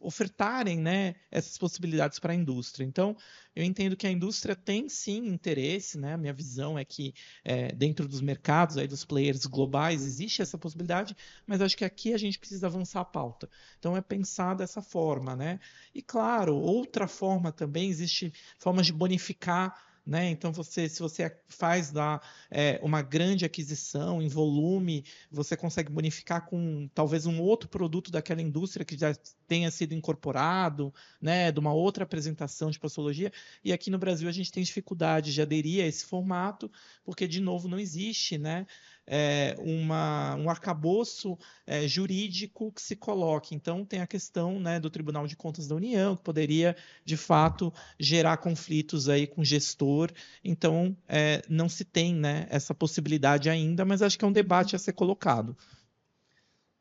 ofertarem 0.00 0.78
né, 0.78 1.16
essas 1.30 1.58
possibilidades 1.58 2.18
para 2.18 2.32
a 2.32 2.36
indústria. 2.36 2.84
Então, 2.84 3.16
eu 3.54 3.64
entendo 3.64 3.96
que 3.96 4.06
a 4.06 4.10
indústria 4.10 4.54
tem 4.54 4.88
sim 4.88 5.26
interesse, 5.26 5.98
né? 5.98 6.14
A 6.14 6.16
minha 6.16 6.32
visão 6.32 6.78
é 6.78 6.84
que 6.84 7.12
é, 7.44 7.72
dentro 7.72 8.06
dos 8.06 8.20
mercados, 8.20 8.76
aí, 8.76 8.86
dos 8.86 9.04
players 9.04 9.44
globais, 9.46 10.04
existe 10.04 10.40
essa 10.40 10.56
possibilidade, 10.56 11.16
mas 11.46 11.60
acho 11.60 11.76
que 11.76 11.84
aqui 11.84 12.14
a 12.14 12.18
gente 12.18 12.38
precisa 12.38 12.66
avançar 12.68 13.00
a 13.00 13.04
pauta. 13.04 13.48
Então, 13.78 13.96
é 13.96 14.00
pensar 14.00 14.54
dessa 14.54 14.80
forma. 14.80 15.34
Né? 15.34 15.58
E, 15.94 16.00
claro, 16.00 16.56
outra 16.56 17.08
forma 17.08 17.50
também, 17.50 17.90
existe 17.90 18.32
formas 18.56 18.86
de 18.86 18.92
bonificar 18.92 19.87
né? 20.08 20.30
Então, 20.30 20.50
você, 20.50 20.88
se 20.88 21.00
você 21.00 21.30
faz 21.46 21.92
lá, 21.92 22.18
é, 22.50 22.80
uma 22.82 23.02
grande 23.02 23.44
aquisição 23.44 24.22
em 24.22 24.28
volume, 24.28 25.04
você 25.30 25.54
consegue 25.54 25.92
bonificar 25.92 26.46
com 26.46 26.88
talvez 26.94 27.26
um 27.26 27.38
outro 27.42 27.68
produto 27.68 28.10
daquela 28.10 28.40
indústria 28.40 28.86
que 28.86 28.96
já 28.96 29.14
tenha 29.46 29.70
sido 29.70 29.92
incorporado, 29.92 30.94
né? 31.20 31.52
de 31.52 31.60
uma 31.60 31.74
outra 31.74 32.04
apresentação 32.04 32.70
de 32.70 32.78
postologia. 32.78 33.30
E 33.62 33.70
aqui 33.70 33.90
no 33.90 33.98
Brasil 33.98 34.30
a 34.30 34.32
gente 34.32 34.50
tem 34.50 34.62
dificuldade 34.62 35.34
de 35.34 35.42
aderir 35.42 35.84
a 35.84 35.86
esse 35.86 36.06
formato, 36.06 36.72
porque, 37.04 37.28
de 37.28 37.40
novo, 37.40 37.68
não 37.68 37.78
existe 37.78 38.38
né? 38.38 38.66
É, 39.10 39.56
uma, 39.58 40.36
um 40.36 40.50
arcabouço 40.50 41.38
é, 41.66 41.88
jurídico 41.88 42.70
que 42.72 42.82
se 42.82 42.94
coloque. 42.94 43.54
Então, 43.54 43.84
tem 43.84 44.02
a 44.02 44.06
questão 44.06 44.60
né, 44.60 44.78
do 44.78 44.90
Tribunal 44.90 45.26
de 45.26 45.34
Contas 45.34 45.66
da 45.66 45.74
União, 45.74 46.14
que 46.14 46.22
poderia, 46.22 46.76
de 47.04 47.16
fato, 47.16 47.72
gerar 47.98 48.36
conflitos 48.36 49.08
aí 49.08 49.26
com 49.26 49.40
o 49.40 49.44
gestor. 49.44 50.12
Então, 50.44 50.94
é, 51.08 51.42
não 51.48 51.68
se 51.68 51.84
tem 51.84 52.14
né, 52.14 52.46
essa 52.50 52.74
possibilidade 52.74 53.48
ainda, 53.48 53.84
mas 53.84 54.02
acho 54.02 54.18
que 54.18 54.24
é 54.24 54.28
um 54.28 54.32
debate 54.32 54.76
a 54.76 54.78
ser 54.78 54.92
colocado. 54.92 55.56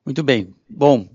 Muito 0.06 0.22
bem. 0.22 0.54
Bom, 0.70 1.10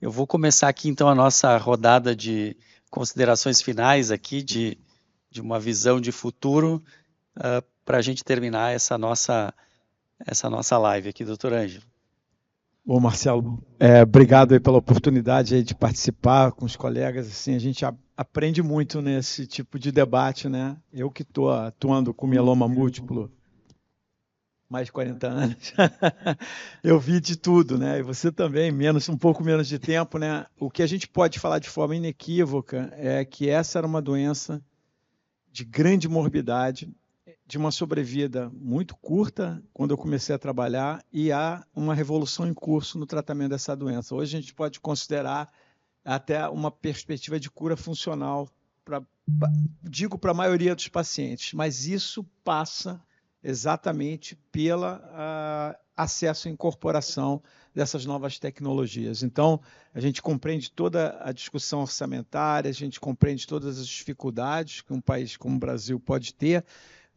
eu 0.00 0.10
vou 0.10 0.26
começar 0.26 0.68
aqui, 0.68 0.90
então, 0.90 1.08
a 1.08 1.14
nossa 1.14 1.56
rodada 1.56 2.14
de 2.14 2.54
considerações 2.90 3.62
finais 3.62 4.10
aqui, 4.10 4.42
de, 4.42 4.78
de 5.30 5.40
uma 5.40 5.58
visão 5.58 5.98
de 5.98 6.12
futuro, 6.12 6.82
uh, 7.38 7.66
para 7.86 7.98
a 7.98 8.02
gente 8.02 8.22
terminar 8.22 8.74
essa 8.74 8.98
nossa 8.98 9.52
essa 10.26 10.48
nossa 10.50 10.76
live 10.78 11.08
aqui, 11.08 11.24
doutor 11.24 11.52
Ângelo. 11.52 11.84
Bom, 12.84 12.98
Marcelo, 13.00 13.62
é, 13.78 14.02
obrigado 14.02 14.58
pela 14.60 14.78
oportunidade 14.78 15.62
de 15.62 15.74
participar 15.74 16.52
com 16.52 16.64
os 16.64 16.74
colegas. 16.74 17.26
Assim, 17.26 17.54
a 17.54 17.58
gente 17.58 17.84
a, 17.84 17.94
aprende 18.16 18.62
muito 18.62 19.02
nesse 19.02 19.46
tipo 19.46 19.78
de 19.78 19.92
debate, 19.92 20.48
né? 20.48 20.76
Eu 20.92 21.10
que 21.10 21.22
estou 21.22 21.52
atuando 21.52 22.14
com 22.14 22.26
mieloma 22.26 22.66
múltiplo 22.66 23.30
mais 24.68 24.86
de 24.86 24.92
40 24.92 25.26
anos, 25.26 25.72
eu 26.84 27.00
vi 27.00 27.20
de 27.20 27.36
tudo, 27.36 27.78
né? 27.78 28.00
E 28.00 28.02
você 28.02 28.30
também, 28.30 28.70
menos 28.70 29.08
um 29.08 29.16
pouco 29.16 29.42
menos 29.42 29.66
de 29.66 29.78
tempo, 29.78 30.18
né? 30.18 30.44
O 30.60 30.70
que 30.70 30.82
a 30.82 30.86
gente 30.86 31.08
pode 31.08 31.38
falar 31.38 31.58
de 31.58 31.70
forma 31.70 31.96
inequívoca 31.96 32.92
é 32.96 33.24
que 33.24 33.48
essa 33.48 33.78
era 33.78 33.86
uma 33.86 34.02
doença 34.02 34.62
de 35.50 35.64
grande 35.64 36.06
morbidade, 36.06 36.90
de 37.48 37.56
uma 37.56 37.70
sobrevida 37.70 38.50
muito 38.50 38.94
curta 38.94 39.62
quando 39.72 39.92
eu 39.92 39.96
comecei 39.96 40.34
a 40.34 40.38
trabalhar 40.38 41.02
e 41.10 41.32
há 41.32 41.64
uma 41.74 41.94
revolução 41.94 42.46
em 42.46 42.52
curso 42.52 42.98
no 42.98 43.06
tratamento 43.06 43.48
dessa 43.48 43.74
doença. 43.74 44.14
Hoje 44.14 44.36
a 44.36 44.40
gente 44.40 44.52
pode 44.52 44.78
considerar 44.78 45.50
até 46.04 46.46
uma 46.46 46.70
perspectiva 46.70 47.40
de 47.40 47.50
cura 47.50 47.74
funcional, 47.74 48.50
digo 49.82 50.18
para 50.18 50.32
a 50.32 50.34
maioria 50.34 50.74
dos 50.74 50.88
pacientes, 50.88 51.54
mas 51.54 51.86
isso 51.86 52.22
passa 52.44 53.00
exatamente 53.42 54.36
pela 54.52 55.74
acesso 55.96 56.48
e 56.48 56.52
incorporação 56.52 57.42
dessas 57.74 58.04
novas 58.04 58.38
tecnologias. 58.38 59.22
Então, 59.22 59.58
a 59.94 60.00
gente 60.00 60.20
compreende 60.20 60.70
toda 60.70 61.18
a 61.20 61.32
discussão 61.32 61.80
orçamentária, 61.80 62.68
a 62.68 62.74
gente 62.74 63.00
compreende 63.00 63.46
todas 63.46 63.78
as 63.78 63.86
dificuldades 63.86 64.82
que 64.82 64.92
um 64.92 65.00
país 65.00 65.34
como 65.36 65.56
o 65.56 65.58
Brasil 65.58 65.98
pode 65.98 66.34
ter, 66.34 66.62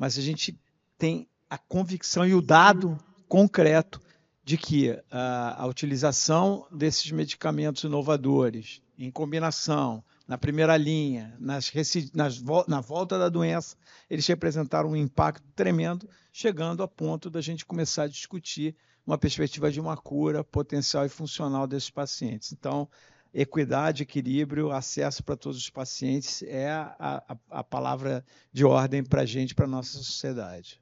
mas 0.02 0.18
a 0.18 0.22
gente 0.24 0.60
tem 0.97 1.30
a 1.47 1.60
convicção 1.60 2.26
e 2.26 2.34
o 2.34 2.41
dado 2.41 2.97
concreto 3.30 4.02
de 4.43 4.58
que 4.58 4.99
a, 5.12 5.62
a 5.62 5.68
utilização 5.68 6.66
desses 6.72 7.12
medicamentos 7.12 7.84
inovadores, 7.84 8.82
em 8.97 9.12
combinação, 9.12 10.04
na 10.28 10.39
primeira 10.39 10.76
linha, 10.76 11.38
nas, 11.39 11.72
nas, 12.16 12.41
na 12.68 12.82
volta 12.82 13.20
da 13.20 13.30
doença, 13.30 13.78
eles 14.10 14.26
representaram 14.26 14.89
um 14.89 14.95
impacto 14.95 15.45
tremendo, 15.56 16.10
chegando 16.34 16.82
a 16.82 16.88
ponto 16.88 17.30
da 17.30 17.39
gente 17.39 17.64
começar 17.64 18.04
a 18.04 18.08
discutir 18.08 18.76
uma 19.06 19.20
perspectiva 19.20 19.72
de 19.72 19.80
uma 19.80 19.95
cura 19.95 20.43
potencial 20.43 21.06
e 21.06 21.10
funcional 21.10 21.68
desses 21.68 21.91
pacientes. 21.91 22.52
Então, 22.52 22.89
equidade, 23.34 24.04
equilíbrio, 24.04 24.72
acesso 24.72 25.24
para 25.24 25.38
todos 25.38 25.58
os 25.58 25.70
pacientes 25.70 26.44
é 26.44 26.70
a, 26.70 26.96
a, 27.00 27.38
a 27.60 27.64
palavra 27.64 28.26
de 28.52 28.66
ordem 28.66 29.04
para 29.04 29.22
a 29.22 29.26
gente, 29.26 29.56
para 29.56 29.66
a 29.66 29.70
nossa 29.70 29.98
sociedade. 29.98 30.82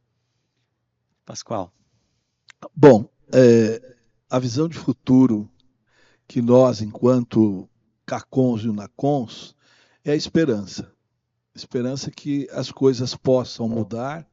Pascoal. 1.26 1.72
Bom, 2.76 3.10
é, 3.32 3.96
a 4.30 4.40
visão 4.40 4.68
de 4.68 4.78
futuro 4.78 5.50
que 6.28 6.42
nós, 6.42 6.82
enquanto 6.82 7.70
CACONs 8.06 8.64
e 8.64 8.70
UNACONs, 8.70 9.56
é 10.04 10.12
a 10.12 10.16
esperança. 10.16 10.92
Esperança 11.54 12.10
que 12.10 12.48
as 12.52 12.72
coisas 12.72 13.16
possam 13.16 13.68
mudar, 13.68 14.28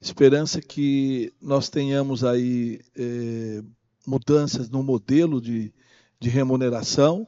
esperança 0.00 0.60
que 0.60 1.32
nós 1.40 1.68
tenhamos 1.68 2.24
aí 2.24 2.80
é, 2.96 3.62
mudanças 4.06 4.68
no 4.68 4.82
modelo 4.82 5.40
de, 5.40 5.72
de 6.18 6.28
remuneração, 6.28 7.26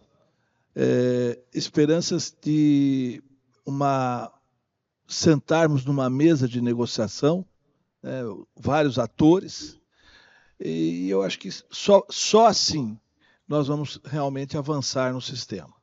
é, 0.75 1.39
esperanças 1.53 2.35
de 2.43 3.23
uma 3.65 4.33
sentarmos 5.07 5.85
numa 5.85 6.09
mesa 6.09 6.47
de 6.47 6.61
negociação, 6.61 7.45
né, 8.03 8.23
vários 8.57 8.99
atores, 8.99 9.79
e 10.59 11.09
eu 11.09 11.23
acho 11.23 11.39
que 11.39 11.51
só, 11.71 12.05
só 12.09 12.47
assim 12.47 12.99
nós 13.49 13.67
vamos 13.67 13.99
realmente 14.05 14.57
avançar 14.57 15.13
no 15.13 15.21
sistema. 15.21 15.75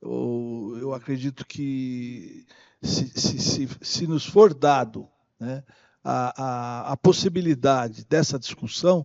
Eu, 0.00 0.76
eu 0.80 0.94
acredito 0.94 1.44
que 1.44 2.46
se, 2.80 3.08
se, 3.08 3.38
se, 3.38 3.68
se 3.82 4.06
nos 4.06 4.24
for 4.24 4.54
dado 4.54 5.08
né, 5.38 5.64
a, 6.04 6.42
a, 6.42 6.92
a 6.92 6.96
possibilidade 6.96 8.04
dessa 8.04 8.38
discussão, 8.38 9.04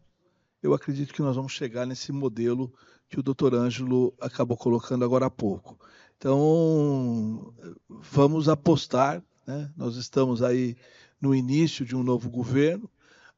eu 0.62 0.74
acredito 0.74 1.14
que 1.14 1.22
nós 1.22 1.36
vamos 1.36 1.54
chegar 1.54 1.86
nesse 1.86 2.12
modelo 2.12 2.74
que 3.10 3.20
o 3.20 3.24
doutor 3.24 3.54
Ângelo 3.54 4.14
acabou 4.20 4.58
colocando 4.58 5.06
agora 5.06 5.28
há 5.28 5.30
pouco. 5.30 5.78
Então, 6.18 7.54
vamos 7.90 8.50
apostar, 8.50 9.22
né? 9.46 9.72
nós 9.76 9.96
estamos 9.96 10.42
aí 10.42 10.76
no 11.22 11.36
início 11.36 11.86
de 11.86 11.96
um 11.96 12.04
novo 12.04 12.30
governo, 12.30 12.90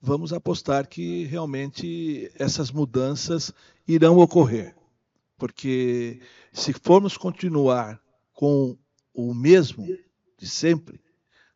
vamos 0.01 0.31
apostar 0.31 0.87
que 0.87 1.25
realmente 1.25 2.31
essas 2.35 2.71
mudanças 2.71 3.51
irão 3.87 4.17
ocorrer. 4.17 4.75
Porque 5.37 6.19
se 6.51 6.73
formos 6.73 7.17
continuar 7.17 8.01
com 8.33 8.77
o 9.13 9.33
mesmo 9.33 9.85
de 10.37 10.47
sempre, 10.47 10.99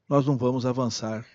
nós 0.07 0.25
não 0.25 0.37
vamos 0.37 0.65
avançar. 0.65 1.25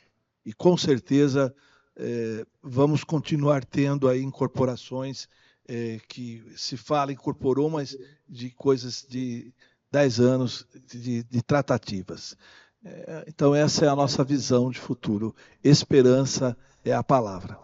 E 0.45 0.53
com 0.53 0.77
certeza 0.77 1.55
é, 1.97 2.47
vamos 2.63 3.03
continuar 3.03 3.65
tendo 3.65 4.09
aí 4.09 4.23
incorporações 4.23 5.29
é, 5.69 6.01
que 6.09 6.45
se 6.57 6.77
fala, 6.77 7.13
incorporou, 7.13 7.69
mas 7.71 7.97
de 8.29 8.51
coisas 8.51 9.07
de 9.09 9.53
10 9.91 10.21
anos 10.21 10.67
de, 10.87 11.23
de 11.25 11.43
tratativas. 11.43 12.37
É, 12.85 13.25
então, 13.27 13.55
essa 13.55 13.85
é 13.85 13.89
a 13.89 13.97
nossa 13.97 14.23
visão 14.23 14.71
de 14.71 14.79
futuro. 14.79 15.35
Esperança 15.63 16.57
é 16.85 16.93
a 16.93 17.03
palavra. 17.03 17.59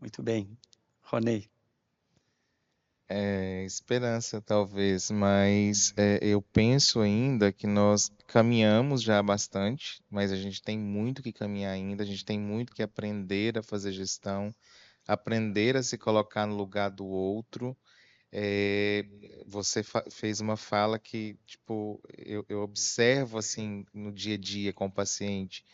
Muito 0.00 0.22
bem. 0.22 0.56
Ronei. 1.02 1.48
É, 3.06 3.64
esperança, 3.64 4.40
talvez, 4.40 5.10
mas 5.10 5.92
é, 5.96 6.18
eu 6.22 6.40
penso 6.40 7.00
ainda 7.00 7.52
que 7.52 7.66
nós 7.66 8.10
caminhamos 8.26 9.02
já 9.02 9.22
bastante, 9.22 10.02
mas 10.10 10.32
a 10.32 10.36
gente 10.36 10.62
tem 10.62 10.78
muito 10.78 11.22
que 11.22 11.32
caminhar 11.32 11.72
ainda, 11.72 12.02
a 12.02 12.06
gente 12.06 12.24
tem 12.24 12.40
muito 12.40 12.74
que 12.74 12.82
aprender 12.82 13.58
a 13.58 13.62
fazer 13.62 13.92
gestão, 13.92 14.54
aprender 15.06 15.76
a 15.76 15.82
se 15.82 15.98
colocar 15.98 16.46
no 16.46 16.56
lugar 16.56 16.90
do 16.90 17.06
outro. 17.06 17.76
É, 18.32 19.04
você 19.46 19.82
fez 20.10 20.40
uma 20.40 20.56
fala 20.56 20.98
que, 20.98 21.38
tipo, 21.46 22.00
eu, 22.18 22.44
eu 22.48 22.62
observo 22.62 23.38
assim 23.38 23.86
no 23.94 24.10
dia 24.10 24.34
a 24.34 24.38
dia 24.38 24.72
com 24.72 24.86
o 24.86 24.90
paciente, 24.90 25.64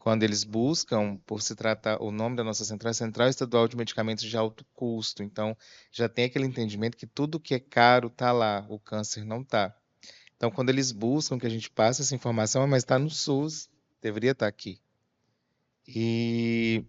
quando 0.00 0.22
eles 0.22 0.44
buscam 0.44 1.18
por 1.26 1.42
se 1.42 1.54
tratar, 1.54 2.02
o 2.02 2.10
nome 2.10 2.34
da 2.34 2.42
nossa 2.42 2.64
central 2.64 2.90
é 2.90 2.94
Central 2.94 3.28
Estadual 3.28 3.68
de 3.68 3.76
Medicamentos 3.76 4.24
de 4.24 4.34
Alto 4.34 4.64
Custo. 4.72 5.22
Então, 5.22 5.54
já 5.92 6.08
tem 6.08 6.24
aquele 6.24 6.46
entendimento 6.46 6.96
que 6.96 7.06
tudo 7.06 7.38
que 7.38 7.54
é 7.54 7.60
caro 7.60 8.08
está 8.08 8.32
lá, 8.32 8.64
o 8.70 8.78
câncer 8.78 9.26
não 9.26 9.42
está. 9.42 9.76
Então, 10.36 10.50
quando 10.50 10.70
eles 10.70 10.90
buscam 10.90 11.38
que 11.38 11.46
a 11.46 11.50
gente 11.50 11.68
passe 11.68 12.00
essa 12.00 12.14
informação, 12.14 12.66
mas 12.66 12.82
está 12.82 12.98
no 12.98 13.10
SUS, 13.10 13.68
deveria 14.00 14.30
estar 14.30 14.46
tá 14.46 14.48
aqui. 14.48 14.80
E 15.86 16.82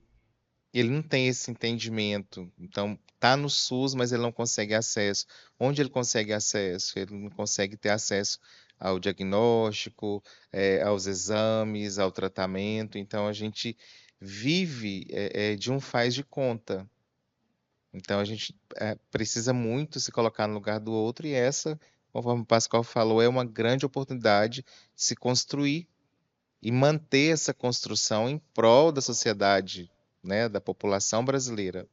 ele 0.74 0.90
não 0.90 1.02
tem 1.02 1.28
esse 1.28 1.52
entendimento. 1.52 2.52
Então, 2.58 2.98
está 3.14 3.36
no 3.36 3.50
SUS, 3.50 3.94
mas 3.94 4.12
ele 4.12 4.22
não 4.22 4.32
consegue 4.32 4.74
acesso. 4.74 5.26
Onde 5.60 5.82
ele 5.82 5.90
consegue 5.90 6.34
acesso? 6.34 6.98
Ele 6.98 7.16
não 7.16 7.30
consegue 7.30 7.78
ter 7.78 7.90
acesso 7.90 8.40
ao 8.80 9.00
diagnóstico, 9.00 10.24
é, 10.52 10.82
aos 10.82 11.06
exames, 11.06 12.00
ao 12.00 12.12
tratamento. 12.12 12.98
Então, 12.98 13.28
a 13.28 13.34
gente 13.34 13.78
vive 14.20 15.06
é, 15.10 15.52
é, 15.52 15.56
de 15.56 15.72
um 15.72 15.80
faz 15.80 16.16
de 16.16 16.24
conta. 16.24 16.90
Então, 17.94 18.20
a 18.20 18.26
gente 18.26 18.56
precisa 19.12 19.54
muito 19.54 20.00
se 20.00 20.12
colocar 20.12 20.48
no 20.48 20.54
lugar 20.54 20.80
do 20.80 20.94
outro, 20.94 21.28
e 21.28 21.34
essa, 21.34 21.80
conforme 22.14 22.44
o 22.44 22.46
Pascoal 22.46 22.84
falou, 22.84 23.22
é 23.22 23.28
uma 23.28 23.44
grande 23.44 23.86
oportunidade 23.86 24.64
de 24.96 25.04
se 25.04 25.16
construir 25.16 25.88
e 26.62 26.72
manter 26.72 27.34
essa 27.34 27.54
construção 27.54 28.30
em 28.30 28.38
prol 28.54 28.92
da 28.92 29.02
sociedade 29.02 29.92
né, 30.24 30.48
da 30.48 30.62
população 30.62 31.24
brasileira 31.24 31.88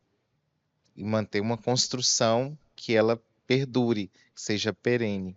e 0.97 1.05
manter 1.05 1.41
uma 1.41 1.57
construção 1.57 2.59
que 2.75 2.95
ela 2.95 3.21
perdure, 3.47 4.09
que 4.35 4.41
seja 4.41 4.73
perene. 4.73 5.37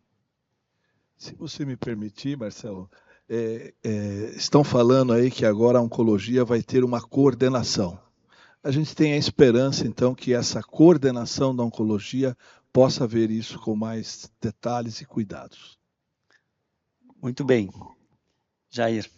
Se 1.17 1.35
você 1.35 1.63
me 1.63 1.77
permitir, 1.77 2.37
Marcelo, 2.37 2.89
é, 3.29 3.73
é, 3.83 3.89
estão 4.35 4.63
falando 4.63 5.13
aí 5.13 5.29
que 5.29 5.45
agora 5.45 5.77
a 5.77 5.81
oncologia 5.81 6.43
vai 6.43 6.61
ter 6.61 6.83
uma 6.83 7.01
coordenação. 7.01 7.99
A 8.63 8.71
gente 8.71 8.95
tem 8.95 9.13
a 9.13 9.17
esperança, 9.17 9.87
então, 9.87 10.13
que 10.13 10.33
essa 10.33 10.61
coordenação 10.61 11.55
da 11.55 11.63
oncologia 11.63 12.35
possa 12.73 13.07
ver 13.07 13.31
isso 13.31 13.59
com 13.59 13.75
mais 13.75 14.31
detalhes 14.41 15.01
e 15.01 15.05
cuidados. 15.05 15.79
Muito 17.21 17.43
bem. 17.43 17.69
Jair. 18.69 19.09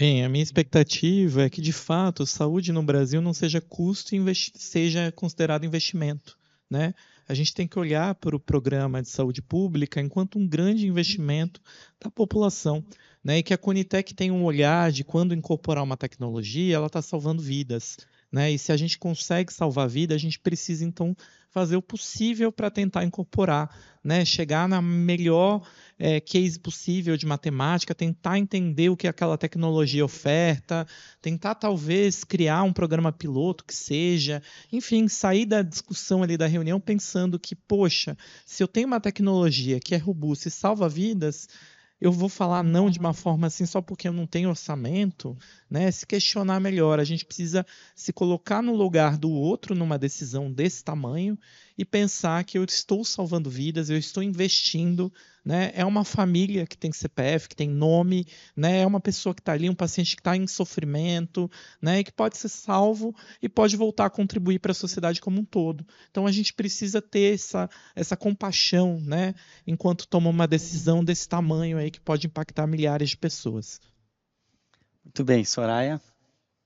Bem, 0.00 0.24
a 0.24 0.30
minha 0.30 0.42
expectativa 0.42 1.42
é 1.42 1.50
que, 1.50 1.60
de 1.60 1.74
fato, 1.74 2.24
saúde 2.24 2.72
no 2.72 2.82
Brasil 2.82 3.20
não 3.20 3.34
seja 3.34 3.60
custo 3.60 4.16
e 4.16 4.34
seja 4.34 5.12
considerado 5.12 5.66
investimento. 5.66 6.38
Né? 6.70 6.94
A 7.28 7.34
gente 7.34 7.52
tem 7.52 7.68
que 7.68 7.78
olhar 7.78 8.14
para 8.14 8.34
o 8.34 8.40
programa 8.40 9.02
de 9.02 9.10
saúde 9.10 9.42
pública 9.42 10.00
enquanto 10.00 10.38
um 10.38 10.48
grande 10.48 10.86
investimento 10.86 11.60
da 12.02 12.10
população. 12.10 12.82
Né? 13.22 13.40
E 13.40 13.42
que 13.42 13.52
a 13.52 13.58
Conitec 13.58 14.14
tem 14.14 14.30
um 14.30 14.42
olhar 14.42 14.90
de 14.90 15.04
quando 15.04 15.34
incorporar 15.34 15.84
uma 15.84 15.98
tecnologia, 15.98 16.76
ela 16.76 16.86
está 16.86 17.02
salvando 17.02 17.42
vidas. 17.42 17.98
Né? 18.30 18.52
E 18.52 18.58
se 18.58 18.70
a 18.70 18.76
gente 18.76 18.98
consegue 18.98 19.52
salvar 19.52 19.86
a 19.86 19.88
vida, 19.88 20.14
a 20.14 20.18
gente 20.18 20.38
precisa 20.38 20.84
então 20.84 21.16
fazer 21.50 21.76
o 21.76 21.82
possível 21.82 22.52
para 22.52 22.70
tentar 22.70 23.04
incorporar, 23.04 23.76
né? 24.04 24.24
chegar 24.24 24.68
na 24.68 24.80
melhor 24.80 25.66
é, 25.98 26.20
case 26.20 26.58
possível 26.58 27.16
de 27.16 27.26
matemática, 27.26 27.92
tentar 27.94 28.38
entender 28.38 28.88
o 28.88 28.96
que 28.96 29.08
aquela 29.08 29.36
tecnologia 29.36 30.04
oferta, 30.04 30.86
tentar 31.20 31.56
talvez 31.56 32.22
criar 32.22 32.62
um 32.62 32.72
programa 32.72 33.12
piloto 33.12 33.64
que 33.64 33.74
seja, 33.74 34.40
enfim, 34.72 35.08
sair 35.08 35.44
da 35.44 35.60
discussão 35.60 36.22
ali 36.22 36.36
da 36.36 36.46
reunião 36.46 36.80
pensando 36.80 37.38
que, 37.38 37.56
poxa, 37.56 38.16
se 38.46 38.62
eu 38.62 38.68
tenho 38.68 38.86
uma 38.86 39.00
tecnologia 39.00 39.80
que 39.80 39.94
é 39.94 39.98
robusta 39.98 40.46
e 40.46 40.52
salva 40.52 40.88
vidas, 40.88 41.48
eu 42.00 42.10
vou 42.10 42.28
falar 42.28 42.62
não 42.62 42.88
de 42.88 42.98
uma 42.98 43.12
forma 43.12 43.46
assim 43.46 43.66
só 43.66 43.82
porque 43.82 44.08
eu 44.08 44.12
não 44.12 44.26
tenho 44.26 44.48
orçamento, 44.48 45.36
né? 45.68 45.90
Se 45.90 46.06
questionar 46.06 46.58
melhor, 46.58 46.98
a 46.98 47.04
gente 47.04 47.24
precisa 47.24 47.66
se 47.94 48.12
colocar 48.12 48.62
no 48.62 48.74
lugar 48.74 49.18
do 49.18 49.30
outro 49.30 49.74
numa 49.74 49.98
decisão 49.98 50.50
desse 50.50 50.82
tamanho 50.82 51.38
e 51.80 51.84
pensar 51.86 52.44
que 52.44 52.58
eu 52.58 52.64
estou 52.64 53.02
salvando 53.06 53.48
vidas, 53.48 53.88
eu 53.88 53.96
estou 53.96 54.22
investindo, 54.22 55.10
né? 55.42 55.72
É 55.74 55.82
uma 55.82 56.04
família 56.04 56.66
que 56.66 56.76
tem 56.76 56.92
CPF, 56.92 57.48
que 57.48 57.56
tem 57.56 57.70
nome, 57.70 58.26
né? 58.54 58.80
É 58.80 58.86
uma 58.86 59.00
pessoa 59.00 59.34
que 59.34 59.40
está 59.40 59.52
ali, 59.52 59.70
um 59.70 59.74
paciente 59.74 60.14
que 60.14 60.20
está 60.20 60.36
em 60.36 60.46
sofrimento, 60.46 61.50
né? 61.80 62.00
E 62.00 62.04
que 62.04 62.12
pode 62.12 62.36
ser 62.36 62.50
salvo 62.50 63.16
e 63.40 63.48
pode 63.48 63.78
voltar 63.78 64.04
a 64.04 64.10
contribuir 64.10 64.58
para 64.58 64.72
a 64.72 64.74
sociedade 64.74 65.22
como 65.22 65.40
um 65.40 65.44
todo. 65.44 65.86
Então 66.10 66.26
a 66.26 66.30
gente 66.30 66.52
precisa 66.52 67.00
ter 67.00 67.32
essa, 67.32 67.66
essa 67.96 68.14
compaixão, 68.14 69.00
né? 69.00 69.34
Enquanto 69.66 70.06
toma 70.06 70.28
uma 70.28 70.46
decisão 70.46 71.02
desse 71.02 71.26
tamanho 71.26 71.78
aí 71.78 71.90
que 71.90 71.98
pode 71.98 72.26
impactar 72.26 72.66
milhares 72.66 73.08
de 73.08 73.16
pessoas. 73.16 73.80
Muito 75.02 75.24
bem, 75.24 75.46
Soraya. 75.46 75.98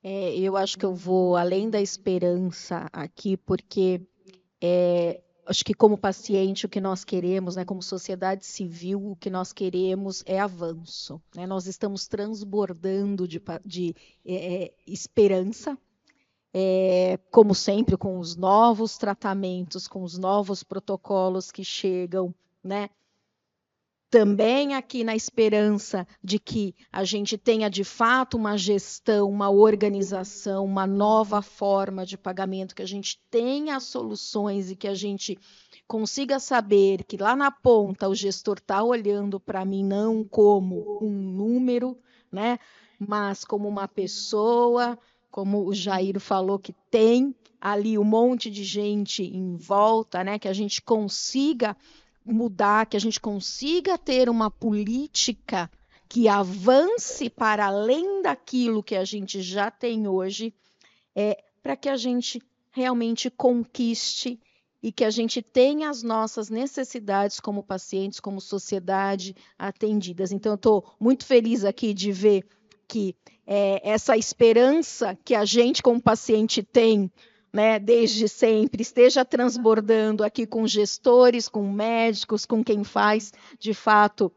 É, 0.03 0.37
eu 0.37 0.57
acho 0.57 0.77
que 0.77 0.85
eu 0.85 0.93
vou 0.93 1.37
além 1.37 1.71
da 1.71 1.81
esperança 1.81 2.89
aqui, 2.93 3.37
porque 3.37 4.03
é, 4.67 5.21
acho 5.45 5.63
que 5.63 5.75
como 5.75 5.99
paciente 5.99 6.65
o 6.65 6.69
que 6.71 6.81
nós 6.81 7.05
queremos, 7.05 7.55
né, 7.55 7.67
como 7.67 7.83
sociedade 7.83 8.47
civil, 8.47 9.11
o 9.11 9.17
que 9.17 9.29
nós 9.29 9.53
queremos 9.53 10.23
é 10.25 10.41
avanço. 10.41 11.21
Né? 11.37 11.47
Nós 11.47 11.67
estamos 11.67 12.09
transbordando 12.09 13.29
de, 13.29 13.43
de 13.63 13.95
é, 14.25 14.65
é, 14.65 14.75
esperança, 14.87 15.77
é, 16.55 17.19
como 17.31 17.55
sempre, 17.55 17.95
com 17.95 18.19
os 18.19 18.37
novos 18.37 18.97
tratamentos, 18.97 19.87
com 19.87 20.03
os 20.03 20.17
novos 20.17 20.63
protocolos 20.63 21.53
que 21.53 21.63
chegam, 21.63 22.35
né? 22.63 22.89
Também 24.15 24.77
aqui 24.77 25.03
na 25.03 25.17
esperança 25.17 26.07
de 26.23 26.39
que 26.39 26.73
a 26.93 27.03
gente 27.03 27.37
tenha 27.37 27.69
de 27.69 27.83
fato 27.83 28.37
uma 28.37 28.57
gestão, 28.57 29.29
uma 29.29 29.51
organização, 29.51 30.65
uma 30.65 30.87
nova 30.87 31.43
forma 31.43 32.07
de 32.07 32.17
pagamento, 32.17 32.77
que 32.77 32.83
a 32.83 32.87
gente 32.87 33.21
tenha 33.29 33.81
soluções 33.81 34.71
e 34.71 34.77
que 34.77 34.87
a 34.87 34.95
gente 34.95 35.37
consiga 35.89 36.39
saber 36.39 37.03
que 37.03 37.17
lá 37.17 37.35
na 37.35 37.51
ponta 37.51 38.09
o 38.09 38.15
gestor 38.15 38.59
está 38.59 38.85
olhando 38.85 39.41
para 39.41 39.65
mim 39.65 39.83
não 39.83 40.23
como 40.23 41.01
um 41.03 41.11
número, 41.11 41.99
né, 42.31 42.61
mas 42.97 43.45
como 43.45 43.69
uma 43.69 43.89
pessoa, 43.89 44.97
como 45.29 45.67
o 45.67 45.75
Jair 45.75 46.21
falou 46.21 46.57
que 46.57 46.73
tem 46.89 47.35
ali 47.61 47.99
um 47.99 48.05
monte 48.05 48.49
de 48.49 48.63
gente 48.63 49.25
em 49.25 49.57
volta, 49.57 50.23
né, 50.23 50.39
que 50.39 50.47
a 50.47 50.53
gente 50.53 50.81
consiga 50.81 51.77
mudar, 52.25 52.87
que 52.87 52.97
a 52.97 53.01
gente 53.01 53.21
consiga 53.21 53.99
ter 53.99 54.29
uma 54.29 54.51
política 54.51 55.71
que 56.09 56.29
avance 56.29 57.29
para 57.29 57.67
além 57.67 58.23
daquilo 58.23 58.83
que 58.83 58.95
a 58.95 59.05
gente 59.05 59.43
já 59.43 59.71
tem 59.71 60.07
hoje, 60.07 60.55
é, 61.15 61.43
para 61.63 61.77
que 61.77 61.89
a 61.89 61.97
gente 61.97 62.41
realmente 62.71 63.31
conquiste 63.31 64.41
e 64.83 64.93
que 64.93 65.05
a 65.05 65.11
gente 65.11 65.41
tenha 65.41 65.89
as 65.89 66.03
nossas 66.03 66.51
necessidades 66.51 67.41
como 67.41 67.63
pacientes, 67.63 68.21
como 68.21 68.41
sociedade 68.41 69.35
atendidas. 69.59 70.31
Então, 70.31 70.53
eu 70.53 70.57
estou 70.57 70.85
muito 71.01 71.25
feliz 71.25 71.65
aqui 71.65 71.95
de 71.95 72.13
ver 72.13 72.47
que 72.87 73.17
é, 73.47 73.81
essa 73.89 74.17
esperança 74.17 75.17
que 75.25 75.35
a 75.35 75.45
gente, 75.45 75.83
como 75.83 76.01
paciente, 76.01 76.63
tem 76.63 77.11
né, 77.55 77.79
desde 77.79 78.29
sempre, 78.29 78.83
esteja 78.83 79.25
transbordando 79.25 80.25
aqui 80.25 80.45
com 80.45 80.67
gestores, 80.67 81.49
com 81.49 81.71
médicos, 81.71 82.45
com 82.45 82.65
quem 82.65 82.83
faz, 82.83 83.33
de 83.61 83.73
fato, 83.73 84.33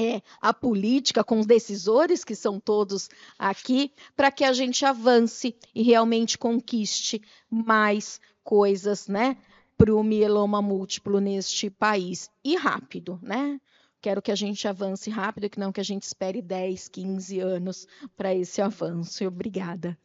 é, 0.00 0.22
a 0.40 0.54
política, 0.54 1.22
com 1.22 1.38
os 1.38 1.44
decisores 1.44 2.24
que 2.24 2.34
são 2.34 2.58
todos 2.58 3.10
aqui, 3.38 3.92
para 4.16 4.30
que 4.30 4.44
a 4.44 4.54
gente 4.54 4.82
avance 4.82 5.54
e 5.74 5.82
realmente 5.82 6.38
conquiste 6.38 7.20
mais 7.50 8.18
coisas, 8.42 9.08
né, 9.08 9.36
para 9.76 9.94
o 9.94 10.02
mieloma 10.02 10.62
múltiplo 10.62 11.20
neste 11.20 11.68
país. 11.68 12.30
E 12.42 12.56
rápido, 12.56 13.20
né? 13.22 13.60
Quero 14.00 14.22
que 14.22 14.32
a 14.32 14.34
gente 14.34 14.66
avance 14.66 15.10
rápido, 15.10 15.50
que 15.50 15.60
não 15.60 15.70
que 15.70 15.80
a 15.80 15.84
gente 15.84 16.04
espere 16.04 16.40
10, 16.40 16.88
15 16.88 17.40
anos 17.40 17.86
para 18.16 18.34
esse 18.34 18.62
avanço. 18.62 19.22
Obrigada. 19.26 19.98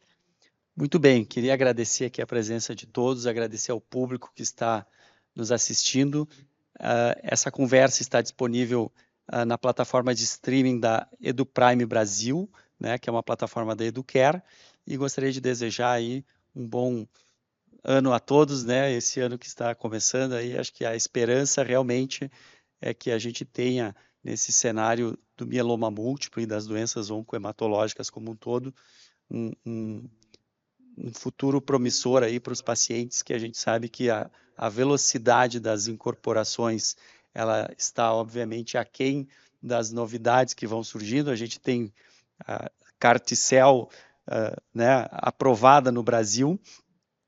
Muito 0.80 0.98
bem, 0.98 1.26
queria 1.26 1.52
agradecer 1.52 2.06
aqui 2.06 2.22
a 2.22 2.26
presença 2.26 2.74
de 2.74 2.86
todos, 2.86 3.26
agradecer 3.26 3.70
ao 3.70 3.82
público 3.82 4.32
que 4.34 4.40
está 4.40 4.86
nos 5.36 5.52
assistindo. 5.52 6.26
Uh, 6.76 7.12
essa 7.22 7.50
conversa 7.50 8.00
está 8.00 8.22
disponível 8.22 8.90
uh, 9.30 9.44
na 9.44 9.58
plataforma 9.58 10.14
de 10.14 10.24
streaming 10.24 10.80
da 10.80 11.06
EduPrime 11.20 11.84
Brasil, 11.84 12.50
né, 12.80 12.96
que 12.96 13.10
é 13.10 13.12
uma 13.12 13.22
plataforma 13.22 13.76
da 13.76 13.84
Educare, 13.84 14.40
e 14.86 14.96
gostaria 14.96 15.30
de 15.30 15.38
desejar 15.38 15.92
aí 15.92 16.24
um 16.56 16.66
bom 16.66 17.06
ano 17.84 18.14
a 18.14 18.18
todos, 18.18 18.64
né? 18.64 18.90
Esse 18.90 19.20
ano 19.20 19.38
que 19.38 19.46
está 19.46 19.74
começando 19.74 20.32
aí, 20.32 20.56
acho 20.56 20.72
que 20.72 20.86
a 20.86 20.96
esperança 20.96 21.62
realmente 21.62 22.32
é 22.80 22.94
que 22.94 23.10
a 23.10 23.18
gente 23.18 23.44
tenha 23.44 23.94
nesse 24.24 24.50
cenário 24.50 25.18
do 25.36 25.46
mieloma 25.46 25.90
múltiplo 25.90 26.40
e 26.40 26.46
das 26.46 26.66
doenças 26.66 27.10
oncohematológicas 27.10 28.08
como 28.08 28.30
um 28.30 28.34
todo, 28.34 28.74
um, 29.30 29.52
um 31.02 31.12
futuro 31.12 31.60
promissor 31.60 32.22
aí 32.22 32.38
para 32.38 32.52
os 32.52 32.60
pacientes, 32.60 33.22
que 33.22 33.32
a 33.32 33.38
gente 33.38 33.58
sabe 33.58 33.88
que 33.88 34.10
a, 34.10 34.30
a 34.56 34.68
velocidade 34.68 35.58
das 35.58 35.86
incorporações 35.86 36.96
ela 37.32 37.72
está 37.78 38.12
obviamente 38.12 38.76
aquém 38.76 39.26
das 39.62 39.90
novidades 39.90 40.52
que 40.52 40.66
vão 40.66 40.82
surgindo. 40.82 41.30
A 41.30 41.36
gente 41.36 41.58
tem 41.60 41.92
a 42.46 42.70
Carticel 42.98 43.88
uh, 44.28 44.60
né, 44.74 45.06
aprovada 45.10 45.90
no 45.90 46.02
Brasil, 46.02 46.60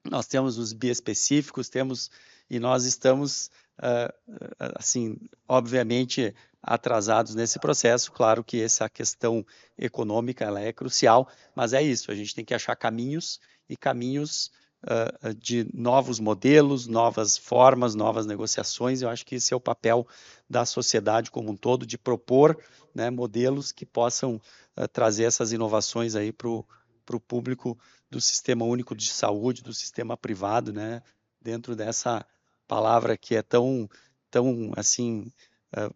nós 0.05 0.27
temos 0.27 0.59
os 0.59 0.73
biespecíficos, 0.73 1.69
temos 1.69 2.11
e 2.51 2.59
nós 2.59 2.85
estamos 2.85 3.51
uh, 3.79 4.73
assim, 4.77 5.17
obviamente 5.49 6.35
atrasados 6.63 7.35
nesse 7.35 7.59
processo. 7.59 8.13
Claro 8.13 8.45
que 8.45 8.61
essa 8.61 8.89
questão 8.89 9.45
econômica 9.79 10.45
ela 10.45 10.61
é 10.61 10.73
crucial, 10.73 11.29
mas 11.55 11.73
é 11.73 11.83
isso, 11.83 12.11
a 12.11 12.15
gente 12.15 12.35
tem 12.35 12.45
que 12.45 12.55
achar 12.55 12.77
caminhos 12.77 13.41
e 13.69 13.77
caminhos 13.77 14.51
uh, 14.85 15.35
de 15.35 15.67
novos 15.73 16.19
modelos, 16.19 16.87
novas 16.87 17.37
formas, 17.37 17.95
novas 17.95 18.27
negociações. 18.27 19.03
Eu 19.03 19.09
acho 19.09 19.25
que 19.25 19.37
esse 19.37 19.53
é 19.53 19.57
o 19.57 19.61
papel 19.61 20.07
da 20.49 20.65
sociedade 20.65 21.31
como 21.31 21.51
um 21.51 21.57
todo, 21.57 21.87
de 21.87 21.97
propor 21.97 22.59
né, 22.95 23.11
modelos 23.11 23.73
que 23.73 23.87
possam 23.87 24.41
uh, 24.77 24.89
trazer 24.89 25.25
essas 25.25 25.53
inovações 25.53 26.15
aí 26.15 26.33
para 26.33 26.49
o 26.49 27.21
público 27.27 27.79
do 28.11 28.21
sistema 28.21 28.65
único 28.65 28.95
de 28.95 29.09
saúde, 29.09 29.63
do 29.63 29.73
sistema 29.73 30.17
privado, 30.17 30.73
né, 30.73 31.03
dentro 31.41 31.75
dessa 31.75 32.27
palavra 32.69 33.17
que 33.17 33.35
é 33.35 33.43
tão, 33.43 33.89
tão 34.31 34.73
assim, 34.77 35.33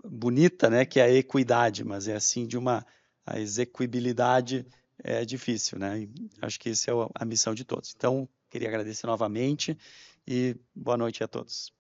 bonita, 0.02 0.70
né, 0.70 0.84
que 0.86 0.98
é 0.98 1.05
a 1.05 1.12
equidade, 1.12 1.84
mas 1.84 2.09
é 2.09 2.16
assim 2.16 2.47
de 2.47 2.56
uma 2.56 2.84
a 3.26 3.40
execuibilidade 3.40 4.64
é 5.02 5.24
difícil, 5.24 5.78
né? 5.78 6.09
Acho 6.40 6.59
que 6.59 6.70
essa 6.70 6.90
é 6.90 6.94
a 7.14 7.24
missão 7.24 7.55
de 7.55 7.64
todos. 7.64 7.94
Então, 7.97 8.28
queria 8.51 8.68
agradecer 8.68 9.06
novamente 9.06 9.77
e 10.27 10.56
boa 10.74 10.97
noite 10.97 11.23
a 11.23 11.28
todos. 11.28 11.76